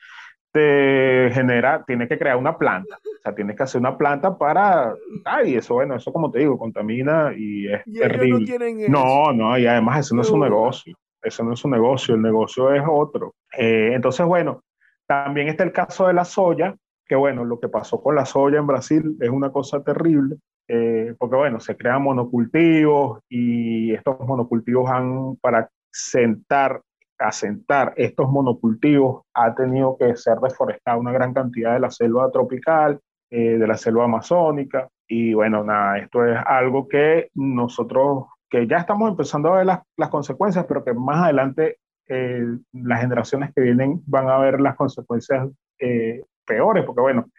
te 0.52 1.32
genera, 1.34 1.84
tienes 1.86 2.08
que 2.08 2.18
crear 2.18 2.38
una 2.38 2.58
planta. 2.58 2.96
O 2.96 3.22
sea, 3.24 3.34
tienes 3.34 3.58
que 3.58 3.64
hacer 3.64 3.82
una 3.82 3.98
planta 3.98 4.38
para. 4.38 4.94
Ay, 5.26 5.56
eso, 5.56 5.74
bueno, 5.74 5.96
eso 5.96 6.14
como 6.14 6.30
te 6.30 6.40
digo, 6.40 6.60
contamina 6.60 7.34
y 7.36 7.68
es 7.68 7.84
terrible. 7.92 8.88
No, 8.88 9.34
no, 9.34 9.58
y 9.58 9.66
además 9.66 10.02
eso 10.02 10.16
no 10.16 10.22
es 10.22 10.30
un 10.30 10.42
negocio. 10.42 10.96
Eso 11.24 11.44
no 11.44 11.54
es 11.54 11.66
un 11.66 11.72
negocio, 11.72 12.16
el 12.16 12.22
negocio 12.22 12.72
es 12.74 12.84
otro. 12.88 13.34
Eh, 13.58 13.92
entonces, 13.94 14.26
bueno, 14.26 14.62
también 15.08 15.48
está 15.48 15.64
el 15.64 15.72
caso 15.72 16.08
de 16.08 16.14
la 16.14 16.26
soya, 16.26 16.76
que 17.06 17.16
bueno, 17.16 17.46
lo 17.46 17.60
que 17.60 17.70
pasó 17.70 18.02
con 18.02 18.16
la 18.16 18.26
soya 18.26 18.60
en 18.60 18.68
Brasil 18.68 19.18
es 19.20 19.30
una 19.30 19.52
cosa 19.52 19.84
terrible, 19.84 20.38
eh, 20.68 21.16
porque 21.18 21.36
bueno, 21.36 21.60
se 21.60 21.76
crean 21.76 22.04
monocultivos 22.04 23.20
y 23.30 23.94
estos 23.94 24.20
monocultivos 24.22 24.90
han, 24.90 25.36
para 25.38 25.70
sentar 25.92 26.82
asentar 27.20 27.94
estos 27.96 28.30
monocultivos 28.30 29.24
ha 29.34 29.54
tenido 29.56 29.98
que 29.98 30.16
ser 30.16 30.38
reforestada 30.42 30.98
una 30.98 31.12
gran 31.12 31.34
cantidad 31.34 31.74
de 31.74 31.80
la 31.80 31.92
selva 31.92 32.30
tropical, 32.32 33.00
eh, 33.30 33.58
de 33.58 33.68
la 33.68 33.78
selva 33.78 34.06
amazónica. 34.06 34.90
Y 35.08 35.34
bueno, 35.34 35.64
nada, 35.64 36.00
esto 36.00 36.26
es 36.26 36.38
algo 36.46 36.88
que 36.88 37.30
nosotros, 37.34 38.26
que 38.50 38.68
ya 38.68 38.78
estamos 38.78 39.10
empezando 39.10 39.54
a 39.54 39.58
ver 39.58 39.66
las, 39.66 39.80
las 39.98 40.10
consecuencias, 40.10 40.66
pero 40.68 40.84
que 40.84 40.94
más 40.94 41.24
adelante 41.24 41.78
eh, 42.08 42.46
las 42.74 43.02
generaciones 43.02 43.52
que 43.54 43.62
vienen 43.62 44.02
van 44.06 44.30
a 44.30 44.38
ver 44.38 44.60
las 44.60 44.76
consecuencias 44.76 45.48
eh, 45.80 46.22
peores, 46.46 46.84
porque 46.86 47.02
bueno, 47.02 47.30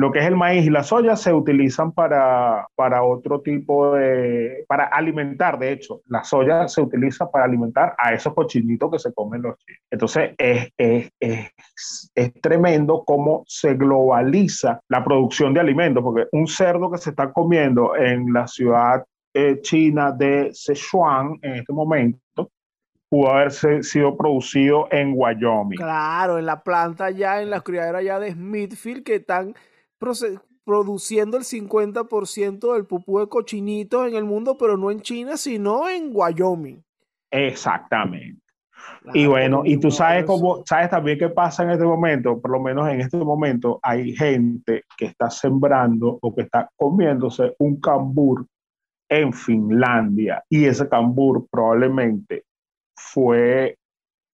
lo 0.00 0.12
que 0.12 0.20
es 0.20 0.26
el 0.26 0.36
maíz 0.36 0.64
y 0.64 0.70
la 0.70 0.84
soya 0.84 1.16
se 1.16 1.32
utilizan 1.32 1.90
para, 1.90 2.68
para 2.76 3.02
otro 3.02 3.40
tipo 3.40 3.94
de, 3.94 4.64
para 4.68 4.84
alimentar, 4.84 5.58
de 5.58 5.72
hecho, 5.72 6.02
la 6.06 6.22
soya 6.22 6.68
se 6.68 6.80
utiliza 6.80 7.28
para 7.28 7.46
alimentar 7.46 7.96
a 7.98 8.14
esos 8.14 8.32
cochinitos 8.32 8.92
que 8.92 8.98
se 9.00 9.12
comen 9.12 9.42
los 9.42 9.56
chinos. 9.58 9.82
Entonces, 9.90 10.34
es, 10.38 10.68
es, 10.78 11.10
es, 11.18 12.12
es 12.14 12.32
tremendo 12.40 13.02
cómo 13.04 13.42
se 13.48 13.74
globaliza 13.74 14.80
la 14.88 15.02
producción 15.02 15.52
de 15.52 15.60
alimentos, 15.60 16.04
porque 16.04 16.28
un 16.30 16.46
cerdo 16.46 16.92
que 16.92 16.98
se 16.98 17.10
está 17.10 17.32
comiendo 17.32 17.96
en 17.96 18.32
la 18.32 18.46
ciudad 18.46 19.04
eh, 19.34 19.60
china 19.60 20.12
de 20.12 20.50
Sichuan 20.52 21.38
en 21.42 21.56
este 21.56 21.72
momento, 21.72 22.50
pudo 23.08 23.32
haber 23.32 23.52
sido 23.52 24.16
producido 24.16 24.88
en 24.90 25.12
Wyoming. 25.14 25.78
Claro, 25.78 26.38
en 26.38 26.46
la 26.46 26.62
planta 26.62 27.10
ya, 27.10 27.40
en 27.40 27.50
la 27.50 27.60
criadera 27.60 28.02
ya 28.02 28.18
de 28.18 28.32
Smithfield, 28.32 29.04
que 29.04 29.16
están 29.16 29.54
produciendo 30.64 31.36
el 31.36 31.44
50% 31.44 32.74
del 32.74 32.86
pupú 32.86 33.20
de 33.20 33.28
cochinitos 33.28 34.06
en 34.06 34.14
el 34.14 34.24
mundo, 34.24 34.56
pero 34.58 34.76
no 34.76 34.90
en 34.90 35.00
China, 35.00 35.36
sino 35.36 35.88
en 35.88 36.10
Wyoming. 36.12 36.82
Exactamente. 37.30 38.40
y 39.12 39.26
bueno, 39.26 39.62
y 39.64 39.78
tú 39.78 39.90
sabes 39.90 40.24
cómo, 40.24 40.62
sabes 40.66 40.90
también 40.90 41.18
qué 41.18 41.28
pasa 41.28 41.62
en 41.62 41.70
este 41.70 41.84
momento, 41.84 42.40
por 42.40 42.50
lo 42.50 42.60
menos 42.60 42.88
en 42.88 43.00
este 43.00 43.16
momento 43.16 43.78
hay 43.82 44.14
gente 44.14 44.84
que 44.96 45.06
está 45.06 45.30
sembrando 45.30 46.18
o 46.20 46.34
que 46.34 46.42
está 46.42 46.68
comiéndose 46.76 47.54
un 47.58 47.80
cambur 47.80 48.46
en 49.10 49.32
Finlandia 49.32 50.42
y 50.48 50.66
ese 50.66 50.88
cambur 50.88 51.46
probablemente 51.50 52.44
fue 52.98 53.78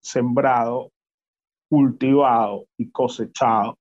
sembrado, 0.01 0.91
cultivado 1.69 2.67
y 2.77 2.91
cosechado 2.91 3.77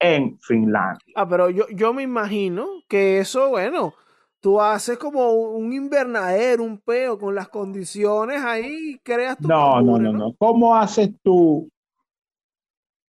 en 0.00 0.38
Finlandia. 0.40 1.14
Ah, 1.16 1.28
pero 1.28 1.50
yo, 1.50 1.66
yo 1.70 1.92
me 1.92 2.02
imagino 2.02 2.66
que 2.88 3.18
eso, 3.18 3.50
bueno, 3.50 3.94
tú 4.40 4.60
haces 4.60 4.98
como 4.98 5.32
un 5.32 5.72
invernadero, 5.72 6.62
un 6.62 6.78
peo 6.78 7.18
con 7.18 7.34
las 7.34 7.48
condiciones 7.48 8.42
ahí 8.44 8.92
y 8.92 8.98
creas 8.98 9.38
tu. 9.38 9.48
No, 9.48 9.80
no, 9.80 9.98
no, 9.98 10.12
no. 10.12 10.34
¿Cómo 10.38 10.76
haces 10.76 11.10
tú? 11.22 11.68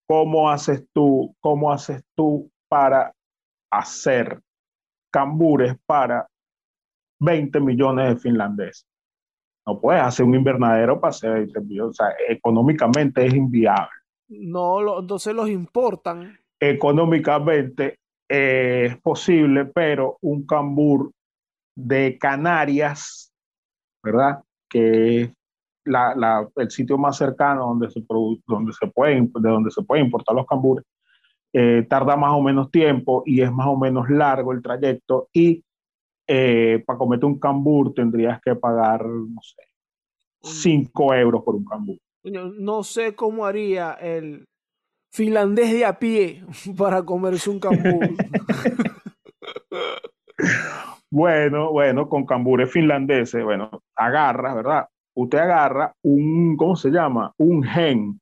¿Cómo 0.07 0.49
haces 0.49 0.83
tú? 0.91 1.35
¿Cómo 1.39 1.71
haces 1.71 2.03
tú 2.15 2.49
para 2.67 3.13
hacer 3.71 4.41
cambures 5.11 5.75
para 5.85 6.27
20 7.19 7.59
millones 7.59 8.09
de 8.09 8.17
finlandeses? 8.17 8.88
No 9.65 9.79
puedes 9.79 10.01
hacer 10.01 10.25
un 10.25 10.35
invernadero 10.35 10.99
para 10.99 11.09
hacer 11.09 11.33
20 11.33 11.61
millones. 11.61 11.91
O 11.91 11.93
sea, 11.93 12.13
económicamente 12.27 13.25
es 13.25 13.33
inviable. 13.33 13.89
No, 14.27 14.99
entonces 14.99 15.33
los 15.33 15.49
importan 15.49 16.37
económicamente 16.59 17.99
eh, 18.27 18.87
es 18.91 18.97
posible, 19.01 19.65
pero 19.65 20.17
un 20.21 20.45
cambur 20.45 21.11
de 21.75 22.17
Canarias, 22.19 23.31
¿verdad? 24.03 24.43
Que 24.69 25.21
es 25.21 25.31
la, 25.85 26.47
el 26.55 26.69
sitio 26.69 26.97
más 26.97 27.17
cercano 27.17 27.67
donde 27.67 27.89
se, 27.89 28.05
donde 28.45 28.73
se 28.73 28.87
puede, 28.87 29.15
de 29.15 29.49
donde 29.49 29.71
se 29.71 29.81
puede 29.81 30.03
importar 30.03 30.35
los 30.35 30.45
cambures, 30.45 30.85
eh, 31.53 31.85
tarda 31.89 32.15
más 32.15 32.33
o 32.33 32.41
menos 32.41 32.69
tiempo 32.69 33.23
y 33.25 33.41
es 33.41 33.51
más 33.51 33.67
o 33.67 33.75
menos 33.75 34.07
largo 34.09 34.51
el 34.51 34.61
trayecto 34.61 35.29
y 35.33 35.63
eh, 36.29 36.83
para 36.85 36.99
cometer 36.99 37.25
un 37.25 37.39
cambur 37.39 37.93
tendrías 37.93 38.39
que 38.41 38.55
pagar, 38.55 39.05
no 39.05 39.41
sé, 39.41 39.63
5 40.41 41.13
euros 41.15 41.43
por 41.43 41.55
un 41.55 41.65
cambur. 41.65 41.97
No 42.23 42.83
sé 42.83 43.15
cómo 43.15 43.45
haría 43.45 43.93
el, 43.93 44.45
finlandés 45.11 45.71
de 45.71 45.85
a 45.85 45.99
pie 45.99 46.43
para 46.77 47.03
comerse 47.03 47.49
un 47.49 47.59
cambur. 47.59 47.99
bueno, 51.11 51.71
bueno, 51.71 52.07
con 52.07 52.25
cambures 52.25 52.71
finlandeses, 52.71 53.43
bueno, 53.43 53.83
agarra, 53.95 54.53
¿verdad? 54.53 54.87
Usted 55.15 55.39
agarra 55.39 55.93
un, 56.03 56.55
¿cómo 56.55 56.75
se 56.75 56.89
llama? 56.89 57.33
Un 57.37 57.63
gen 57.63 58.19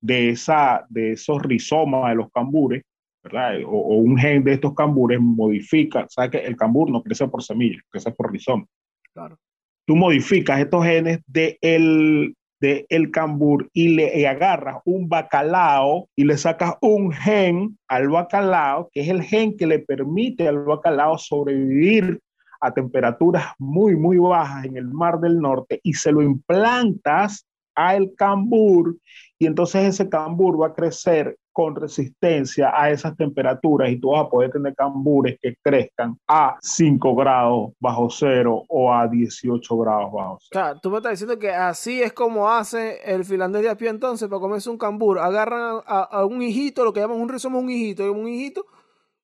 de, 0.00 0.30
esa, 0.30 0.86
de 0.88 1.12
esos 1.12 1.42
rizomas 1.42 2.10
de 2.10 2.16
los 2.16 2.30
cambures, 2.32 2.82
¿verdad? 3.22 3.56
O, 3.66 3.96
un 3.96 4.16
gen 4.16 4.44
de 4.44 4.54
estos 4.54 4.74
cambures 4.74 5.20
modifica, 5.20 6.06
¿sabes 6.08 6.30
que 6.30 6.38
el 6.38 6.56
cambur 6.56 6.90
no 6.90 7.02
crece 7.02 7.28
por 7.28 7.42
semillas, 7.42 7.82
crece 7.90 8.10
por 8.12 8.32
rizoma? 8.32 8.64
Claro. 9.12 9.38
Tú 9.86 9.96
modificas 9.96 10.60
estos 10.60 10.84
genes 10.84 11.20
del 11.26 11.58
el 11.60 12.34
de 12.60 12.86
el 12.90 13.10
cambur 13.10 13.68
y 13.72 13.88
le 13.88 14.26
agarras 14.26 14.82
un 14.84 15.08
bacalao 15.08 16.08
y 16.14 16.24
le 16.24 16.36
sacas 16.36 16.74
un 16.82 17.10
gen 17.10 17.78
al 17.88 18.08
bacalao, 18.08 18.90
que 18.92 19.00
es 19.00 19.08
el 19.08 19.22
gen 19.22 19.56
que 19.56 19.66
le 19.66 19.78
permite 19.78 20.46
al 20.46 20.62
bacalao 20.62 21.16
sobrevivir 21.16 22.20
a 22.60 22.72
temperaturas 22.72 23.46
muy, 23.58 23.96
muy 23.96 24.18
bajas 24.18 24.66
en 24.66 24.76
el 24.76 24.88
Mar 24.88 25.18
del 25.20 25.38
Norte 25.38 25.80
y 25.82 25.94
se 25.94 26.12
lo 26.12 26.22
implantas 26.22 27.46
al 27.88 28.12
cambur 28.16 28.96
y 29.38 29.46
entonces 29.46 29.86
ese 29.86 30.08
cambur 30.08 30.60
va 30.60 30.68
a 30.68 30.74
crecer 30.74 31.38
con 31.52 31.74
resistencia 31.74 32.70
a 32.74 32.90
esas 32.90 33.16
temperaturas 33.16 33.90
y 33.90 33.98
tú 33.98 34.10
vas 34.10 34.26
a 34.26 34.28
poder 34.28 34.50
tener 34.50 34.74
cambures 34.74 35.38
que 35.40 35.54
crezcan 35.62 36.16
a 36.28 36.58
5 36.60 37.16
grados 37.16 37.72
bajo 37.80 38.08
cero 38.10 38.62
o 38.68 38.92
a 38.92 39.08
18 39.08 39.78
grados 39.78 40.12
bajo 40.12 40.38
cero. 40.40 40.62
O 40.62 40.64
sea, 40.64 40.80
tú 40.80 40.90
me 40.90 40.98
estás 40.98 41.12
diciendo 41.12 41.38
que 41.38 41.50
así 41.50 42.02
es 42.02 42.12
como 42.12 42.50
hace 42.50 43.00
el 43.04 43.24
finlandés 43.24 43.62
de 43.62 43.70
a 43.70 43.76
pie 43.76 43.88
entonces 43.88 44.28
para 44.28 44.40
comerse 44.40 44.70
un 44.70 44.78
cambur. 44.78 45.18
Agarran 45.18 45.80
a, 45.86 46.24
un 46.24 46.42
hijito, 46.42 46.84
lo 46.84 46.92
que 46.92 47.00
llaman 47.00 47.20
un 47.20 47.28
rizoma, 47.28 47.58
un 47.58 47.70
hijito, 47.70 48.10
un 48.12 48.28
hijito, 48.28 48.66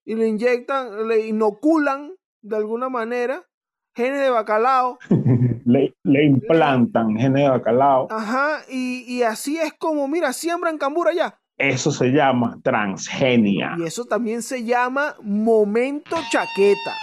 y 0.03 0.15
le 0.15 0.27
inyectan, 0.27 1.07
le 1.07 1.27
inoculan 1.27 2.11
de 2.41 2.55
alguna 2.55 2.89
manera 2.89 3.43
genes 3.95 4.21
de 4.21 4.29
bacalao. 4.29 4.97
le, 5.67 5.93
le, 6.03 6.25
implantan 6.25 7.17
genes 7.17 7.43
de 7.43 7.49
bacalao. 7.49 8.07
Ajá, 8.09 8.61
y, 8.69 9.03
y 9.07 9.23
así 9.23 9.57
es 9.57 9.73
como, 9.73 10.07
mira, 10.07 10.31
siembran 10.31 10.77
cambur 10.77 11.09
allá. 11.09 11.39
Eso 11.57 11.91
se 11.91 12.07
llama 12.07 12.57
transgenia. 12.63 13.75
Y 13.77 13.83
eso 13.83 14.05
también 14.05 14.41
se 14.41 14.63
llama 14.63 15.15
momento 15.21 16.15
chaqueta. 16.31 16.93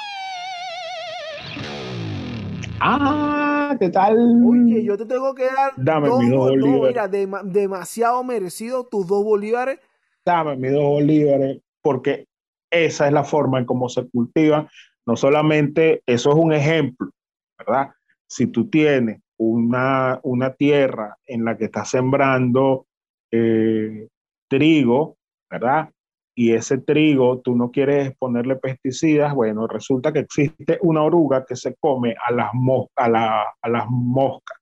Ah, 2.80 3.76
¿qué 3.78 3.90
tal? 3.90 4.16
Oye, 4.46 4.84
yo 4.84 4.96
te 4.96 5.06
tengo 5.06 5.34
que 5.34 5.44
dar 5.44 5.72
Dame 5.76 6.08
dos, 6.08 6.56
mira, 6.56 7.08
demasiado 7.08 8.24
merecido 8.24 8.86
tus 8.86 9.06
dos 9.06 9.24
bolívares. 9.24 9.78
dame 10.24 10.56
mis 10.56 10.72
dos 10.72 10.84
bolívares, 10.84 11.60
porque 11.82 12.26
esa 12.70 13.06
es 13.06 13.12
la 13.12 13.24
forma 13.24 13.58
en 13.58 13.66
cómo 13.66 13.88
se 13.88 14.08
cultivan. 14.08 14.68
No 15.06 15.16
solamente, 15.16 16.02
eso 16.06 16.30
es 16.30 16.36
un 16.36 16.52
ejemplo, 16.52 17.10
¿verdad? 17.58 17.90
Si 18.26 18.46
tú 18.48 18.68
tienes 18.68 19.20
una, 19.38 20.20
una 20.22 20.54
tierra 20.54 21.16
en 21.26 21.44
la 21.44 21.56
que 21.56 21.66
estás 21.66 21.90
sembrando 21.90 22.86
eh, 23.30 24.08
trigo, 24.48 25.16
¿verdad? 25.50 25.90
Y 26.36 26.52
ese 26.52 26.78
trigo 26.78 27.40
tú 27.40 27.54
no 27.54 27.70
quieres 27.70 28.16
ponerle 28.16 28.56
pesticidas, 28.56 29.34
bueno, 29.34 29.68
resulta 29.68 30.12
que 30.12 30.20
existe 30.20 30.78
una 30.82 31.02
oruga 31.02 31.44
que 31.46 31.54
se 31.54 31.76
come 31.76 32.16
a 32.26 32.32
las, 32.32 32.50
a, 32.96 33.54
a 33.62 33.68
las 33.68 33.86
moscas 33.88 34.58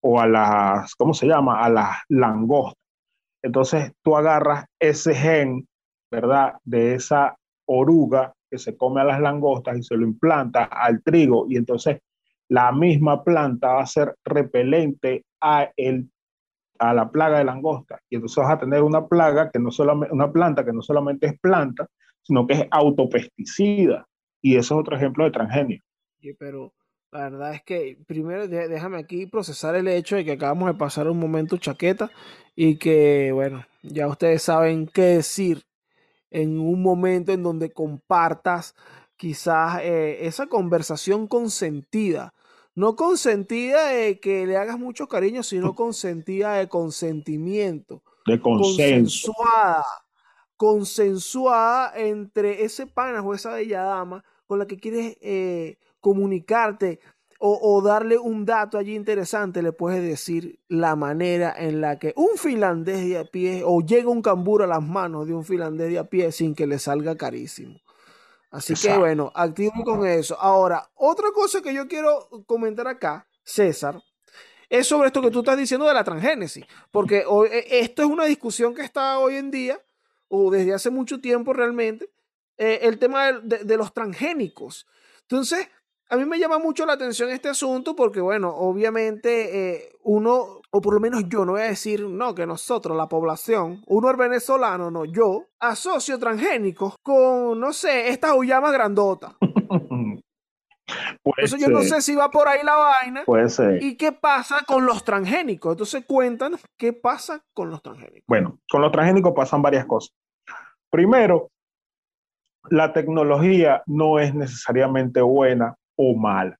o 0.00 0.20
a 0.20 0.26
las, 0.26 0.94
¿cómo 0.94 1.12
se 1.12 1.26
llama? 1.26 1.62
A 1.62 1.68
las 1.68 1.98
langostas. 2.08 2.82
Entonces 3.42 3.92
tú 4.02 4.16
agarras 4.16 4.66
ese 4.80 5.14
gen, 5.14 5.66
¿verdad? 6.10 6.54
De 6.64 6.94
esa 6.94 7.36
oruga 7.66 8.32
que 8.50 8.58
se 8.58 8.76
come 8.76 9.00
a 9.00 9.04
las 9.04 9.20
langostas 9.20 9.78
y 9.78 9.82
se 9.82 9.96
lo 9.96 10.04
implanta 10.04 10.64
al 10.64 11.02
trigo 11.02 11.46
y 11.48 11.56
entonces 11.56 11.98
la 12.52 12.70
misma 12.70 13.24
planta 13.24 13.72
va 13.72 13.82
a 13.82 13.86
ser 13.86 14.14
repelente 14.26 15.24
a, 15.40 15.70
el, 15.74 16.10
a 16.78 16.92
la 16.92 17.10
plaga 17.10 17.38
de 17.38 17.44
langosta. 17.44 17.98
Y 18.10 18.16
entonces 18.16 18.36
vas 18.44 18.52
a 18.52 18.58
tener 18.58 18.82
una 18.82 19.06
plaga 19.06 19.50
que 19.50 19.58
no 19.58 19.70
solamente, 19.70 20.14
una 20.14 20.30
planta 20.30 20.62
que 20.62 20.74
no 20.74 20.82
solamente 20.82 21.28
es 21.28 21.40
planta, 21.40 21.86
sino 22.22 22.46
que 22.46 22.52
es 22.52 22.66
autopesticida. 22.70 24.06
Y 24.42 24.56
eso 24.56 24.74
es 24.74 24.80
otro 24.80 24.96
ejemplo 24.96 25.24
de 25.24 25.30
transgenio. 25.30 25.82
Pero 26.38 26.74
la 27.10 27.30
verdad 27.30 27.54
es 27.54 27.62
que 27.62 27.96
primero 28.06 28.46
déjame 28.46 28.98
aquí 28.98 29.24
procesar 29.24 29.74
el 29.74 29.88
hecho 29.88 30.16
de 30.16 30.24
que 30.26 30.32
acabamos 30.32 30.68
de 30.68 30.78
pasar 30.78 31.08
un 31.08 31.18
momento 31.18 31.56
chaqueta 31.56 32.10
y 32.54 32.76
que, 32.76 33.32
bueno, 33.32 33.64
ya 33.82 34.08
ustedes 34.08 34.42
saben 34.42 34.88
qué 34.88 35.02
decir 35.02 35.62
en 36.30 36.60
un 36.60 36.82
momento 36.82 37.32
en 37.32 37.42
donde 37.42 37.72
compartas 37.72 38.74
quizás 39.16 39.80
eh, 39.84 40.26
esa 40.26 40.48
conversación 40.48 41.28
consentida. 41.28 42.34
No 42.74 42.96
consentida 42.96 43.88
de 43.88 44.18
que 44.18 44.46
le 44.46 44.56
hagas 44.56 44.78
mucho 44.78 45.08
cariño, 45.08 45.42
sino 45.42 45.74
consentida 45.74 46.54
de 46.54 46.68
consentimiento. 46.68 48.02
De 48.26 48.40
consenso. 48.40 49.32
Consensuada. 49.32 49.84
Consensuada 50.56 51.92
entre 51.96 52.64
ese 52.64 52.86
pana 52.86 53.20
o 53.20 53.34
esa 53.34 53.54
bella 53.54 53.82
dama 53.82 54.24
con 54.46 54.58
la 54.58 54.66
que 54.66 54.78
quieres 54.78 55.16
eh, 55.20 55.78
comunicarte 56.00 57.00
o, 57.44 57.82
darle 57.82 58.18
un 58.18 58.44
dato 58.44 58.78
allí 58.78 58.94
interesante, 58.94 59.62
le 59.62 59.72
puedes 59.72 60.00
decir 60.00 60.60
la 60.68 60.94
manera 60.94 61.52
en 61.58 61.80
la 61.80 61.98
que 61.98 62.12
un 62.14 62.36
finlandés 62.36 63.04
de 63.04 63.18
a 63.18 63.24
pie 63.24 63.62
o 63.64 63.80
llega 63.80 64.08
un 64.08 64.22
cambur 64.22 64.62
a 64.62 64.68
las 64.68 64.80
manos 64.80 65.26
de 65.26 65.34
un 65.34 65.44
finlandés 65.44 65.90
de 65.90 65.98
a 65.98 66.04
pie 66.04 66.30
sin 66.30 66.54
que 66.54 66.68
le 66.68 66.78
salga 66.78 67.16
carísimo. 67.16 67.80
Así 68.52 68.74
que 68.74 68.96
bueno, 68.96 69.32
activo 69.34 69.82
con 69.82 70.06
eso. 70.06 70.38
Ahora, 70.38 70.88
otra 70.94 71.30
cosa 71.32 71.60
que 71.62 71.74
yo 71.74 71.88
quiero 71.88 72.28
comentar 72.46 72.86
acá, 72.86 73.26
César, 73.42 74.00
es 74.68 74.86
sobre 74.86 75.08
esto 75.08 75.20
que 75.22 75.30
tú 75.30 75.40
estás 75.40 75.56
diciendo 75.56 75.86
de 75.86 75.94
la 75.94 76.04
transgénesis, 76.04 76.64
porque 76.90 77.24
e, 77.50 77.80
esto 77.80 78.02
es 78.02 78.08
una 78.08 78.26
discusión 78.26 78.74
que 78.74 78.82
está 78.82 79.18
hoy 79.18 79.36
en 79.36 79.50
día, 79.50 79.80
o 80.28 80.50
desde 80.50 80.74
hace 80.74 80.90
mucho 80.90 81.20
tiempo 81.20 81.52
realmente, 81.52 82.10
eh, 82.58 82.80
el 82.82 82.98
tema 82.98 83.32
de, 83.32 83.64
de 83.64 83.76
los 83.76 83.92
transgénicos. 83.92 84.86
Entonces, 85.22 85.68
a 86.08 86.16
mí 86.16 86.26
me 86.26 86.38
llama 86.38 86.58
mucho 86.58 86.84
la 86.84 86.92
atención 86.92 87.30
este 87.30 87.48
asunto 87.48 87.96
porque, 87.96 88.20
bueno, 88.20 88.54
obviamente 88.54 89.76
eh, 89.76 89.92
uno, 90.02 90.61
o 90.74 90.80
por 90.80 90.94
lo 90.94 91.00
menos 91.00 91.28
yo, 91.28 91.44
no 91.44 91.52
voy 91.52 91.60
a 91.60 91.64
decir, 91.64 92.00
no, 92.08 92.34
que 92.34 92.46
nosotros, 92.46 92.96
la 92.96 93.06
población, 93.06 93.82
uno 93.86 94.10
es 94.10 94.16
venezolano, 94.16 94.90
no, 94.90 95.04
yo, 95.04 95.44
asocio 95.60 96.18
transgénicos 96.18 96.94
con, 97.02 97.60
no 97.60 97.72
sé, 97.74 98.08
estas 98.08 98.32
ullamas 98.34 98.72
grandotas. 98.72 99.34
Entonces 101.24 101.60
yo 101.60 101.68
no 101.68 101.82
sé 101.82 102.00
si 102.00 102.14
va 102.14 102.30
por 102.30 102.48
ahí 102.48 102.60
la 102.64 102.76
vaina. 102.76 103.24
Puede 103.24 103.48
ser. 103.50 103.82
¿Y 103.82 103.96
qué 103.96 104.12
pasa 104.12 104.62
con 104.66 104.86
los 104.86 105.04
transgénicos? 105.04 105.72
Entonces 105.72 106.04
cuéntanos 106.06 106.60
qué 106.78 106.92
pasa 106.92 107.42
con 107.54 107.70
los 107.70 107.82
transgénicos. 107.82 108.24
Bueno, 108.26 108.58
con 108.70 108.80
los 108.80 108.90
transgénicos 108.92 109.32
pasan 109.34 109.62
varias 109.62 109.86
cosas. 109.86 110.14
Primero, 110.90 111.50
la 112.70 112.92
tecnología 112.92 113.82
no 113.86 114.18
es 114.18 114.34
necesariamente 114.34 115.20
buena 115.20 115.76
o 115.96 116.14
mal. 116.16 116.56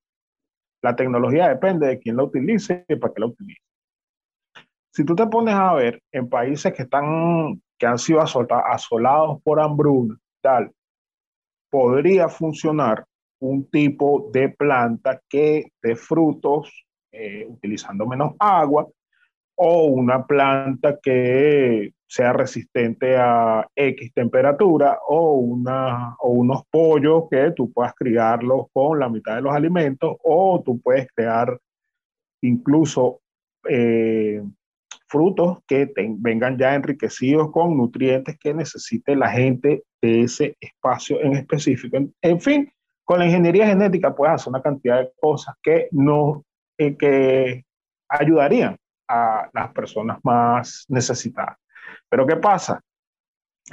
La 0.82 0.96
tecnología 0.96 1.48
depende 1.48 1.86
de 1.86 1.98
quién 1.98 2.16
la 2.16 2.24
utilice 2.24 2.84
y 2.88 2.96
para 2.96 3.14
qué 3.14 3.20
la 3.20 3.26
utilice. 3.26 3.62
Si 4.95 5.05
tú 5.05 5.16
te 5.16 5.26
pones 5.26 5.55
a 5.55 5.72
ver 5.74 6.03
en 6.12 6.28
países 6.28 6.72
que 6.74 6.82
están, 6.82 7.62
que 7.78 7.86
han 7.86 7.99
sido 7.99 8.20
asolados 8.20 9.43
por 9.43 9.59
hambruna, 9.59 10.18
tal, 10.43 10.70
podría 11.70 12.28
funcionar 12.28 13.05
un 13.40 13.68
tipo 13.70 14.30
de 14.32 14.51
planta 14.51 15.20
que 15.28 15.72
de 15.82 15.97
frutos 15.97 16.84
eh, 17.11 17.47
utilizando 17.49 18.07
menos 18.07 18.34
agua 18.38 18.86
o 19.55 19.84
una 19.84 20.26
planta 20.26 20.99
que 21.03 21.93
sea 22.07 22.34
resistente 22.34 23.16
a 23.16 23.66
X 23.74 24.12
temperatura 24.12 24.99
o, 25.09 25.36
una, 25.36 26.14
o 26.18 26.28
unos 26.30 26.64
pollos 26.70 27.24
que 27.30 27.53
tú 27.53 27.72
puedas 27.72 27.95
criarlos 27.95 28.66
con 28.72 28.99
la 28.99 29.09
mitad 29.09 29.36
de 29.36 29.43
los 29.43 29.55
alimentos 29.55 30.16
o 30.22 30.62
tú 30.62 30.78
puedes 30.80 31.09
crear 31.14 31.59
incluso 32.43 33.20
eh, 33.68 34.43
frutos 35.12 35.58
que 35.68 35.92
vengan 35.94 36.56
ya 36.56 36.74
enriquecidos 36.74 37.52
con 37.52 37.76
nutrientes 37.76 38.38
que 38.38 38.54
necesite 38.54 39.14
la 39.14 39.28
gente 39.28 39.84
de 40.00 40.22
ese 40.22 40.56
espacio 40.58 41.20
en 41.20 41.34
específico. 41.34 41.98
En, 42.22 42.40
fin, 42.40 42.72
con 43.04 43.18
la 43.18 43.26
ingeniería 43.26 43.66
genética 43.66 44.14
puedes 44.16 44.36
hacer 44.36 44.48
una 44.48 44.62
cantidad 44.62 45.00
de 45.00 45.12
cosas 45.20 45.54
que, 45.62 45.88
no, 45.92 46.42
eh, 46.78 46.96
que 46.96 47.62
ayudarían 48.08 48.78
a 49.06 49.50
las 49.52 49.70
personas 49.72 50.18
más 50.24 50.86
necesitadas. 50.88 51.58
Pero 52.08 52.26
¿qué 52.26 52.36
pasa? 52.36 52.80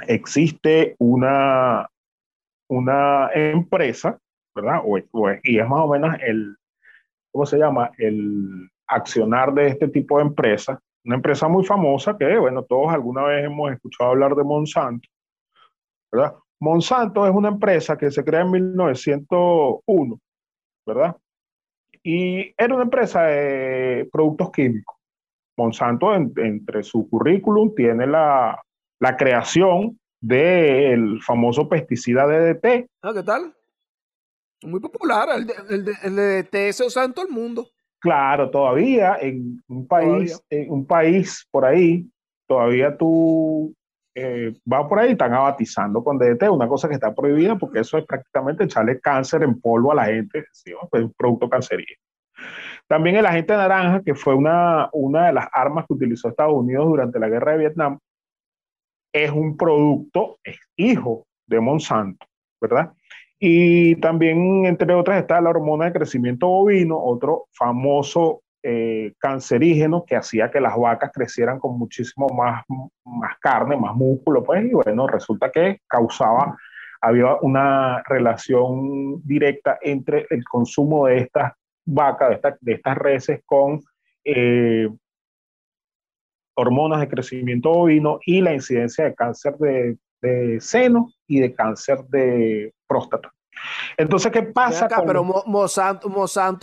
Existe 0.06 0.94
una, 0.98 1.88
una 2.68 3.30
empresa, 3.32 4.18
¿verdad? 4.54 4.82
Y 5.42 5.58
es 5.58 5.66
más 5.66 5.80
o 5.80 5.88
menos 5.88 6.16
el, 6.20 6.54
¿cómo 7.32 7.46
se 7.46 7.56
llama? 7.56 7.90
El 7.96 8.68
accionar 8.86 9.54
de 9.54 9.68
este 9.68 9.88
tipo 9.88 10.18
de 10.18 10.24
empresa, 10.24 10.78
una 11.04 11.16
empresa 11.16 11.48
muy 11.48 11.64
famosa 11.64 12.16
que, 12.16 12.38
bueno, 12.38 12.62
todos 12.64 12.92
alguna 12.92 13.22
vez 13.24 13.44
hemos 13.44 13.72
escuchado 13.72 14.10
hablar 14.10 14.34
de 14.34 14.44
Monsanto, 14.44 15.08
¿verdad? 16.12 16.34
Monsanto 16.60 17.26
es 17.26 17.34
una 17.34 17.48
empresa 17.48 17.96
que 17.96 18.10
se 18.10 18.22
crea 18.22 18.42
en 18.42 18.50
1901, 18.50 20.20
¿verdad? 20.86 21.16
Y 22.02 22.54
era 22.56 22.74
una 22.74 22.84
empresa 22.84 23.22
de 23.22 24.08
productos 24.12 24.50
químicos. 24.50 24.96
Monsanto 25.56 26.14
entre 26.14 26.82
su 26.82 27.08
currículum 27.08 27.74
tiene 27.74 28.06
la, 28.06 28.62
la 28.98 29.16
creación 29.16 29.98
del 30.20 31.20
famoso 31.22 31.68
pesticida 31.68 32.26
DDT. 32.26 32.88
Ah, 33.02 33.12
¿qué 33.14 33.22
tal? 33.22 33.54
Muy 34.62 34.80
popular, 34.80 35.28
el, 35.34 35.88
el, 36.02 36.16
DDT 36.16 36.72
se 36.72 36.84
usa 36.84 37.04
en 37.04 37.14
todo 37.14 37.26
el 37.26 37.32
mundo. 37.32 37.70
Claro, 38.00 38.50
todavía 38.50 39.18
en 39.20 39.62
un 39.68 39.86
país, 39.86 40.42
en 40.48 40.72
un 40.72 40.86
país 40.86 41.46
por 41.50 41.66
ahí, 41.66 42.08
todavía 42.46 42.96
tú 42.96 43.74
eh, 44.14 44.54
vas 44.64 44.86
por 44.88 44.98
ahí, 44.98 45.12
están 45.12 45.34
abatizando 45.34 46.02
con 46.02 46.18
DDT, 46.18 46.48
una 46.50 46.66
cosa 46.66 46.88
que 46.88 46.94
está 46.94 47.14
prohibida 47.14 47.56
porque 47.58 47.80
eso 47.80 47.98
es 47.98 48.06
prácticamente 48.06 48.64
echarle 48.64 48.98
cáncer 49.00 49.42
en 49.42 49.60
polvo 49.60 49.92
a 49.92 49.96
la 49.96 50.06
gente, 50.06 50.46
¿sí? 50.50 50.72
es 50.72 51.02
un 51.02 51.12
producto 51.12 51.48
cancerígeno. 51.48 52.00
También 52.88 53.16
el 53.16 53.26
agente 53.26 53.54
naranja, 53.54 54.02
que 54.02 54.14
fue 54.14 54.34
una, 54.34 54.88
una 54.92 55.26
de 55.26 55.32
las 55.34 55.48
armas 55.52 55.84
que 55.86 55.94
utilizó 55.94 56.28
Estados 56.28 56.54
Unidos 56.54 56.86
durante 56.86 57.20
la 57.20 57.28
guerra 57.28 57.52
de 57.52 57.58
Vietnam, 57.58 57.98
es 59.12 59.30
un 59.30 59.56
producto, 59.56 60.38
es 60.42 60.58
hijo 60.76 61.26
de 61.46 61.60
Monsanto, 61.60 62.26
¿verdad? 62.60 62.92
Y 63.42 63.96
también, 63.96 64.66
entre 64.66 64.92
otras, 64.92 65.22
está 65.22 65.40
la 65.40 65.48
hormona 65.48 65.86
de 65.86 65.94
crecimiento 65.94 66.46
bovino, 66.46 67.02
otro 67.02 67.46
famoso 67.52 68.42
eh, 68.62 69.14
cancerígeno 69.18 70.04
que 70.04 70.16
hacía 70.16 70.50
que 70.50 70.60
las 70.60 70.76
vacas 70.76 71.10
crecieran 71.14 71.58
con 71.58 71.78
muchísimo 71.78 72.28
más, 72.28 72.62
más 73.04 73.38
carne, 73.40 73.78
más 73.78 73.96
músculo, 73.96 74.44
pues, 74.44 74.66
y 74.66 74.74
bueno, 74.74 75.06
resulta 75.06 75.50
que 75.50 75.80
causaba, 75.88 76.54
había 77.00 77.36
una 77.40 78.02
relación 78.02 79.22
directa 79.24 79.78
entre 79.80 80.26
el 80.28 80.44
consumo 80.44 81.06
de 81.06 81.20
estas 81.20 81.54
vaca, 81.86 82.28
de, 82.28 82.40
de 82.60 82.72
estas 82.74 82.98
reses 82.98 83.40
con 83.46 83.80
eh, 84.22 84.86
hormonas 86.54 87.00
de 87.00 87.08
crecimiento 87.08 87.70
bovino 87.70 88.18
y 88.26 88.42
la 88.42 88.52
incidencia 88.52 89.06
de 89.06 89.14
cáncer 89.14 89.56
de, 89.56 89.96
seno 90.60 91.12
y 91.26 91.40
de 91.40 91.54
cáncer 91.54 92.04
de 92.08 92.72
próstata. 92.86 93.32
Entonces, 93.96 94.32
¿qué 94.32 94.42
pasa? 94.42 94.88
pero 95.06 95.24
Monsanto, 95.24 96.08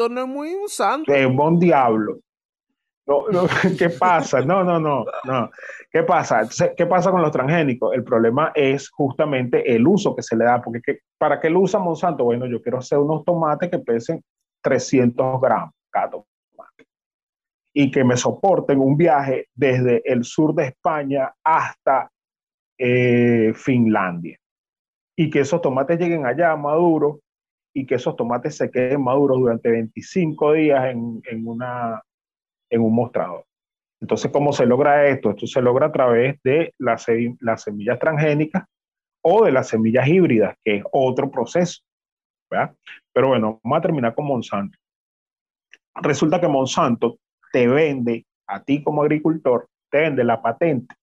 no 0.10 0.22
es 0.22 0.28
muy 0.28 0.54
un 0.54 0.70
santo. 0.70 1.14
Es 1.14 1.26
un 1.26 1.36
buen 1.36 1.60
diablo. 1.60 2.20
¿Qué 3.78 3.90
pasa? 3.90 4.42
No, 4.42 4.64
no, 4.64 4.80
no, 4.80 5.06
no. 5.24 5.50
¿Qué 5.90 6.04
pasa? 6.04 6.48
¿Qué 6.76 6.86
pasa 6.86 7.10
con 7.10 7.22
los 7.22 7.32
transgénicos? 7.32 7.94
El 7.94 8.04
problema 8.04 8.52
es 8.54 8.90
justamente 8.90 9.74
el 9.74 9.88
uso 9.88 10.14
que 10.16 10.22
se 10.22 10.36
le 10.36 10.44
da, 10.44 10.62
porque 10.62 11.00
¿para 11.18 11.40
qué 11.40 11.50
lo 11.50 11.62
usa 11.62 11.80
Monsanto? 11.80 12.26
Bueno, 12.26 12.46
yo 12.48 12.62
quiero 12.62 12.80
hacer 12.80 12.98
unos 12.98 13.24
tomates 13.24 13.70
que 13.70 13.80
pesen 13.80 14.22
300 14.62 15.40
gramos 15.40 15.74
cada 15.90 16.10
tomate 16.10 16.88
y 17.74 17.92
que 17.92 18.04
me 18.04 18.18
soporten 18.18 18.80
un 18.80 18.98
viaje 18.98 19.48
desde 19.56 20.02
el 20.12 20.26
sur 20.26 20.54
de 20.54 20.66
España 20.66 21.34
hasta 21.44 22.12
eh, 22.78 23.54
Finlandia 23.56 24.38
y 25.16 25.30
que 25.30 25.40
esos 25.40 25.62
tomates 25.62 26.00
lleguen 26.00 26.26
allá 26.26 26.56
maduros 26.56 27.18
y 27.74 27.86
que 27.86 27.96
esos 27.96 28.16
tomates 28.16 28.56
se 28.56 28.70
queden 28.72 29.04
maduros 29.04 29.40
durante 29.40 29.70
25 29.70 30.54
días 30.54 30.86
en, 30.86 31.22
en, 31.26 31.48
una, 31.48 32.02
en 32.70 32.82
un 32.82 32.94
mostrador. 32.94 33.46
Entonces, 34.00 34.32
¿cómo 34.32 34.54
se 34.54 34.66
logra 34.66 35.08
esto? 35.08 35.32
Esto 35.32 35.48
se 35.48 35.62
logra 35.62 35.88
a 35.88 35.92
través 35.92 36.40
de 36.44 36.74
las, 36.78 37.08
las 37.40 37.64
semillas 37.64 38.00
transgénicas 38.00 38.66
o 39.24 39.46
de 39.46 39.52
las 39.52 39.68
semillas 39.68 40.08
híbridas, 40.08 40.56
que 40.64 40.78
es 40.78 40.84
otro 40.92 41.32
proceso. 41.32 41.82
¿verdad? 42.50 42.76
Pero 43.14 43.30
bueno, 43.30 43.60
vamos 43.64 43.80
a 43.80 43.82
terminar 43.82 44.16
con 44.16 44.26
Monsanto. 44.26 44.78
Resulta 45.96 46.40
que 46.40 46.48
Monsanto 46.48 47.18
te 47.52 47.68
vende 47.68 48.26
a 48.48 48.64
ti 48.64 48.84
como 48.84 49.02
agricultor, 49.02 49.68
te 49.90 50.02
vende 50.02 50.24
la 50.24 50.42
patente. 50.42 50.96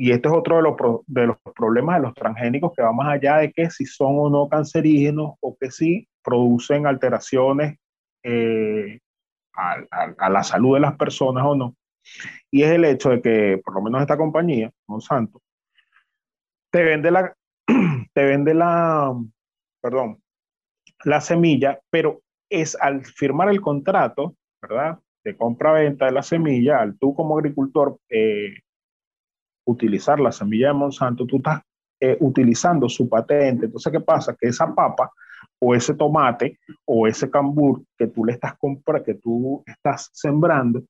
Y 0.00 0.12
este 0.12 0.28
es 0.28 0.34
otro 0.34 0.56
de 0.56 0.62
los, 0.62 0.76
de 1.08 1.26
los 1.26 1.36
problemas 1.56 1.96
de 1.96 2.02
los 2.02 2.14
transgénicos 2.14 2.72
que 2.74 2.82
va 2.82 2.92
más 2.92 3.08
allá 3.08 3.38
de 3.38 3.52
que 3.52 3.68
si 3.68 3.84
son 3.84 4.14
o 4.16 4.30
no 4.30 4.48
cancerígenos 4.48 5.32
o 5.40 5.56
que 5.58 5.72
si 5.72 6.08
producen 6.22 6.86
alteraciones 6.86 7.78
eh, 8.22 9.00
a, 9.54 10.30
la 10.30 10.42
salud 10.44 10.74
de 10.74 10.80
las 10.80 10.96
personas 10.96 11.44
o 11.44 11.56
no. 11.56 11.74
Y 12.48 12.62
es 12.62 12.70
el 12.70 12.84
hecho 12.84 13.10
de 13.10 13.20
que, 13.20 13.60
por 13.64 13.74
lo 13.74 13.82
menos 13.82 14.00
esta 14.00 14.16
compañía, 14.16 14.70
Monsanto, 14.86 15.42
te 16.70 16.84
vende 16.84 17.10
la, 17.10 17.34
te 18.14 18.24
vende 18.24 18.54
la, 18.54 19.12
perdón, 19.82 20.22
la 21.04 21.20
semilla, 21.20 21.80
pero 21.90 22.22
es 22.48 22.76
al 22.80 23.04
firmar 23.04 23.48
el 23.48 23.60
contrato, 23.60 24.36
¿verdad? 24.62 25.00
De 25.24 25.36
compra-venta 25.36 26.06
de 26.06 26.12
la 26.12 26.22
semilla, 26.22 26.80
al 26.80 26.96
tú 26.98 27.16
como 27.16 27.36
agricultor 27.36 27.98
eh, 28.08 28.54
utilizar 29.68 30.18
la 30.18 30.32
semilla 30.32 30.68
de 30.68 30.74
Monsanto, 30.74 31.26
tú 31.26 31.36
estás 31.36 31.60
eh, 32.00 32.16
utilizando 32.20 32.88
su 32.88 33.08
patente. 33.08 33.66
Entonces, 33.66 33.92
¿qué 33.92 34.00
pasa? 34.00 34.34
Que 34.38 34.48
esa 34.48 34.74
papa 34.74 35.10
o 35.60 35.74
ese 35.74 35.94
tomate 35.94 36.58
o 36.84 37.06
ese 37.06 37.30
cambur 37.30 37.82
que 37.96 38.06
tú 38.06 38.24
le 38.24 38.32
estás 38.32 38.56
comprando, 38.56 39.04
que 39.04 39.14
tú 39.14 39.62
estás 39.66 40.08
sembrando, 40.12 40.82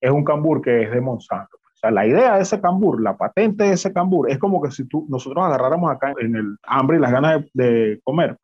es 0.00 0.10
un 0.10 0.24
cambur 0.24 0.62
que 0.62 0.82
es 0.82 0.90
de 0.90 1.00
Monsanto. 1.00 1.56
O 1.56 1.76
sea, 1.76 1.90
la 1.90 2.06
idea 2.06 2.36
de 2.36 2.42
ese 2.42 2.60
cambur, 2.60 3.02
la 3.02 3.16
patente 3.16 3.64
de 3.64 3.72
ese 3.72 3.92
cambur, 3.92 4.30
es 4.30 4.38
como 4.38 4.62
que 4.62 4.70
si 4.70 4.86
tú, 4.86 5.04
nosotros 5.08 5.44
agarráramos 5.44 5.90
acá 5.90 6.14
en 6.18 6.36
el 6.36 6.56
hambre 6.62 6.96
y 6.96 7.00
las 7.00 7.12
ganas 7.12 7.44
de, 7.52 8.00
comer, 8.04 8.38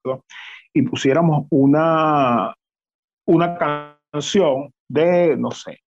y 0.75 0.83
pusiéramos 0.83 1.47
una, 1.51 2.55
una 3.27 3.57
canción 4.13 4.71
de, 4.89 5.37
no 5.37 5.51
sé, 5.51 5.79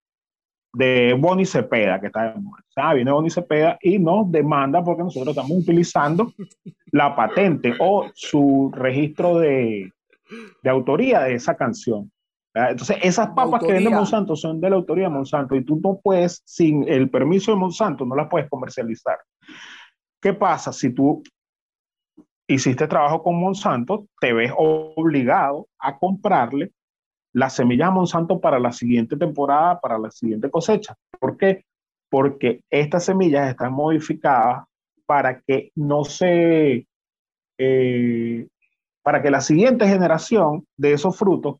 de 0.74 1.16
Bonnie 1.20 1.46
Cepeda, 1.46 2.00
que 2.00 2.08
está 2.08 2.34
de 2.34 2.40
moda. 2.40 2.64
sea, 2.70 2.94
Viene 2.94 3.12
Bonnie 3.12 3.30
Cepeda 3.30 3.78
y 3.82 4.00
nos 4.00 4.32
demanda 4.32 4.84
porque 4.84 5.04
nosotros 5.04 5.36
estamos 5.36 5.52
utilizando 5.52 6.32
la 6.92 7.16
patente 7.16 7.74
o 7.80 8.10
su 8.14 8.72
registro 8.74 9.40
de, 9.40 9.92
de 10.64 10.70
autoría 10.70 11.22
de 11.22 11.36
esa 11.36 11.56
canción. 11.56 12.12
Entonces, 12.54 12.98
esas 13.02 13.30
papas 13.30 13.64
que 13.64 13.72
vende 13.72 13.90
Monsanto 13.90 14.36
son 14.36 14.60
de 14.60 14.70
la 14.70 14.76
autoría 14.76 15.06
de 15.06 15.14
Monsanto 15.14 15.56
y 15.56 15.64
tú 15.64 15.80
no 15.82 16.00
puedes, 16.04 16.42
sin 16.46 16.88
el 16.88 17.10
permiso 17.10 17.52
de 17.52 17.58
Monsanto, 17.58 18.06
no 18.06 18.16
las 18.16 18.28
puedes 18.28 18.50
comercializar. 18.50 19.18
¿Qué 20.22 20.34
pasa 20.34 20.74
si 20.74 20.94
tú 20.94 21.24
hiciste 22.48 22.88
trabajo 22.88 23.24
con 23.24 23.40
Monsanto? 23.40 24.08
Te 24.20 24.34
ves 24.34 24.52
obligado 24.56 25.68
a 25.80 25.98
comprarle 25.98 26.72
las 27.34 27.56
semillas 27.56 27.92
Monsanto 27.92 28.40
para 28.40 28.60
la 28.60 28.72
siguiente 28.72 29.18
temporada, 29.18 29.80
para 29.80 29.98
la 29.98 30.12
siguiente 30.12 30.50
cosecha. 30.50 30.96
¿Por 31.20 31.38
qué? 31.38 31.66
Porque 32.10 32.62
estas 32.70 33.06
semillas 33.06 33.50
están 33.50 33.74
modificadas 33.74 34.66
para 35.06 35.42
que 35.42 35.72
no 35.76 36.04
se, 36.04 36.88
eh, 37.58 38.48
para 39.02 39.22
que 39.22 39.32
la 39.32 39.42
siguiente 39.42 39.88
generación 39.88 40.66
de 40.78 40.94
esos 40.94 41.18
frutos 41.18 41.58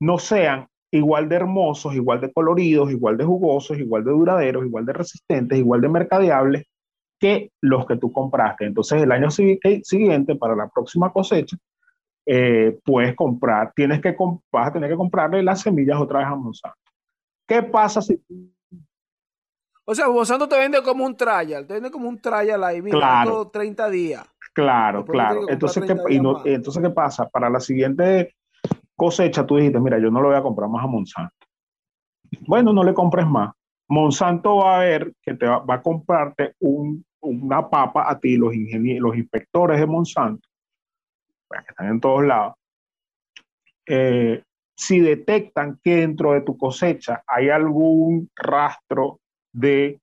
no 0.00 0.18
sean 0.18 0.66
igual 0.90 1.28
de 1.28 1.36
hermosos, 1.36 1.94
igual 1.94 2.20
de 2.20 2.32
coloridos, 2.32 2.90
igual 2.90 3.16
de 3.16 3.24
jugosos, 3.24 3.78
igual 3.78 4.04
de 4.04 4.10
duraderos, 4.10 4.64
igual 4.64 4.84
de 4.84 4.92
resistentes, 4.92 5.58
igual 5.58 5.80
de 5.80 5.88
mercadeables 5.88 6.64
que 7.18 7.50
los 7.60 7.86
que 7.86 7.96
tú 7.96 8.12
compraste. 8.12 8.66
Entonces, 8.66 9.00
el 9.02 9.12
año 9.12 9.30
siguiente, 9.30 10.34
para 10.34 10.56
la 10.56 10.68
próxima 10.68 11.12
cosecha, 11.12 11.56
eh, 12.26 12.78
puedes 12.84 13.14
comprar, 13.14 13.72
tienes 13.74 14.00
que, 14.00 14.14
vas 14.52 14.68
a 14.68 14.72
tener 14.72 14.90
que 14.90 14.96
comprarle 14.96 15.42
las 15.42 15.60
semillas 15.60 16.00
otra 16.00 16.20
vez 16.20 16.28
a 16.28 16.34
Monsanto. 16.36 16.78
¿Qué 17.46 17.62
pasa 17.62 18.00
si... 18.00 18.20
O 19.84 19.94
sea, 19.94 20.08
Monsanto 20.08 20.48
te 20.48 20.56
vende 20.56 20.82
como 20.82 21.04
un 21.04 21.16
trial, 21.16 21.66
te 21.66 21.74
vende 21.74 21.90
como 21.90 22.08
un 22.08 22.20
trial 22.20 22.62
ahí, 22.62 22.80
mira, 22.80 22.96
claro. 22.96 23.48
30 23.48 23.90
días. 23.90 24.24
Claro, 24.54 25.04
claro. 25.04 25.48
Entonces 25.48 25.82
¿qué, 25.84 25.96
entonces, 26.44 26.82
¿qué 26.82 26.90
pasa? 26.90 27.28
Para 27.28 27.50
la 27.50 27.58
siguiente 27.58 28.34
cosecha, 28.94 29.44
tú 29.44 29.56
dijiste, 29.56 29.80
mira, 29.80 29.98
yo 29.98 30.10
no 30.10 30.20
lo 30.20 30.28
voy 30.28 30.36
a 30.36 30.42
comprar 30.42 30.68
más 30.68 30.84
a 30.84 30.86
Monsanto. 30.86 31.34
Bueno, 32.46 32.72
no 32.72 32.84
le 32.84 32.94
compres 32.94 33.26
más. 33.26 33.52
Monsanto 33.88 34.56
va 34.56 34.76
a 34.76 34.80
ver 34.80 35.12
que 35.22 35.34
te 35.34 35.46
va, 35.46 35.64
a 35.66 35.82
comprarte 35.82 36.54
una 36.60 37.68
papa 37.68 38.08
a 38.08 38.18
ti, 38.18 38.36
los, 38.36 38.52
los 38.54 39.16
inspectores 39.16 39.80
de 39.80 39.86
Monsanto, 39.86 40.48
que 41.60 41.70
están 41.70 41.88
en 41.88 42.00
todos 42.00 42.24
lados, 42.24 42.54
eh, 43.86 44.42
si 44.76 45.00
detectan 45.00 45.78
que 45.82 45.96
dentro 45.96 46.32
de 46.32 46.40
tu 46.40 46.56
cosecha 46.56 47.22
hay 47.26 47.50
algún 47.50 48.30
rastro 48.34 49.20
de 49.52 50.00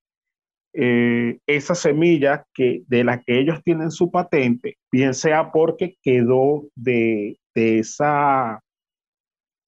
eh, 0.74 1.40
esa 1.48 1.74
semilla 1.74 2.46
que, 2.54 2.84
de 2.88 3.04
la 3.04 3.22
que 3.22 3.40
ellos 3.40 3.64
tienen 3.64 3.90
su 3.90 4.12
patente, 4.12 4.78
bien 4.92 5.14
sea 5.14 5.52
porque 5.52 5.98
quedó 6.02 6.68
de, 6.76 7.40
de 7.56 7.80
esa, 7.80 8.62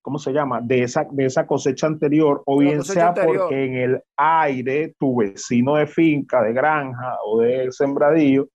¿cómo 0.04 0.20
se 0.20 0.32
llama? 0.32 0.62
De 0.62 0.84
esa, 0.84 1.08
de 1.12 1.26
esa 1.26 1.48
cosecha 1.48 1.88
anterior, 1.88 2.44
o 2.46 2.60
bien 2.60 2.84
sea 2.84 3.14
porque 3.14 3.66
en 3.66 3.76
el 3.76 4.04
aire 4.16 4.94
tu 5.00 5.18
vecino 5.18 5.76
de 5.76 5.88
finca, 5.88 6.44
de 6.44 6.54
granja 6.54 7.18
o 7.26 7.40
de 7.42 7.72
sembradío 7.72 8.48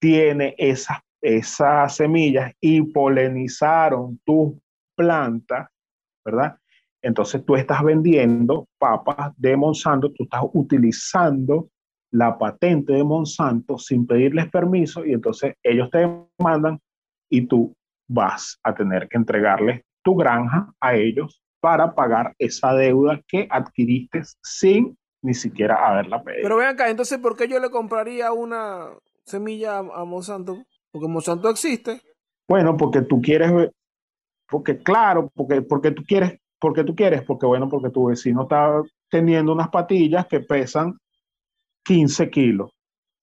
tiene 0.00 0.54
esas 0.56 0.98
esas 1.24 1.96
semillas 1.96 2.52
y 2.60 2.82
polinizaron 2.82 4.20
tus 4.26 4.52
plantas, 4.94 5.68
¿verdad? 6.22 6.56
Entonces 7.00 7.44
tú 7.46 7.56
estás 7.56 7.82
vendiendo 7.82 8.68
papas 8.78 9.32
de 9.38 9.56
Monsanto, 9.56 10.12
tú 10.12 10.24
estás 10.24 10.42
utilizando 10.52 11.70
la 12.10 12.36
patente 12.36 12.92
de 12.92 13.04
Monsanto 13.04 13.78
sin 13.78 14.06
pedirles 14.06 14.50
permiso 14.50 15.04
y 15.04 15.14
entonces 15.14 15.54
ellos 15.62 15.88
te 15.90 16.06
mandan 16.38 16.78
y 17.30 17.46
tú 17.46 17.74
vas 18.06 18.58
a 18.62 18.74
tener 18.74 19.08
que 19.08 19.16
entregarles 19.16 19.82
tu 20.02 20.16
granja 20.16 20.72
a 20.78 20.94
ellos 20.94 21.40
para 21.60 21.94
pagar 21.94 22.34
esa 22.38 22.74
deuda 22.74 23.18
que 23.26 23.48
adquiriste 23.50 24.22
sin 24.42 24.98
ni 25.22 25.32
siquiera 25.32 25.76
haberla 25.88 26.22
pedido. 26.22 26.42
Pero 26.42 26.58
ven 26.58 26.68
acá, 26.68 26.90
entonces, 26.90 27.18
¿por 27.18 27.34
qué 27.34 27.48
yo 27.48 27.58
le 27.58 27.70
compraría 27.70 28.30
una 28.32 28.90
semilla 29.24 29.78
a 29.78 30.04
Monsanto? 30.04 30.66
Porque 30.94 31.08
Monsanto 31.08 31.50
existe. 31.50 32.00
Bueno, 32.48 32.76
porque 32.76 33.02
tú 33.02 33.20
quieres, 33.20 33.50
porque 34.48 34.78
claro, 34.78 35.28
porque, 35.34 35.60
porque 35.60 35.90
tú 35.90 36.04
quieres, 36.06 36.38
porque 36.60 36.84
tú 36.84 36.94
quieres, 36.94 37.22
porque 37.22 37.46
bueno, 37.46 37.68
porque 37.68 37.90
tu 37.90 38.06
vecino 38.06 38.42
está 38.42 38.80
teniendo 39.10 39.52
unas 39.52 39.70
patillas 39.70 40.24
que 40.28 40.38
pesan 40.38 40.96
15 41.84 42.30
kilos 42.30 42.70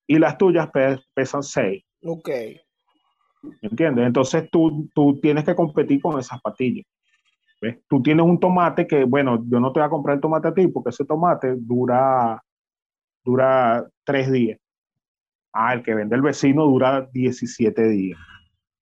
y 0.06 0.20
las 0.20 0.38
tuyas 0.38 0.70
pesan 1.14 1.44
6. 1.44 1.82
Ok. 2.04 2.30
¿Entiendes? 3.62 4.06
Entonces 4.06 4.50
tú, 4.52 4.90
tú 4.94 5.18
tienes 5.22 5.46
que 5.46 5.56
competir 5.56 6.02
con 6.02 6.20
esas 6.20 6.42
patillas. 6.42 6.86
¿Ves? 7.62 7.78
Tú 7.88 8.02
tienes 8.02 8.26
un 8.26 8.38
tomate 8.38 8.86
que, 8.86 9.06
bueno, 9.06 9.46
yo 9.48 9.62
no 9.62 9.72
te 9.72 9.80
voy 9.80 9.88
a 9.88 9.90
comprar 9.90 10.16
el 10.16 10.22
tomate 10.22 10.50
a 10.50 10.54
ti 10.54 10.68
porque 10.68 10.90
ese 10.90 11.06
tomate 11.06 11.56
dura, 11.56 12.44
dura 13.24 13.88
tres 14.04 14.30
días. 14.30 14.61
Ah, 15.54 15.74
el 15.74 15.84
que 15.84 15.94
vende 15.94 16.16
el 16.16 16.22
vecino 16.22 16.66
dura 16.66 17.10
17 17.12 17.84
días 17.90 18.20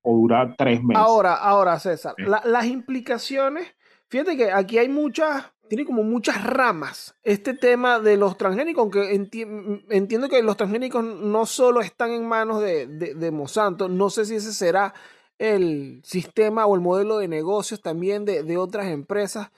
o 0.02 0.16
dura 0.16 0.56
3 0.58 0.84
meses. 0.84 1.02
Ahora, 1.02 1.36
ahora, 1.36 1.80
César, 1.80 2.16
las 2.18 2.66
implicaciones, 2.66 3.68
fíjate 4.08 4.38
que 4.38 4.52
aquí 4.52 4.78
hay 4.78 4.88
muchas, 4.88 5.52
tiene 5.68 5.86
como 5.86 6.04
muchas 6.04 6.44
ramas 6.44 7.16
este 7.24 7.54
tema 7.54 8.00
de 8.00 8.18
los 8.18 8.38
transgénicos, 8.38 8.82
aunque 8.82 9.14
entiendo 9.14 10.30
que 10.30 10.42
los 10.44 10.58
transgénicos 10.58 11.04
no 11.04 11.46
solo 11.46 11.82
están 11.82 12.12
en 12.12 12.28
manos 12.28 12.62
de, 12.62 12.88
de, 12.88 13.32
Monsanto, 13.32 13.90
no 13.90 14.10
sé 14.10 14.26
si 14.26 14.36
ese 14.36 14.54
será 14.54 14.94
el 15.38 16.02
sistema 16.04 16.66
o 16.66 16.76
el 16.76 16.82
modelo 16.82 17.18
de 17.18 17.28
negocios 17.28 17.82
también 17.82 18.26
de, 18.26 18.44
de 18.44 18.58
otras 18.58 18.88
empresas 18.88 19.52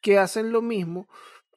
que 0.00 0.18
hacen 0.18 0.52
lo 0.52 0.62
mismo. 0.62 1.08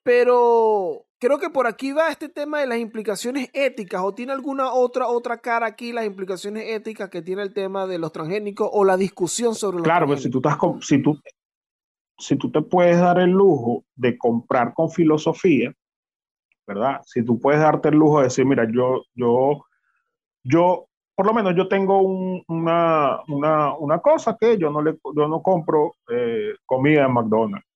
pero 0.04 1.06
creo 1.20 1.38
que 1.38 1.49
por 1.49 1.67
aquí 1.67 1.91
va 1.91 2.09
este 2.09 2.30
tema 2.30 2.61
de 2.61 2.67
las 2.67 2.80
implicaciones 2.80 3.49
éticas 3.53 4.01
o 4.03 4.13
tiene 4.13 4.32
alguna 4.32 4.72
otra 4.72 5.07
otra 5.07 5.38
cara 5.38 5.67
aquí 5.67 5.91
las 5.91 6.05
implicaciones 6.05 6.63
éticas 6.67 7.09
que 7.09 7.22
tiene 7.22 7.41
el 7.43 7.53
tema 7.53 7.86
de 7.86 7.99
los 7.99 8.11
transgénicos 8.11 8.70
o 8.72 8.86
la 8.86 8.97
discusión 8.97 9.53
sobre 9.53 9.78
los 9.78 9.84
Claro, 9.84 10.07
pues 10.07 10.24
si 10.24 10.30
tú 10.30 10.39
estás 10.39 10.57
si 10.82 11.01
tú 11.01 11.20
si 12.17 12.36
tú 12.36 12.51
te 12.51 12.61
puedes 12.61 12.99
dar 12.99 13.20
el 13.20 13.30
lujo 13.30 13.84
de 13.95 14.17
comprar 14.17 14.74
con 14.74 14.89
filosofía, 14.89 15.74
¿verdad? 16.67 17.01
Si 17.05 17.24
tú 17.24 17.39
puedes 17.39 17.61
darte 17.61 17.89
el 17.89 17.95
lujo 17.95 18.17
de 18.17 18.26
decir, 18.26 18.45
mira, 18.45 18.67
yo 18.70 19.03
yo 19.13 19.65
yo 20.43 20.86
por 21.15 21.26
lo 21.26 21.34
menos 21.34 21.53
yo 21.55 21.67
tengo 21.67 22.01
una, 22.01 23.20
una, 23.28 23.76
una, 23.76 23.99
cosa 23.99 24.38
que 24.39 24.57
yo 24.57 24.70
no, 24.70 24.82
le, 24.82 24.97
yo 25.13 25.28
no 25.28 25.41
compro 25.41 25.95
eh, 26.09 26.53
comida 26.65 27.05
en 27.05 27.11
McDonald's. 27.11 27.67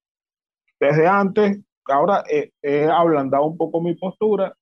Desde 0.79 1.05
antes 1.05 1.59
ahora 1.87 2.23
he, 2.27 2.85
ablandado 2.85 3.45
un 3.45 3.57
poco 3.57 3.81
mi 3.81 3.95
postura, 3.95 4.53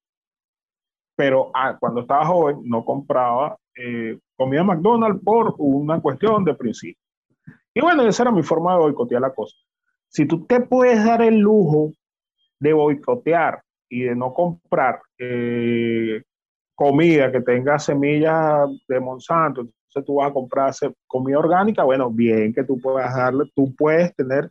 pero 1.16 1.52
ah, 1.54 1.78
cuando 1.80 2.02
estaba 2.02 2.26
joven 2.26 2.62
no 2.64 2.84
compraba 2.84 3.58
eh, 3.76 4.18
comida 4.36 4.64
McDonald's 4.64 5.24
por 5.24 5.56
una 5.58 6.02
cuestión 6.02 6.44
de 6.44 6.56
principio. 6.56 7.02
Y 7.74 7.82
bueno, 7.82 8.04
esa 8.04 8.24
era 8.24 8.32
mi 8.32 8.44
forma 8.44 8.74
de 8.74 8.80
boicotear 8.80 9.22
la 9.22 9.34
cosa. 9.34 9.56
Si 10.08 10.26
tú 10.26 10.46
te 10.46 10.60
puedes 10.62 11.06
dar 11.06 11.22
el 11.22 11.38
lujo 11.38 11.92
de 12.60 12.74
boicotear 12.74 13.62
y 13.90 14.04
de 14.04 14.16
no 14.16 14.34
comprar 14.34 15.02
eh, 15.18 16.24
comida 16.76 17.32
que 17.32 17.42
tenga 17.42 17.80
semillas 17.80 18.68
de 18.88 19.00
Monsanto, 19.00 19.62
entonces 19.62 20.06
tú 20.06 20.16
vas 20.16 20.30
a 20.30 20.34
comprar 20.34 20.74
comida 21.08 21.40
orgánica, 21.40 21.84
bueno, 21.84 22.10
bien 22.10 22.54
que 22.54 22.64
tú 22.64 22.80
puedas 22.80 23.16
darle, 23.16 23.44
tú 23.56 23.74
puedes 23.76 24.14
tener 24.16 24.50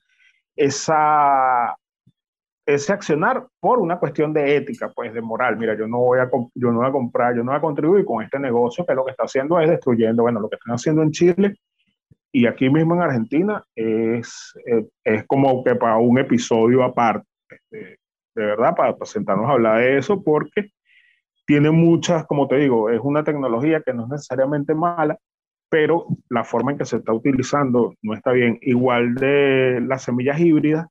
esa 0.55 1.77
ese 2.67 2.93
accionar 2.93 3.47
por 3.59 3.79
una 3.79 3.99
cuestión 3.99 4.33
de 4.33 4.57
ética, 4.57 4.93
pues 4.95 5.13
de 5.13 5.21
moral. 5.21 5.57
Mira, 5.57 5.77
yo 5.77 5.87
no 5.89 5.99
voy 5.99 6.21
a, 6.21 6.31
yo 6.55 6.73
no 6.73 6.85
a 6.85 6.93
comprar, 6.93 7.35
yo 7.35 7.43
no 7.43 7.53
voy 7.53 7.59
a 7.59 7.63
contribuir 7.63 8.05
con 8.05 8.23
este 8.23 8.39
negocio 8.39 8.87
que 8.87 8.95
lo 8.95 9.05
que 9.05 9.13
está 9.13 9.25
haciendo 9.25 9.59
es 9.61 9.69
destruyendo, 9.69 10.23
bueno, 10.23 10.41
lo 10.41 10.49
que 10.49 10.57
están 10.57 10.75
haciendo 10.75 11.03
en 11.03 11.11
Chile 11.11 11.55
y 12.33 12.47
aquí 12.47 12.71
mismo 12.71 12.95
en 12.95 13.03
Argentina 13.03 13.65
es, 13.75 14.55
eh, 14.67 14.87
es 15.05 15.27
como 15.27 15.65
que 15.65 15.75
para 15.75 15.97
un 15.97 16.19
episodio 16.19 16.85
aparte, 16.85 17.27
este, 17.49 17.99
de 18.35 18.47
verdad, 18.47 18.75
para, 18.77 18.97
sentarnos 19.05 19.49
a 19.49 19.53
hablar 19.53 19.81
de 19.81 19.99
eso, 19.99 20.23
porque 20.23 20.71
tiene 21.47 21.71
muchas, 21.71 22.27
como 22.27 22.47
te 22.47 22.57
digo, 22.57 22.91
es 22.91 23.01
una 23.03 23.25
tecnología 23.25 23.83
que 23.85 23.93
no 23.93 24.05
es 24.05 24.11
necesariamente 24.11 24.75
mala, 24.75 25.19
pero 25.69 26.07
la 26.29 26.45
forma 26.45 26.73
en 26.73 26.79
que 26.79 26.85
se 26.85 26.99
está 26.99 27.13
utilizando 27.13 27.95
no 28.03 28.15
está 28.15 28.33
bien. 28.33 28.59
Igual 28.63 29.15
de 29.17 29.81
las 29.81 30.03
semillas 30.03 30.39
híbridas, 30.39 30.87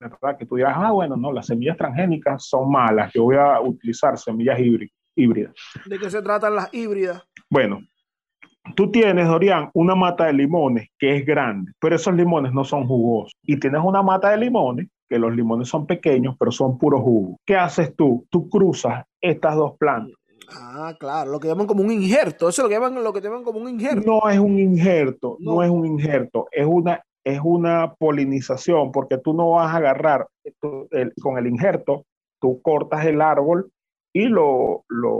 ¿verdad? 0.00 0.38
Que 0.38 0.46
tú 0.46 0.56
dirás, 0.56 0.74
ah, 0.76 0.92
bueno, 0.92 1.16
no, 1.16 1.32
las 1.32 1.46
semillas 1.46 1.76
transgénicas 1.76 2.46
son 2.46 2.70
malas, 2.70 3.12
yo 3.12 3.24
voy 3.24 3.36
a 3.36 3.60
utilizar 3.60 4.16
semillas 4.18 4.58
híbridas. 5.14 5.54
¿De 5.86 5.98
qué 5.98 6.10
se 6.10 6.22
tratan 6.22 6.54
las 6.54 6.72
híbridas? 6.72 7.22
Bueno, 7.50 7.80
tú 8.76 8.90
tienes, 8.90 9.26
Dorian, 9.26 9.70
una 9.74 9.94
mata 9.94 10.26
de 10.26 10.32
limones 10.32 10.88
que 10.98 11.16
es 11.16 11.26
grande, 11.26 11.72
pero 11.80 11.96
esos 11.96 12.14
limones 12.14 12.52
no 12.52 12.64
son 12.64 12.86
jugosos. 12.86 13.32
Y 13.42 13.58
tienes 13.58 13.80
una 13.84 14.02
mata 14.02 14.30
de 14.30 14.38
limones, 14.38 14.88
que 15.08 15.18
los 15.18 15.34
limones 15.34 15.68
son 15.68 15.86
pequeños, 15.86 16.36
pero 16.38 16.52
son 16.52 16.78
puro 16.78 17.00
jugo. 17.00 17.38
¿Qué 17.46 17.56
haces 17.56 17.96
tú? 17.96 18.26
Tú 18.30 18.48
cruzas 18.48 19.04
estas 19.20 19.56
dos 19.56 19.76
plantas. 19.78 20.14
Ah, 20.50 20.94
claro, 20.98 21.32
lo 21.32 21.40
que 21.40 21.48
llaman 21.48 21.66
como 21.66 21.82
un 21.82 21.90
injerto, 21.90 22.48
eso 22.48 22.62
es 22.62 22.64
lo 22.64 22.68
que 22.68 22.74
llaman, 22.74 23.02
lo 23.02 23.12
que 23.12 23.20
llaman 23.20 23.42
como 23.42 23.58
un 23.58 23.68
injerto. 23.68 24.06
No 24.06 24.30
es 24.30 24.38
un 24.38 24.58
injerto, 24.58 25.36
no 25.40 25.62
es 25.62 25.68
un 25.68 25.84
injerto, 25.84 26.46
es 26.52 26.66
una 26.66 27.02
es 27.24 27.40
una 27.42 27.94
polinización, 27.94 28.92
porque 28.92 29.18
tú 29.18 29.34
no 29.34 29.50
vas 29.52 29.72
a 29.72 29.78
agarrar 29.78 30.26
con 31.20 31.38
el 31.38 31.46
injerto, 31.46 32.06
tú 32.40 32.62
cortas 32.62 33.04
el 33.06 33.20
árbol 33.20 33.70
y 34.12 34.26
lo, 34.26 34.84
lo, 34.88 35.14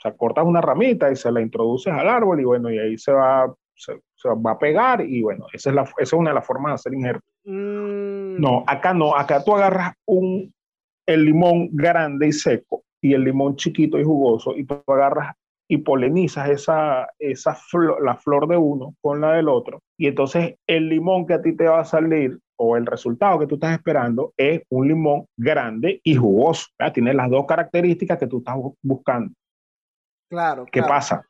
o 0.00 0.02
sea, 0.02 0.16
cortas 0.16 0.44
una 0.44 0.60
ramita 0.60 1.10
y 1.10 1.16
se 1.16 1.30
la 1.30 1.40
introduces 1.40 1.92
al 1.92 2.08
árbol 2.08 2.40
y 2.40 2.44
bueno, 2.44 2.70
y 2.70 2.78
ahí 2.78 2.98
se 2.98 3.12
va, 3.12 3.54
se, 3.74 3.94
va 4.24 4.52
a 4.52 4.58
pegar 4.58 5.02
y 5.02 5.22
bueno, 5.22 5.46
esa 5.52 5.70
es, 5.70 5.76
la, 5.76 5.82
esa 5.82 5.94
es 6.02 6.12
una 6.12 6.30
de 6.30 6.34
las 6.34 6.46
formas 6.46 6.70
de 6.70 6.74
hacer 6.74 6.94
injerto. 6.94 7.26
Mm. 7.44 8.40
No, 8.40 8.64
acá 8.66 8.94
no, 8.94 9.14
acá 9.14 9.44
tú 9.44 9.54
agarras 9.54 9.94
un, 10.06 10.52
el 11.06 11.24
limón 11.24 11.68
grande 11.72 12.28
y 12.28 12.32
seco 12.32 12.82
y 13.00 13.14
el 13.14 13.24
limón 13.24 13.56
chiquito 13.56 13.98
y 13.98 14.04
jugoso 14.04 14.56
y 14.56 14.64
tú 14.64 14.82
agarras 14.86 15.34
y 15.70 15.78
polinizas 15.78 16.50
esa, 16.50 17.06
esa 17.20 17.56
la 18.02 18.16
flor 18.16 18.48
de 18.48 18.56
uno 18.56 18.96
con 19.00 19.20
la 19.20 19.34
del 19.34 19.48
otro. 19.48 19.84
Y 19.96 20.08
entonces 20.08 20.56
el 20.66 20.88
limón 20.88 21.26
que 21.26 21.34
a 21.34 21.42
ti 21.42 21.56
te 21.56 21.68
va 21.68 21.78
a 21.78 21.84
salir 21.84 22.36
o 22.56 22.76
el 22.76 22.86
resultado 22.86 23.38
que 23.38 23.46
tú 23.46 23.54
estás 23.54 23.74
esperando 23.74 24.32
es 24.36 24.62
un 24.68 24.88
limón 24.88 25.26
grande 25.36 26.00
y 26.02 26.16
jugoso. 26.16 26.66
Tiene 26.92 27.14
las 27.14 27.30
dos 27.30 27.46
características 27.46 28.18
que 28.18 28.26
tú 28.26 28.38
estás 28.38 28.56
buscando. 28.82 29.32
Claro. 30.28 30.66
¿Qué 30.72 30.82
pasa? 30.82 31.24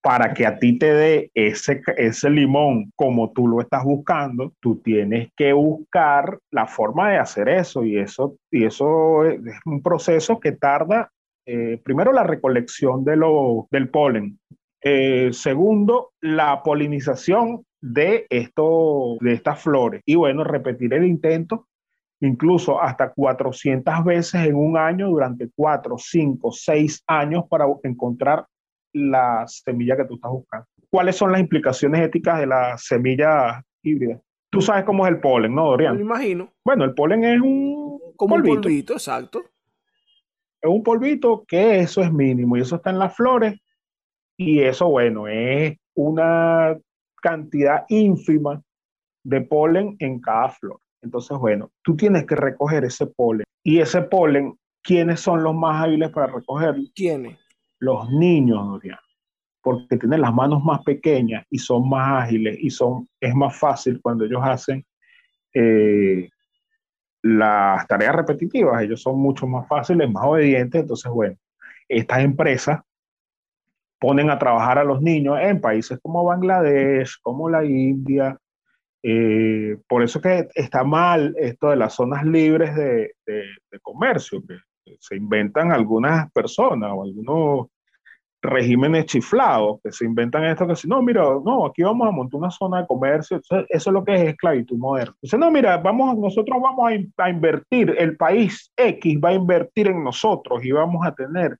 Para 0.00 0.32
que 0.32 0.46
a 0.46 0.56
ti 0.56 0.78
te 0.78 0.94
dé 0.94 1.30
ese, 1.34 1.82
ese 1.96 2.30
limón 2.30 2.92
como 2.94 3.32
tú 3.32 3.48
lo 3.48 3.60
estás 3.60 3.82
buscando, 3.82 4.52
tú 4.60 4.76
tienes 4.76 5.28
que 5.36 5.52
buscar 5.52 6.38
la 6.52 6.68
forma 6.68 7.10
de 7.10 7.18
hacer 7.18 7.48
eso 7.48 7.84
y 7.84 7.98
eso, 7.98 8.36
y 8.48 8.64
eso 8.64 9.24
es 9.24 9.40
un 9.64 9.82
proceso 9.82 10.38
que 10.38 10.52
tarda 10.52 11.10
eh, 11.52 11.80
primero 11.82 12.12
la 12.12 12.22
recolección 12.22 13.04
de 13.04 13.16
lo, 13.16 13.66
del 13.72 13.88
polen. 13.88 14.38
Eh, 14.80 15.30
segundo, 15.32 16.12
la 16.20 16.62
polinización 16.62 17.64
de, 17.80 18.26
esto, 18.30 19.16
de 19.20 19.32
estas 19.32 19.60
flores. 19.60 20.00
Y 20.06 20.14
bueno, 20.14 20.44
repetir 20.44 20.94
el 20.94 21.04
intento 21.04 21.66
incluso 22.20 22.80
hasta 22.80 23.12
400 23.12 24.04
veces 24.04 24.46
en 24.46 24.54
un 24.54 24.76
año 24.76 25.08
durante 25.08 25.48
4, 25.52 25.96
5, 25.98 26.52
6 26.52 27.02
años 27.08 27.44
para 27.48 27.64
encontrar 27.82 28.46
la 28.92 29.44
semilla 29.48 29.96
que 29.96 30.04
tú 30.04 30.14
estás 30.14 30.30
buscando. 30.30 30.66
¿Cuáles 30.88 31.16
son 31.16 31.32
las 31.32 31.40
implicaciones 31.40 32.00
éticas 32.02 32.38
de 32.38 32.46
la 32.46 32.78
semilla 32.78 33.64
híbrida? 33.82 34.20
Tú 34.50 34.60
sabes 34.60 34.84
cómo 34.84 35.04
es 35.04 35.12
el 35.12 35.20
polen, 35.20 35.54
¿no, 35.54 35.64
Dorian? 35.64 35.96
Me 35.96 36.02
imagino. 36.02 36.52
Bueno, 36.64 36.84
el 36.84 36.94
polen 36.94 37.24
es 37.24 37.40
un 37.40 37.98
como 38.14 38.36
polvito. 38.36 38.54
un 38.54 38.62
polvito, 38.62 38.92
exacto 38.92 39.42
es 40.62 40.70
un 40.70 40.82
polvito 40.82 41.44
que 41.46 41.80
eso 41.80 42.02
es 42.02 42.12
mínimo 42.12 42.56
y 42.56 42.60
eso 42.60 42.76
está 42.76 42.90
en 42.90 42.98
las 42.98 43.14
flores 43.16 43.58
y 44.36 44.60
eso, 44.60 44.88
bueno, 44.88 45.28
es 45.28 45.76
una 45.94 46.76
cantidad 47.20 47.84
ínfima 47.88 48.62
de 49.22 49.42
polen 49.42 49.96
en 49.98 50.18
cada 50.18 50.48
flor. 50.48 50.80
Entonces, 51.02 51.36
bueno, 51.36 51.70
tú 51.82 51.94
tienes 51.94 52.24
que 52.26 52.36
recoger 52.36 52.84
ese 52.84 53.06
polen. 53.06 53.44
Y 53.62 53.80
ese 53.80 54.00
polen, 54.02 54.54
¿quiénes 54.82 55.20
son 55.20 55.42
los 55.42 55.54
más 55.54 55.84
hábiles 55.84 56.10
para 56.10 56.32
recogerlo? 56.32 56.82
¿Quiénes? 56.94 57.38
Los 57.80 58.10
niños, 58.10 58.66
Dorian. 58.66 58.98
Porque 59.62 59.98
tienen 59.98 60.22
las 60.22 60.32
manos 60.32 60.64
más 60.64 60.82
pequeñas 60.84 61.44
y 61.50 61.58
son 61.58 61.86
más 61.88 62.24
ágiles 62.24 62.56
y 62.60 62.70
son, 62.70 63.06
es 63.20 63.34
más 63.34 63.58
fácil 63.58 64.00
cuando 64.00 64.24
ellos 64.24 64.40
hacen 64.42 64.86
eh, 65.52 66.30
las 67.22 67.86
tareas 67.86 68.14
repetitivas, 68.14 68.82
ellos 68.82 69.02
son 69.02 69.18
mucho 69.18 69.46
más 69.46 69.66
fáciles, 69.68 70.10
más 70.10 70.24
obedientes, 70.24 70.82
entonces, 70.82 71.10
bueno, 71.10 71.36
estas 71.88 72.20
empresas 72.20 72.80
ponen 73.98 74.30
a 74.30 74.38
trabajar 74.38 74.78
a 74.78 74.84
los 74.84 75.02
niños 75.02 75.38
en 75.40 75.60
países 75.60 75.98
como 76.00 76.24
Bangladesh, 76.24 77.20
como 77.20 77.50
la 77.50 77.64
India, 77.64 78.38
eh, 79.02 79.78
por 79.88 80.02
eso 80.02 80.20
que 80.20 80.48
está 80.54 80.84
mal 80.84 81.34
esto 81.38 81.70
de 81.70 81.76
las 81.76 81.94
zonas 81.94 82.24
libres 82.24 82.74
de, 82.74 83.14
de 83.26 83.80
comercio, 83.82 84.42
que 84.46 84.56
se 84.98 85.16
inventan 85.16 85.72
algunas 85.72 86.30
personas 86.32 86.90
o 86.94 87.02
algunos 87.02 87.68
regímenes 88.42 89.06
chiflados 89.06 89.80
que 89.82 89.92
se 89.92 90.04
inventan 90.04 90.44
esto 90.44 90.66
que 90.66 90.76
si 90.76 90.88
no, 90.88 91.02
mira, 91.02 91.22
no, 91.44 91.66
aquí 91.66 91.82
vamos 91.82 92.08
a 92.08 92.10
montar 92.10 92.38
una 92.38 92.50
zona 92.50 92.80
de 92.80 92.86
comercio, 92.86 93.38
eso, 93.38 93.64
es 93.68 93.86
lo 93.86 94.04
que 94.04 94.14
es 94.14 94.28
esclavitud 94.28 94.76
moderna. 94.78 95.14
Dice, 95.20 95.36
no, 95.36 95.50
mira, 95.50 95.76
vamos, 95.78 96.16
nosotros 96.18 96.60
vamos 96.60 96.90
a, 97.18 97.28
invertir, 97.28 97.94
el 97.98 98.16
país 98.16 98.72
X 98.76 99.18
va 99.22 99.30
a 99.30 99.34
invertir 99.34 99.88
en 99.88 100.02
nosotros 100.02 100.64
y 100.64 100.72
vamos 100.72 101.06
a 101.06 101.14
tener, 101.14 101.56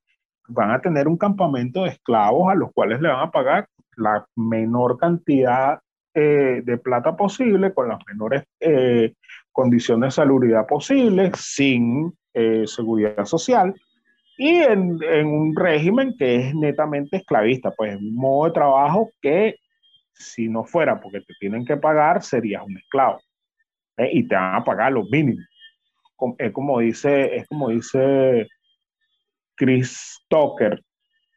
van 0.48 0.70
a 0.70 0.80
tener 0.80 1.06
un 1.06 1.16
campamento 1.16 1.84
de 1.84 1.90
esclavos 1.90 2.50
a 2.50 2.54
los 2.54 2.72
cuales 2.72 3.00
le 3.00 3.08
van 3.08 3.28
a 3.28 3.30
pagar 3.30 3.66
la 3.96 4.24
menor 4.36 4.96
cantidad 4.96 5.78
eh, 6.14 6.62
de 6.64 6.78
plata 6.78 7.14
posible, 7.14 7.74
con 7.74 7.88
las 7.88 7.98
menores 8.06 8.44
eh, 8.58 9.14
condiciones 9.52 10.08
de 10.08 10.22
salubridad 10.22 10.66
posibles, 10.66 11.32
sin 11.36 12.12
eh, 12.32 12.64
seguridad 12.66 13.24
social 13.26 13.74
y 14.42 14.54
en, 14.54 14.98
un 15.26 15.54
régimen 15.54 16.16
que 16.16 16.36
es 16.36 16.54
netamente 16.54 17.18
esclavista, 17.18 17.72
pues 17.72 17.94
un 17.96 18.14
modo 18.14 18.46
de 18.46 18.52
trabajo 18.52 19.10
que 19.20 19.56
si 20.14 20.48
no 20.48 20.64
fuera 20.64 20.98
porque 20.98 21.20
te 21.20 21.34
tienen 21.38 21.66
que 21.66 21.76
pagar, 21.76 22.22
serías 22.22 22.64
un 22.64 22.78
esclavo. 22.78 23.20
¿eh? 23.98 24.08
Y 24.14 24.26
te 24.26 24.34
van 24.34 24.54
a 24.54 24.64
pagar 24.64 24.92
los 24.92 25.10
mínimos. 25.10 25.44
Es 26.38 26.52
como 26.52 26.80
dice, 26.80 27.36
es 27.36 27.46
como 27.48 27.68
dice 27.68 28.48
Chris 29.56 30.18
Tucker, 30.28 30.82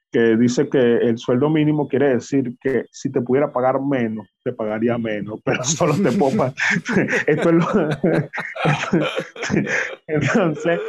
que 0.10 0.38
dice 0.38 0.70
que 0.70 0.78
el 0.78 1.18
sueldo 1.18 1.50
mínimo 1.50 1.90
quiere 1.90 2.14
decir 2.14 2.56
que 2.62 2.86
si 2.90 3.12
te 3.12 3.20
pudiera 3.20 3.52
pagar 3.52 3.82
menos, 3.82 4.30
te 4.46 4.54
pagaría 4.54 4.98
menos, 4.98 5.42
pero 5.44 5.62
solo 5.66 5.96
te 5.96 6.18
puedo. 6.18 6.46
Esto 7.28 7.50
es 7.50 7.56
lo... 7.56 7.68
Entonces, 10.08 10.80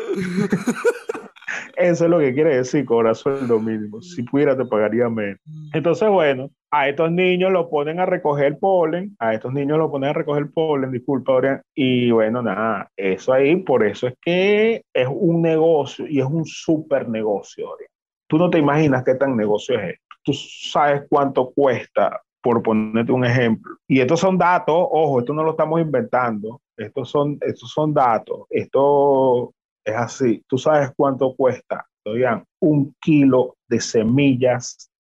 eso 1.77 2.05
es 2.05 2.11
lo 2.11 2.19
que 2.19 2.35
quiere 2.35 2.57
decir 2.57 2.85
cobrar 2.85 3.15
sueldo 3.15 3.59
mínimo. 3.59 4.01
Si 4.03 4.23
pudiera, 4.23 4.57
te 4.57 4.65
pagaría 4.65 5.09
menos. 5.09 5.41
Entonces, 5.73 6.09
bueno, 6.09 6.51
a 6.71 6.89
estos 6.89 7.11
niños 7.11 7.53
lo 7.53 7.69
ponen 7.69 8.01
a 8.01 8.07
recoger 8.07 8.59
polen, 8.59 9.17
a 9.19 9.35
estos 9.35 9.53
niños 9.53 9.79
lo 9.79 9.91
ponen 9.91 10.11
a 10.11 10.13
recoger 10.13 10.51
polen, 10.53 10.91
disculpa, 10.91 11.33
Orián, 11.33 11.63
y 11.75 12.11
bueno, 12.11 12.43
nada, 12.43 12.89
eso 12.97 13.33
ahí, 13.33 13.57
por 13.57 13.85
eso 13.85 14.09
es 14.09 14.15
que 14.21 14.83
es 14.93 15.09
un 15.09 15.43
negocio 15.43 16.07
y 16.09 16.21
es 16.21 16.27
un 16.27 16.45
súper 16.45 17.09
negocio, 17.09 17.71
Orián. 17.71 17.91
Tú 18.27 18.39
no 18.39 18.51
te 18.51 18.59
imaginas 18.59 19.05
qué 19.05 19.15
tan 19.15 19.37
negocio 19.37 19.79
es 19.79 19.95
esto. 19.95 20.17
Tú 20.25 20.33
sabes 20.33 21.03
cuánto 21.09 21.53
cuesta, 21.53 22.21
por 22.43 22.63
ponerte 22.63 23.13
un 23.13 23.25
ejemplo. 23.25 23.77
Y 23.87 24.01
estos 24.01 24.21
son 24.21 24.37
datos, 24.37 24.75
ojo, 24.77 25.21
esto 25.21 25.33
no 25.33 25.45
lo 25.45 25.53
estamos 25.53 25.81
inventando, 25.81 26.61
estos 26.77 27.09
son, 27.09 27.39
estos 27.41 27.71
son 27.71 27.95
datos, 27.95 28.47
esto 28.51 29.53
es 29.85 29.95
así. 29.95 30.43
Tú 30.49 30.59
sabes 30.59 30.91
cuánto 30.97 31.35
cuesta, 31.35 31.87
Orián, 32.05 32.45
un 32.61 32.95
kilo 33.01 33.57
de 33.69 33.81
semillas 33.81 34.91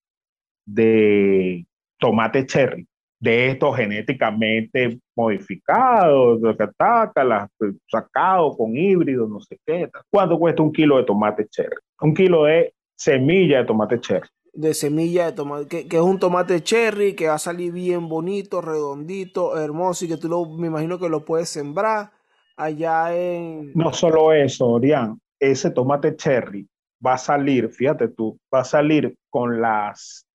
de 0.66 1.66
tomate 1.98 2.46
cherry, 2.46 2.86
de 3.20 3.50
estos 3.50 3.76
genéticamente 3.76 4.98
modificados, 5.16 6.42
de 6.42 6.56
que 6.56 6.62
ataca, 6.64 7.48
sacado 7.90 8.56
con 8.56 8.76
híbrido, 8.76 9.26
no 9.26 9.40
sé 9.40 9.58
qué. 9.66 9.90
¿Cuánto 10.10 10.38
cuesta 10.38 10.62
un 10.62 10.72
kilo 10.72 10.98
de 10.98 11.04
tomate 11.04 11.46
cherry? 11.48 11.76
Un 12.00 12.14
kilo 12.14 12.44
de 12.44 12.74
semilla 12.96 13.58
de 13.58 13.64
tomate 13.64 14.00
cherry. 14.00 14.28
De 14.52 14.72
semilla 14.72 15.26
de 15.26 15.32
tomate, 15.32 15.88
que, 15.88 15.96
es 15.96 16.02
un 16.02 16.18
tomate 16.18 16.62
cherry 16.62 17.14
que 17.14 17.26
va 17.26 17.34
a 17.34 17.38
salir 17.38 17.72
bien 17.72 18.08
bonito, 18.08 18.60
redondito, 18.60 19.58
hermoso 19.58 20.04
y 20.04 20.08
que 20.08 20.16
tú 20.16 20.28
lo, 20.28 20.44
me 20.46 20.68
imagino 20.68 20.98
que 20.98 21.08
lo 21.08 21.24
puedes 21.24 21.48
sembrar 21.48 22.12
allá 22.56 23.14
en... 23.14 23.72
No 23.74 23.92
solo 23.92 24.32
eso, 24.32 24.66
Orián, 24.66 25.20
ese 25.38 25.70
tomate 25.70 26.16
cherry 26.16 26.68
va 27.04 27.14
a 27.14 27.18
salir, 27.18 27.68
fíjate 27.70 28.08
tú, 28.08 28.38
va 28.52 28.60
a 28.60 28.64
salir 28.64 29.16
con 29.30 29.60
las 29.60 30.26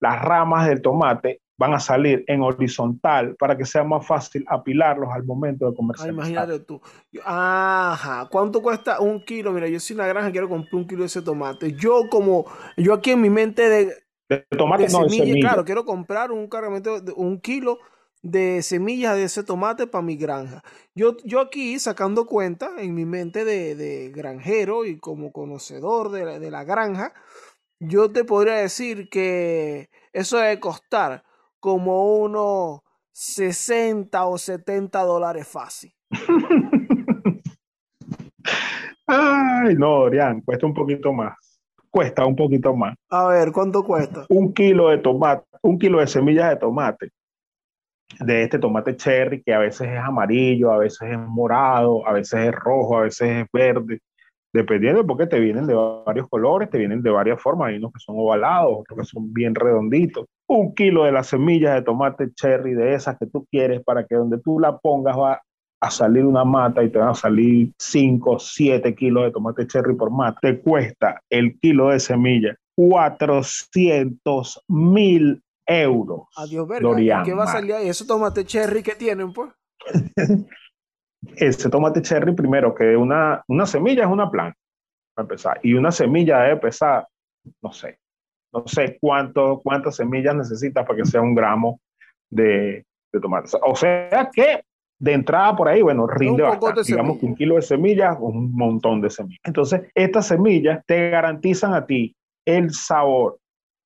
las 0.00 0.22
ramas 0.22 0.68
del 0.68 0.80
tomate 0.80 1.40
van 1.58 1.74
a 1.74 1.80
salir 1.80 2.24
en 2.28 2.40
horizontal 2.40 3.34
para 3.36 3.56
que 3.56 3.64
sea 3.64 3.82
más 3.82 4.06
fácil 4.06 4.44
apilarlos 4.46 5.08
al 5.12 5.24
momento 5.24 5.68
de 5.68 5.76
comercializar. 5.76 6.14
imagínate 6.14 6.60
tú. 6.60 6.80
Ajá, 7.24 8.28
¿cuánto 8.30 8.62
cuesta 8.62 9.00
un 9.00 9.24
kilo? 9.24 9.52
Mira, 9.52 9.66
yo 9.66 9.80
soy 9.80 9.96
una 9.96 10.06
granja, 10.06 10.30
quiero 10.30 10.48
comprar 10.48 10.74
un 10.76 10.86
kilo 10.86 11.00
de 11.00 11.06
ese 11.06 11.20
tomate. 11.20 11.72
Yo 11.72 12.02
como, 12.08 12.46
yo 12.76 12.94
aquí 12.94 13.10
en 13.10 13.20
mi 13.20 13.28
mente 13.28 13.68
de, 13.68 13.92
de 14.28 14.46
tomate, 14.56 14.84
no, 14.84 14.88
semilla, 14.90 15.24
de 15.24 15.30
semilla, 15.30 15.48
claro, 15.48 15.64
quiero 15.64 15.84
comprar 15.84 16.30
un 16.30 16.46
cargamento 16.46 17.00
de 17.00 17.12
un 17.12 17.40
kilo 17.40 17.78
de 18.22 18.62
semillas 18.62 19.14
de 19.16 19.24
ese 19.24 19.44
tomate 19.44 19.86
para 19.86 20.02
mi 20.02 20.16
granja. 20.16 20.62
Yo, 20.94 21.16
yo 21.24 21.40
aquí 21.40 21.78
sacando 21.78 22.26
cuenta 22.26 22.70
en 22.78 22.94
mi 22.94 23.04
mente 23.04 23.44
de, 23.44 23.74
de 23.74 24.10
granjero 24.10 24.84
y 24.84 24.98
como 24.98 25.32
conocedor 25.32 26.10
de 26.10 26.38
de 26.38 26.50
la 26.50 26.64
granja, 26.64 27.14
yo 27.80 28.10
te 28.10 28.24
podría 28.24 28.54
decir 28.54 29.08
que 29.08 29.88
eso 30.12 30.38
debe 30.38 30.58
costar 30.60 31.24
como 31.60 32.16
unos 32.16 32.80
60 33.12 34.26
o 34.26 34.38
70 34.38 35.02
dólares 35.02 35.46
fácil. 35.48 35.92
Ay, 39.06 39.74
no, 39.74 40.00
Dorian, 40.00 40.40
cuesta 40.42 40.66
un 40.66 40.74
poquito 40.74 41.12
más. 41.12 41.34
Cuesta 41.90 42.26
un 42.26 42.36
poquito 42.36 42.74
más. 42.74 42.94
A 43.08 43.26
ver, 43.28 43.52
¿cuánto 43.52 43.82
cuesta? 43.82 44.26
Un 44.28 44.52
kilo 44.52 44.90
de 44.90 44.98
tomate, 44.98 45.46
un 45.62 45.78
kilo 45.78 46.00
de 46.00 46.06
semillas 46.06 46.50
de 46.50 46.56
tomate. 46.56 47.10
De 48.20 48.42
este 48.42 48.58
tomate 48.58 48.96
cherry 48.96 49.42
que 49.42 49.52
a 49.52 49.58
veces 49.58 49.88
es 49.88 49.98
amarillo, 49.98 50.72
a 50.72 50.78
veces 50.78 51.10
es 51.10 51.18
morado, 51.18 52.06
a 52.06 52.12
veces 52.12 52.48
es 52.48 52.54
rojo, 52.54 52.98
a 52.98 53.02
veces 53.02 53.42
es 53.42 53.46
verde 53.52 54.00
dependiendo 54.52 55.06
porque 55.06 55.26
te 55.26 55.40
vienen 55.40 55.66
de 55.66 55.74
varios 55.74 56.28
colores, 56.28 56.70
te 56.70 56.78
vienen 56.78 57.02
de 57.02 57.10
varias 57.10 57.40
formas, 57.40 57.68
hay 57.68 57.76
unos 57.76 57.92
que 57.92 58.00
son 58.00 58.16
ovalados, 58.18 58.78
otros 58.80 58.98
que 58.98 59.04
son 59.04 59.32
bien 59.32 59.54
redonditos. 59.54 60.26
Un 60.46 60.74
kilo 60.74 61.04
de 61.04 61.12
las 61.12 61.28
semillas 61.28 61.74
de 61.74 61.82
tomate 61.82 62.32
cherry 62.34 62.74
de 62.74 62.94
esas 62.94 63.18
que 63.18 63.26
tú 63.26 63.46
quieres 63.50 63.82
para 63.84 64.04
que 64.06 64.14
donde 64.14 64.38
tú 64.38 64.58
la 64.58 64.78
pongas 64.78 65.16
va 65.16 65.42
a 65.80 65.90
salir 65.90 66.24
una 66.24 66.44
mata 66.44 66.82
y 66.82 66.90
te 66.90 66.98
van 66.98 67.10
a 67.10 67.14
salir 67.14 67.70
5, 67.78 68.38
7 68.38 68.94
kilos 68.94 69.24
de 69.24 69.30
tomate 69.30 69.66
cherry 69.66 69.94
por 69.94 70.10
mata. 70.10 70.38
Te 70.40 70.58
cuesta 70.60 71.20
el 71.30 71.58
kilo 71.60 71.90
de 71.90 72.00
semilla 72.00 72.56
400 72.74 74.64
mil 74.68 75.42
euros. 75.68 76.22
Adiós, 76.36 76.66
verga. 76.66 77.22
¿Qué 77.22 77.34
va 77.34 77.44
a 77.44 77.48
salir 77.48 77.74
ahí? 77.74 77.88
¿Esos 77.88 78.06
tomate 78.06 78.44
cherry 78.44 78.82
que 78.82 78.94
tienen, 78.94 79.32
pues? 79.32 79.52
ese 81.36 81.68
tomate 81.68 82.02
cherry, 82.02 82.34
primero 82.34 82.74
que 82.74 82.96
una, 82.96 83.44
una 83.48 83.66
semilla 83.66 84.04
es 84.04 84.10
una 84.10 84.30
planta, 84.30 84.58
para 85.14 85.24
empezar, 85.24 85.60
y 85.62 85.74
una 85.74 85.92
semilla 85.92 86.40
debe 86.40 86.56
pesar, 86.56 87.06
no 87.62 87.72
sé, 87.72 87.98
no 88.52 88.66
sé 88.66 88.98
cuánto, 89.00 89.60
cuántas 89.62 89.96
semillas 89.96 90.34
necesitas 90.34 90.86
para 90.86 90.96
que 90.96 91.04
sea 91.04 91.20
un 91.20 91.34
gramo 91.34 91.80
de, 92.30 92.84
de 93.12 93.20
tomate. 93.20 93.50
O 93.62 93.76
sea 93.76 94.30
que 94.32 94.62
de 94.98 95.12
entrada 95.12 95.54
por 95.54 95.68
ahí, 95.68 95.82
bueno, 95.82 96.06
rinde 96.06 96.42
bastante. 96.42 96.82
Digamos 96.84 97.18
que 97.18 97.26
un 97.26 97.34
kilo 97.34 97.54
de 97.54 97.62
semillas, 97.62 98.16
un 98.18 98.52
montón 98.52 99.00
de 99.00 99.10
semillas. 99.10 99.40
Entonces, 99.44 99.82
estas 99.94 100.26
semillas 100.26 100.82
te 100.86 101.10
garantizan 101.10 101.74
a 101.74 101.86
ti 101.86 102.16
el 102.44 102.72
sabor, 102.72 103.38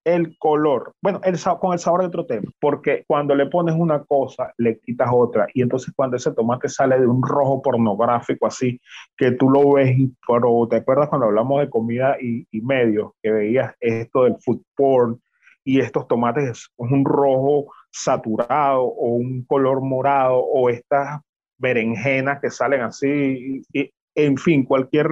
el 0.05 0.37
color, 0.39 0.95
bueno, 1.01 1.21
el, 1.25 1.39
con 1.61 1.73
el 1.73 1.79
sabor 1.79 2.01
de 2.01 2.07
otro 2.07 2.27
tema, 2.27 2.51
porque 2.61 3.05
cuando 3.07 3.35
le 3.35 3.47
pones 3.47 3.75
una 3.77 4.03
cosa, 4.05 4.53
le 4.59 4.79
quitas 4.81 5.09
otra, 5.13 5.47
y 5.55 5.63
entonces 5.63 5.93
cuando 5.95 6.17
ese 6.17 6.33
tomate 6.33 6.69
sale 6.69 6.99
de 6.99 7.07
un 7.07 7.23
rojo 7.23 7.63
pornográfico 7.63 8.47
así, 8.47 8.81
que 9.17 9.33
tú 9.33 9.49
lo 9.51 9.73
ves, 9.73 9.97
pero 10.27 10.67
te 10.69 10.77
acuerdas 10.77 11.09
cuando 11.09 11.27
hablamos 11.27 11.61
de 11.61 11.71
comida 11.71 12.17
y, 12.21 12.47
y 12.51 12.61
medios, 12.61 13.13
que 13.23 13.31
veías 13.31 13.75
esto 13.81 14.25
del 14.25 14.37
food 14.45 14.63
porn, 14.77 15.21
y 15.65 15.81
estos 15.81 16.09
tomates 16.09 16.51
es 16.51 16.71
un 16.77 17.05
rojo 17.05 17.73
saturado 17.91 18.83
o 18.83 19.11
un 19.11 19.45
color 19.45 19.81
morado 19.81 20.39
o 20.39 20.69
estas 20.69 21.21
berenjenas 21.59 22.41
que 22.41 22.51
salen 22.51 22.81
así, 22.81 23.63
y, 23.73 23.91
en 24.15 24.37
fin, 24.37 24.65
cualquier 24.65 25.09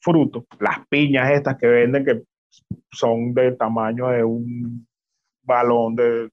fruto, 0.00 0.46
las 0.60 0.86
piñas 0.88 1.32
estas 1.32 1.58
que 1.58 1.66
venden 1.66 2.04
que 2.04 2.22
son 2.90 3.34
del 3.34 3.56
tamaño 3.56 4.08
de 4.08 4.24
un 4.24 4.86
balón 5.42 5.94
de, 5.96 6.28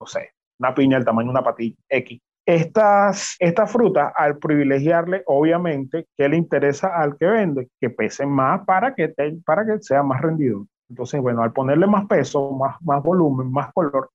no 0.00 0.06
sé, 0.06 0.30
una 0.58 0.74
piña 0.74 0.96
del 0.96 1.04
tamaño 1.04 1.26
de 1.26 1.30
una 1.30 1.42
patilla 1.42 1.76
X. 1.88 2.20
Estas, 2.46 3.36
estas 3.40 3.70
frutas, 3.70 4.10
al 4.16 4.38
privilegiarle, 4.38 5.22
obviamente, 5.26 6.06
¿qué 6.16 6.28
le 6.28 6.38
interesa 6.38 6.88
al 6.96 7.18
que 7.18 7.26
vende? 7.26 7.68
Que 7.78 7.90
pesen 7.90 8.30
más 8.30 8.64
para 8.64 8.94
que, 8.94 9.12
para 9.44 9.66
que 9.66 9.82
sea 9.82 10.02
más 10.02 10.22
rendido. 10.22 10.66
Entonces, 10.88 11.20
bueno, 11.20 11.42
al 11.42 11.52
ponerle 11.52 11.86
más 11.86 12.06
peso, 12.06 12.52
más, 12.52 12.80
más 12.80 13.02
volumen, 13.02 13.52
más 13.52 13.70
color, 13.74 14.10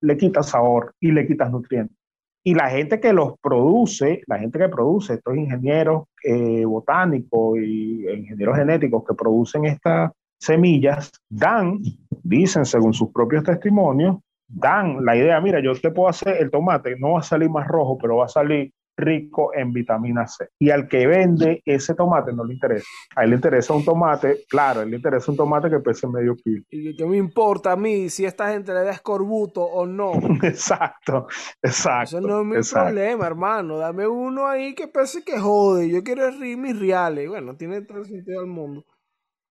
le 0.00 0.16
quitas 0.16 0.48
sabor 0.48 0.94
y 0.98 1.12
le 1.12 1.26
quitas 1.26 1.50
nutrientes. 1.50 1.96
Y 2.42 2.54
la 2.54 2.68
gente 2.68 3.00
que 3.00 3.12
los 3.12 3.38
produce, 3.40 4.22
la 4.26 4.38
gente 4.38 4.58
que 4.58 4.68
produce, 4.68 5.14
estos 5.14 5.36
ingenieros 5.36 6.04
eh, 6.22 6.64
botánicos 6.64 7.58
y 7.58 8.06
ingenieros 8.06 8.56
genéticos 8.56 9.04
que 9.04 9.14
producen 9.14 9.64
esta, 9.64 10.12
semillas 10.38 11.10
dan, 11.28 11.78
dicen 12.22 12.64
según 12.64 12.92
sus 12.92 13.10
propios 13.12 13.44
testimonios, 13.44 14.16
dan 14.46 15.04
la 15.04 15.16
idea, 15.16 15.40
mira, 15.40 15.60
yo 15.62 15.74
te 15.74 15.90
puedo 15.90 16.08
hacer 16.08 16.36
el 16.40 16.50
tomate, 16.50 16.96
no 16.98 17.12
va 17.12 17.20
a 17.20 17.22
salir 17.22 17.50
más 17.50 17.66
rojo, 17.66 17.98
pero 17.98 18.16
va 18.16 18.26
a 18.26 18.28
salir 18.28 18.72
rico 18.96 19.52
en 19.54 19.72
vitamina 19.72 20.26
C. 20.26 20.48
Y 20.58 20.70
al 20.70 20.88
que 20.88 21.06
vende 21.06 21.62
ese 21.64 21.94
tomate 21.94 22.32
no 22.32 22.44
le 22.44 22.54
interesa. 22.54 22.86
A 23.16 23.24
él 23.24 23.30
le 23.30 23.36
interesa 23.36 23.74
un 23.74 23.84
tomate, 23.84 24.44
claro, 24.48 24.80
a 24.80 24.82
él 24.84 24.90
le 24.90 24.96
interesa 24.96 25.30
un 25.30 25.36
tomate 25.36 25.70
que 25.70 25.80
pese 25.80 26.06
medio 26.06 26.36
kilo. 26.36 26.62
¿Y 26.70 26.96
qué 26.96 27.06
me 27.06 27.16
importa 27.16 27.72
a 27.72 27.76
mí 27.76 28.08
si 28.08 28.24
esta 28.24 28.52
gente 28.52 28.72
le 28.72 28.84
da 28.84 28.92
escorbuto 28.92 29.62
o 29.62 29.86
no? 29.86 30.12
exacto, 30.42 31.26
exacto. 31.62 32.18
Eso 32.18 32.26
no 32.26 32.40
es 32.40 32.46
mi 32.46 32.72
problema, 32.72 33.26
hermano. 33.26 33.78
Dame 33.78 34.06
uno 34.06 34.46
ahí 34.46 34.74
que 34.74 34.88
pese 34.88 35.24
que 35.24 35.38
jode. 35.38 35.90
Yo 35.90 36.02
quiero 36.02 36.30
mis 36.32 36.78
reales. 36.78 37.28
Bueno, 37.28 37.56
tiene 37.56 37.82
todo 37.82 37.98
el 37.98 38.06
sentido 38.06 38.40
del 38.40 38.50
mundo. 38.50 38.84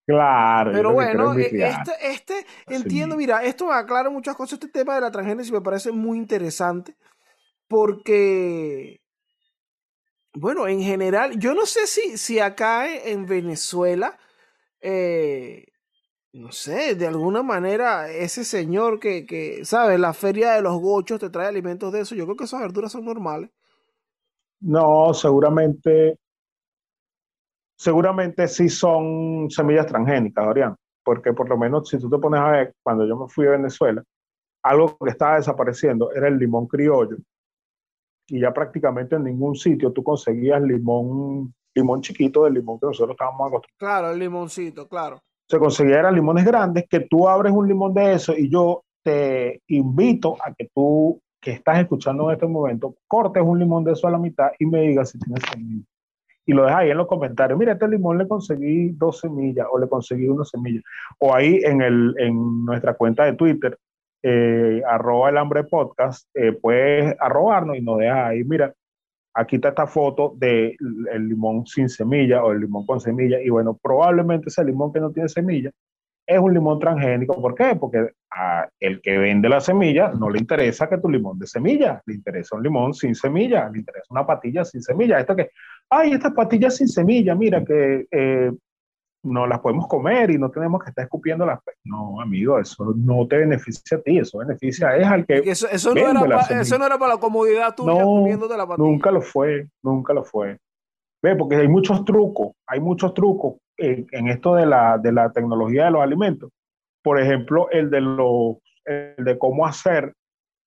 Claro. 0.05 0.71
Pero 0.73 0.91
bueno, 0.91 1.33
e, 1.37 1.45
este, 1.45 1.91
este 2.01 2.45
entiendo, 2.67 3.15
mira, 3.15 3.43
esto 3.43 3.71
aclara 3.71 4.09
muchas 4.09 4.35
cosas, 4.35 4.53
este 4.53 4.67
tema 4.67 4.95
de 4.95 5.01
la 5.01 5.11
transgénesis 5.11 5.51
me 5.51 5.61
parece 5.61 5.91
muy 5.91 6.17
interesante 6.17 6.97
porque, 7.69 9.01
bueno, 10.33 10.67
en 10.67 10.81
general, 10.81 11.39
yo 11.39 11.53
no 11.53 11.65
sé 11.65 11.87
si, 11.87 12.17
si 12.17 12.39
acá 12.39 12.93
en 12.93 13.25
Venezuela, 13.25 14.17
eh, 14.81 15.67
no 16.33 16.51
sé, 16.51 16.95
de 16.95 17.07
alguna 17.07 17.41
manera 17.41 18.11
ese 18.11 18.43
señor 18.43 18.99
que, 18.99 19.25
que, 19.25 19.63
¿sabes? 19.63 19.99
La 19.99 20.13
feria 20.13 20.51
de 20.51 20.61
los 20.61 20.79
gochos 20.81 21.19
te 21.19 21.29
trae 21.29 21.47
alimentos 21.47 21.93
de 21.93 22.01
eso, 22.01 22.13
yo 22.13 22.25
creo 22.25 22.35
que 22.35 22.43
esas 22.43 22.59
verduras 22.59 22.91
son 22.91 23.05
normales. 23.05 23.49
No, 24.59 25.13
seguramente 25.13 26.19
seguramente 27.75 28.47
sí 28.47 28.69
son 28.69 29.49
semillas 29.49 29.87
transgénicas, 29.87 30.45
Dorian. 30.45 30.75
porque 31.03 31.33
por 31.33 31.49
lo 31.49 31.57
menos 31.57 31.89
si 31.89 31.97
tú 31.99 32.09
te 32.09 32.17
pones 32.17 32.39
a 32.39 32.49
ver, 32.49 32.73
cuando 32.81 33.05
yo 33.05 33.17
me 33.17 33.27
fui 33.27 33.45
a 33.47 33.51
Venezuela, 33.51 34.03
algo 34.63 34.97
que 34.97 35.09
estaba 35.09 35.35
desapareciendo 35.35 36.11
era 36.13 36.27
el 36.27 36.37
limón 36.37 36.67
criollo. 36.67 37.17
Y 38.27 38.39
ya 38.39 38.53
prácticamente 38.53 39.17
en 39.17 39.25
ningún 39.25 39.55
sitio 39.55 39.91
tú 39.91 40.01
conseguías 40.01 40.61
limón, 40.61 41.53
limón 41.75 42.01
chiquito 42.01 42.45
del 42.45 42.53
limón 42.53 42.79
que 42.79 42.87
nosotros 42.87 43.15
estábamos 43.15 43.47
acostumbrados. 43.47 43.77
Claro, 43.77 44.11
el 44.11 44.19
limoncito, 44.19 44.87
claro. 44.87 45.19
Se 45.49 45.59
conseguía 45.59 45.99
eran 45.99 46.15
limones 46.15 46.45
grandes 46.45 46.85
que 46.89 47.01
tú 47.01 47.27
abres 47.27 47.51
un 47.51 47.67
limón 47.67 47.93
de 47.93 48.13
eso 48.13 48.33
y 48.33 48.49
yo 48.49 48.83
te 49.03 49.61
invito 49.67 50.37
a 50.41 50.53
que 50.53 50.69
tú 50.73 51.19
que 51.41 51.51
estás 51.51 51.79
escuchando 51.79 52.29
en 52.29 52.35
este 52.35 52.47
momento 52.47 52.95
cortes 53.05 53.43
un 53.45 53.59
limón 53.59 53.83
de 53.83 53.91
eso 53.91 54.07
a 54.07 54.11
la 54.11 54.17
mitad 54.17 54.51
y 54.57 54.65
me 54.65 54.79
digas 54.83 55.09
si 55.09 55.19
tienes 55.19 55.43
semillas 55.51 55.92
y 56.45 56.53
lo 56.53 56.63
dejas 56.63 56.79
ahí 56.79 56.91
en 56.91 56.97
los 56.97 57.07
comentarios. 57.07 57.57
Mira, 57.57 57.73
este 57.73 57.87
limón 57.87 58.17
le 58.17 58.27
conseguí 58.27 58.89
dos 58.91 59.19
semillas 59.19 59.67
o 59.71 59.79
le 59.79 59.87
conseguí 59.87 60.27
una 60.27 60.45
semilla. 60.45 60.81
O 61.19 61.33
ahí 61.33 61.61
en, 61.63 61.81
el, 61.81 62.15
en 62.17 62.65
nuestra 62.65 62.93
cuenta 62.95 63.25
de 63.25 63.33
Twitter, 63.33 63.77
eh, 64.23 64.81
arroba 64.87 65.29
el 65.29 65.37
hambre 65.37 65.63
podcast, 65.63 66.27
eh, 66.33 66.53
puedes 66.53 67.15
arrobarnos 67.19 67.77
y 67.77 67.81
nos 67.81 67.99
dejas 67.99 68.29
ahí. 68.29 68.43
Mira, 68.43 68.73
aquí 69.33 69.55
está 69.57 69.69
esta 69.69 69.87
foto 69.87 70.33
del 70.37 70.77
el 71.11 71.29
limón 71.29 71.65
sin 71.65 71.89
semilla 71.89 72.43
o 72.43 72.51
el 72.51 72.61
limón 72.61 72.85
con 72.85 72.99
semilla. 72.99 73.41
Y 73.41 73.49
bueno, 73.49 73.77
probablemente 73.81 74.49
ese 74.49 74.63
limón 74.63 74.93
que 74.93 74.99
no 74.99 75.11
tiene 75.11 75.29
semilla 75.29 75.71
es 76.25 76.39
un 76.39 76.53
limón 76.53 76.79
transgénico. 76.79 77.41
¿Por 77.41 77.55
qué? 77.55 77.75
Porque 77.79 78.11
a 78.31 78.67
el 78.79 79.01
que 79.01 79.17
vende 79.17 79.49
la 79.49 79.61
semilla 79.61 80.09
no 80.09 80.29
le 80.29 80.39
interesa 80.39 80.89
que 80.89 80.97
tu 80.97 81.09
limón 81.09 81.37
de 81.37 81.47
semilla, 81.47 82.01
le 82.05 82.15
interesa 82.15 82.55
un 82.55 82.63
limón 82.63 82.93
sin 82.93 83.13
semilla, 83.15 83.69
le 83.69 83.79
interesa 83.79 84.05
una 84.09 84.25
patilla 84.25 84.63
sin 84.63 84.81
semilla. 84.81 85.19
Esto 85.19 85.35
que, 85.35 85.51
ay, 85.89 86.13
estas 86.13 86.33
patillas 86.33 86.77
sin 86.77 86.87
semilla, 86.87 87.35
mira 87.35 87.63
que 87.63 88.07
eh, 88.09 88.51
no 89.23 89.47
las 89.47 89.59
podemos 89.59 89.87
comer 89.87 90.31
y 90.31 90.37
no 90.37 90.49
tenemos 90.49 90.83
que 90.83 90.89
estar 90.89 91.03
escupiendo 91.03 91.45
las. 91.45 91.59
No, 91.83 92.19
amigo, 92.21 92.59
eso 92.59 92.93
no 92.95 93.27
te 93.27 93.37
beneficia 93.37 93.97
a 93.97 94.01
ti, 94.01 94.17
eso 94.17 94.39
beneficia 94.39 94.95
es 94.97 95.07
al 95.07 95.25
que. 95.25 95.37
Eso, 95.45 95.67
eso, 95.69 95.93
no, 95.93 96.01
era 96.01 96.19
para, 96.21 96.61
eso 96.61 96.77
no 96.77 96.85
era 96.85 96.97
para 96.97 97.15
la 97.15 97.19
comodidad 97.19 97.75
tuya 97.75 97.93
no, 97.93 98.05
comiéndote 98.05 98.57
la 98.57 98.67
patilla. 98.67 98.87
Nunca 98.87 99.11
lo 99.11 99.21
fue, 99.21 99.67
nunca 99.81 100.13
lo 100.13 100.23
fue. 100.23 100.57
Ve, 101.23 101.37
porque 101.37 101.55
hay 101.55 101.69
muchos 101.69 102.03
trucos, 102.03 102.51
hay 102.67 102.81
muchos 102.81 103.13
trucos 103.13 103.55
en, 103.77 104.27
esto 104.27 104.55
de 104.55 104.65
la, 104.65 104.97
de 104.97 105.13
la 105.13 105.31
tecnología 105.31 105.85
de 105.85 105.91
los 105.91 106.01
alimentos. 106.03 106.51
Por 107.01 107.19
ejemplo, 107.19 107.69
el 107.71 107.89
de, 107.89 108.01
los, 108.01 108.57
el 108.83 109.23
de 109.23 109.37
cómo 109.37 109.65
hacer 109.65 110.13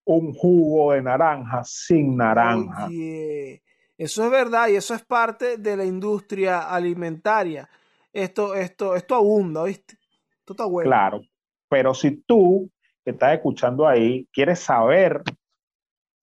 un 0.07 0.33
jugo 0.33 0.93
de 0.93 1.03
naranja 1.03 1.63
sin 1.65 2.17
naranja. 2.17 2.89
Eso 3.99 4.25
es 4.25 4.31
verdad 4.31 4.69
y 4.69 4.77
eso 4.77 4.95
es 4.95 5.05
parte 5.05 5.59
de 5.59 5.77
la 5.77 5.85
industria 5.85 6.71
alimentaria. 6.71 7.69
Esto, 8.13 8.55
esto, 8.55 8.97
esto 8.97 9.15
abunda, 9.15 9.65
¿viste? 9.65 9.99
Esto 10.39 10.55
está 10.55 10.65
bueno. 10.65 10.89
Claro, 10.89 11.21
pero 11.69 11.93
si 11.93 12.23
tú 12.23 12.71
que 13.05 13.11
estás 13.11 13.35
escuchando 13.35 13.87
ahí 13.87 14.27
quieres 14.33 14.61
saber 14.61 15.23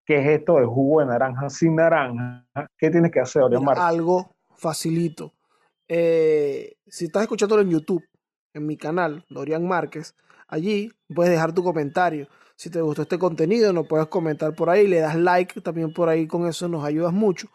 qué 0.06 0.20
es 0.20 0.39
esto 0.39 0.60
de 0.60 0.66
jugo 0.66 1.01
de 1.01 1.08
naranja 1.08 1.49
sin 1.49 1.76
naranja, 1.76 2.45
¿qué 2.78 2.89
tienes 2.89 3.12
que 3.12 3.20
hacer, 3.20 3.43
Algo 3.78 4.36
facilito. 4.56 5.34
Eh, 5.88 6.78
si 6.88 7.06
estás 7.06 7.24
escuchándolo 7.24 7.62
en 7.62 7.70
YouTube, 7.70 8.04
en 8.54 8.66
mi 8.66 8.78
canal, 8.78 9.26
Dorian 9.30 9.68
Márquez, 9.68 10.16
allí 10.47 10.91
puedes 11.14 11.32
dejar 11.32 11.54
tu 11.54 11.64
comentario. 11.64 12.28
Si 12.56 12.70
te 12.70 12.82
gustó 12.82 13.01
este 13.01 13.18
contenido, 13.18 13.74
nos 13.74 13.88
puedes 13.88 14.08
comentar 14.08 14.54
por 14.56 14.70
ahí, 14.70 14.88
le 14.88 14.99
das 14.99 15.16
like 15.16 15.60
también 15.62 15.91
por 15.93 16.10
ahí, 16.10 16.28
con 16.28 16.47
eso 16.47 16.68
nos 16.68 16.86
ayudas 16.86 17.14
mucho. 17.14 17.49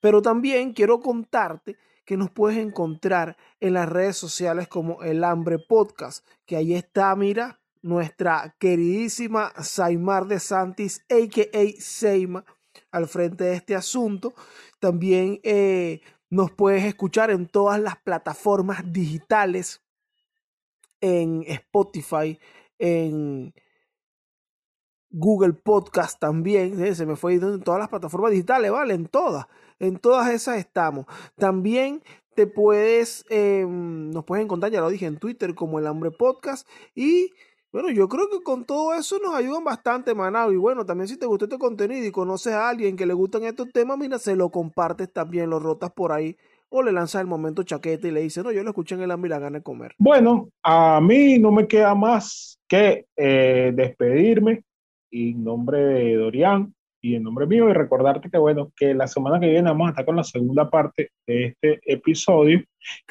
Pero 0.00 0.20
también 0.20 0.72
quiero 0.72 1.00
contarte 1.00 1.76
que 2.04 2.16
nos 2.16 2.30
puedes 2.30 2.58
encontrar 2.58 3.36
en 3.60 3.74
las 3.74 3.88
redes 3.88 4.16
sociales 4.16 4.66
como 4.66 5.02
El 5.02 5.22
Hambre 5.22 5.58
Podcast, 5.58 6.26
que 6.44 6.56
ahí 6.56 6.74
está, 6.74 7.14
mira, 7.14 7.61
nuestra 7.82 8.54
queridísima 8.58 9.52
Saimar 9.62 10.26
de 10.26 10.40
Santis, 10.40 11.04
a.k.a. 11.10 11.80
Seima, 11.80 12.44
al 12.90 13.08
frente 13.08 13.44
de 13.44 13.54
este 13.54 13.74
asunto. 13.74 14.34
También 14.78 15.40
eh, 15.42 16.00
nos 16.30 16.50
puedes 16.52 16.84
escuchar 16.84 17.30
en 17.30 17.46
todas 17.46 17.80
las 17.80 17.96
plataformas 17.96 18.92
digitales, 18.92 19.82
en 21.00 21.44
Spotify, 21.46 22.38
en 22.78 23.52
Google 25.12 25.52
Podcast 25.52 26.18
también, 26.18 26.94
se 26.94 27.04
me 27.04 27.16
fue 27.16 27.34
en 27.34 27.60
todas 27.62 27.78
las 27.78 27.90
plataformas 27.90 28.30
digitales, 28.30 28.70
¿vale? 28.70 28.94
En 28.94 29.06
todas, 29.06 29.46
en 29.78 29.98
todas 29.98 30.30
esas 30.30 30.56
estamos. 30.56 31.04
También 31.36 32.02
te 32.34 32.46
puedes, 32.46 33.26
em, 33.28 34.10
nos 34.10 34.24
puedes 34.24 34.42
encontrar, 34.42 34.72
ya 34.72 34.80
lo 34.80 34.88
dije, 34.88 35.04
en 35.04 35.18
Twitter 35.18 35.54
como 35.54 35.78
El 35.78 35.86
Hambre 35.86 36.10
Podcast 36.10 36.66
y 36.94 37.30
bueno, 37.72 37.90
yo 37.90 38.06
creo 38.06 38.28
que 38.30 38.42
con 38.42 38.64
todo 38.64 38.94
eso 38.94 39.18
nos 39.18 39.34
ayudan 39.34 39.64
bastante, 39.64 40.14
Manao. 40.14 40.52
Y 40.52 40.56
bueno, 40.56 40.84
también 40.84 41.08
si 41.08 41.18
te 41.18 41.24
gustó 41.24 41.46
este 41.46 41.58
contenido 41.58 42.06
y 42.06 42.10
conoces 42.10 42.52
a 42.52 42.68
alguien 42.68 42.96
que 42.96 43.06
le 43.06 43.14
gustan 43.14 43.44
estos 43.44 43.72
temas, 43.72 43.96
mira, 43.96 44.18
se 44.18 44.36
lo 44.36 44.50
compartes 44.50 45.10
también, 45.10 45.48
lo 45.48 45.58
rotas 45.58 45.90
por 45.90 46.12
ahí. 46.12 46.36
O 46.68 46.82
le 46.82 46.92
lanzas 46.92 47.22
el 47.22 47.26
momento 47.26 47.62
chaqueta 47.62 48.08
y 48.08 48.10
le 48.10 48.20
dices, 48.20 48.44
no, 48.44 48.52
yo 48.52 48.62
lo 48.62 48.70
escuché 48.70 48.94
en 48.94 49.02
el 49.02 49.10
hambre 49.10 49.28
y 49.28 49.30
la 49.30 49.38
gana 49.38 49.58
de 49.58 49.62
comer. 49.62 49.94
Bueno, 49.98 50.50
a 50.62 51.00
mí 51.00 51.38
no 51.38 51.50
me 51.50 51.66
queda 51.66 51.94
más 51.94 52.58
que 52.68 53.06
eh, 53.16 53.72
despedirme 53.74 54.64
en 55.10 55.42
nombre 55.42 55.78
de 55.78 56.16
Dorian 56.16 56.74
y 57.00 57.14
en 57.14 57.22
nombre 57.22 57.46
mío 57.46 57.68
y 57.68 57.72
recordarte 57.72 58.30
que 58.30 58.38
bueno, 58.38 58.70
que 58.76 58.94
la 58.94 59.06
semana 59.06 59.40
que 59.40 59.48
viene 59.48 59.70
vamos 59.70 59.88
a 59.88 59.90
estar 59.90 60.04
con 60.04 60.16
la 60.16 60.24
segunda 60.24 60.70
parte 60.70 61.10
de 61.26 61.46
este 61.46 61.80
episodio, 61.84 62.62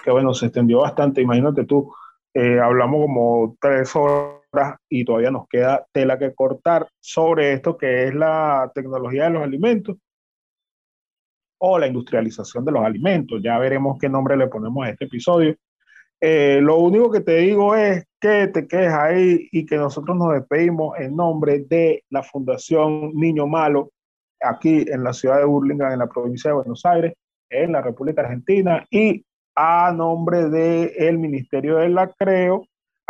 que 0.04 0.12
bueno, 0.12 0.34
se 0.34 0.48
extendió 0.48 0.80
bastante, 0.80 1.22
imagínate 1.22 1.66
tú, 1.66 1.94
eh, 2.34 2.60
hablamos 2.60 3.02
como 3.02 3.58
tres 3.60 3.96
horas 3.96 4.41
y 4.90 5.06
todavía 5.06 5.32
nos 5.32 5.48
queda 5.48 5.86
tela 5.92 6.20
que 6.20 6.34
cortar 6.34 6.88
sobre 7.00 7.54
esto 7.54 7.78
que 7.78 8.08
es 8.08 8.16
la 8.16 8.72
tecnología 8.74 9.26
de 9.26 9.30
los 9.32 9.44
alimentos 9.44 9.98
o 11.60 11.78
la 11.78 11.88
industrialización 11.88 12.66
de 12.66 12.72
los 12.72 12.84
alimentos. 12.84 13.42
Ya 13.42 13.58
veremos 13.60 13.98
qué 14.00 14.10
nombre 14.10 14.36
le 14.36 14.48
ponemos 14.48 14.86
a 14.86 14.90
este 14.90 15.06
episodio. 15.06 15.56
Eh, 16.20 16.60
lo 16.62 16.78
único 16.78 17.12
que 17.12 17.22
te 17.22 17.38
digo 17.38 17.76
es 17.76 18.06
que 18.20 18.48
te 18.48 18.68
quedes 18.68 18.94
ahí 18.94 19.48
y 19.52 19.66
que 19.66 19.78
nosotros 19.78 20.18
nos 20.18 20.34
despedimos 20.34 21.00
en 21.00 21.16
nombre 21.16 21.60
de 21.68 22.04
la 22.10 22.22
Fundación 22.24 23.12
Niño 23.14 23.48
Malo, 23.48 23.92
aquí 24.42 24.86
en 24.88 25.04
la 25.04 25.14
ciudad 25.14 25.38
de 25.38 25.46
Burlingame, 25.46 25.94
en 25.94 26.00
la 26.00 26.08
provincia 26.08 26.50
de 26.50 26.56
Buenos 26.56 26.86
Aires, 26.86 27.14
en 27.50 27.72
la 27.72 27.82
República 27.82 28.22
Argentina, 28.22 28.86
y 28.90 29.24
a 29.56 29.92
nombre 29.92 30.50
del 30.50 30.92
el 30.98 31.18
Ministerio 31.18 31.78
de 31.78 31.90
la 31.90 32.08
Creo, 32.08 32.66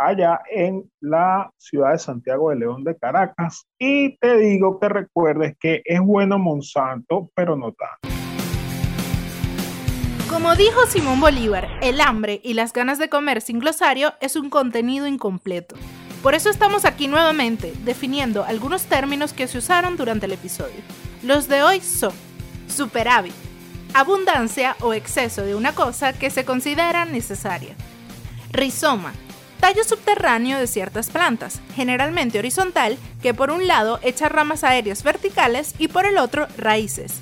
allá 0.06 0.40
en 0.50 0.90
la 1.00 1.50
ciudad 1.56 1.92
de 1.92 1.98
Santiago 1.98 2.50
de 2.50 2.56
León 2.56 2.84
de 2.84 2.96
Caracas. 2.96 3.66
Y 3.78 4.16
te 4.18 4.36
digo 4.38 4.78
que 4.80 4.88
recuerdes 4.88 5.56
que 5.58 5.82
es 5.84 6.00
bueno 6.00 6.38
Monsanto, 6.38 7.30
pero 7.34 7.56
no 7.56 7.72
tanto. 7.72 8.08
Como 10.28 10.56
dijo 10.56 10.86
Simón 10.86 11.20
Bolívar, 11.20 11.68
el 11.82 12.00
hambre 12.00 12.40
y 12.42 12.54
las 12.54 12.72
ganas 12.72 12.98
de 12.98 13.10
comer 13.10 13.42
sin 13.42 13.58
glosario 13.58 14.14
es 14.20 14.34
un 14.34 14.48
contenido 14.48 15.06
incompleto. 15.06 15.76
Por 16.22 16.34
eso 16.34 16.48
estamos 16.48 16.84
aquí 16.84 17.06
nuevamente, 17.06 17.72
definiendo 17.84 18.44
algunos 18.44 18.84
términos 18.84 19.32
que 19.32 19.46
se 19.46 19.58
usaron 19.58 19.96
durante 19.96 20.26
el 20.26 20.32
episodio. 20.32 20.80
Los 21.22 21.48
de 21.48 21.62
hoy 21.62 21.80
son 21.80 22.12
superávit, 22.66 23.34
abundancia 23.92 24.76
o 24.80 24.94
exceso 24.94 25.42
de 25.42 25.54
una 25.54 25.74
cosa 25.74 26.12
que 26.12 26.30
se 26.30 26.44
considera 26.44 27.04
necesaria. 27.04 27.74
Rizoma, 28.52 29.12
tallo 29.62 29.84
subterráneo 29.84 30.58
de 30.58 30.66
ciertas 30.66 31.08
plantas, 31.08 31.60
generalmente 31.76 32.40
horizontal, 32.40 32.98
que 33.22 33.32
por 33.32 33.52
un 33.52 33.68
lado 33.68 34.00
echa 34.02 34.28
ramas 34.28 34.64
aéreas 34.64 35.04
verticales 35.04 35.76
y 35.78 35.86
por 35.86 36.04
el 36.04 36.18
otro 36.18 36.48
raíces. 36.58 37.20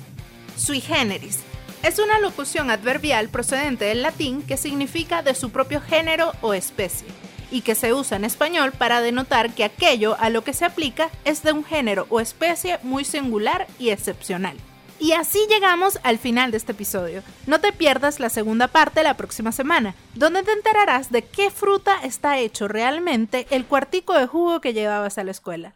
Sui 0.57 0.81
generis. 0.81 1.41
Es 1.83 1.99
una 1.99 2.17
locución 2.17 2.71
adverbial 2.71 3.29
procedente 3.29 3.85
del 3.85 4.01
latín 4.01 4.41
que 4.41 4.57
significa 4.57 5.21
de 5.21 5.35
su 5.35 5.51
propio 5.51 5.81
género 5.81 6.31
o 6.41 6.55
especie, 6.55 7.07
y 7.51 7.61
que 7.61 7.75
se 7.75 7.93
usa 7.93 8.17
en 8.17 8.25
español 8.25 8.71
para 8.71 9.01
denotar 9.01 9.51
que 9.51 9.63
aquello 9.63 10.17
a 10.19 10.31
lo 10.31 10.43
que 10.43 10.53
se 10.53 10.65
aplica 10.65 11.11
es 11.25 11.43
de 11.43 11.51
un 11.51 11.63
género 11.63 12.07
o 12.09 12.19
especie 12.19 12.79
muy 12.81 13.05
singular 13.05 13.67
y 13.77 13.91
excepcional. 13.91 14.57
Y 15.01 15.13
así 15.13 15.39
llegamos 15.49 15.99
al 16.03 16.19
final 16.19 16.51
de 16.51 16.57
este 16.57 16.73
episodio. 16.73 17.23
No 17.47 17.59
te 17.59 17.73
pierdas 17.73 18.19
la 18.19 18.29
segunda 18.29 18.67
parte 18.67 19.01
la 19.01 19.17
próxima 19.17 19.51
semana, 19.51 19.95
donde 20.13 20.43
te 20.43 20.51
enterarás 20.51 21.11
de 21.11 21.23
qué 21.23 21.49
fruta 21.49 21.95
está 22.03 22.37
hecho 22.37 22.67
realmente 22.67 23.47
el 23.49 23.65
cuartico 23.65 24.13
de 24.13 24.27
jugo 24.27 24.61
que 24.61 24.73
llevabas 24.73 25.17
a 25.17 25.23
la 25.23 25.31
escuela. 25.31 25.73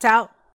Chao. 0.00 0.30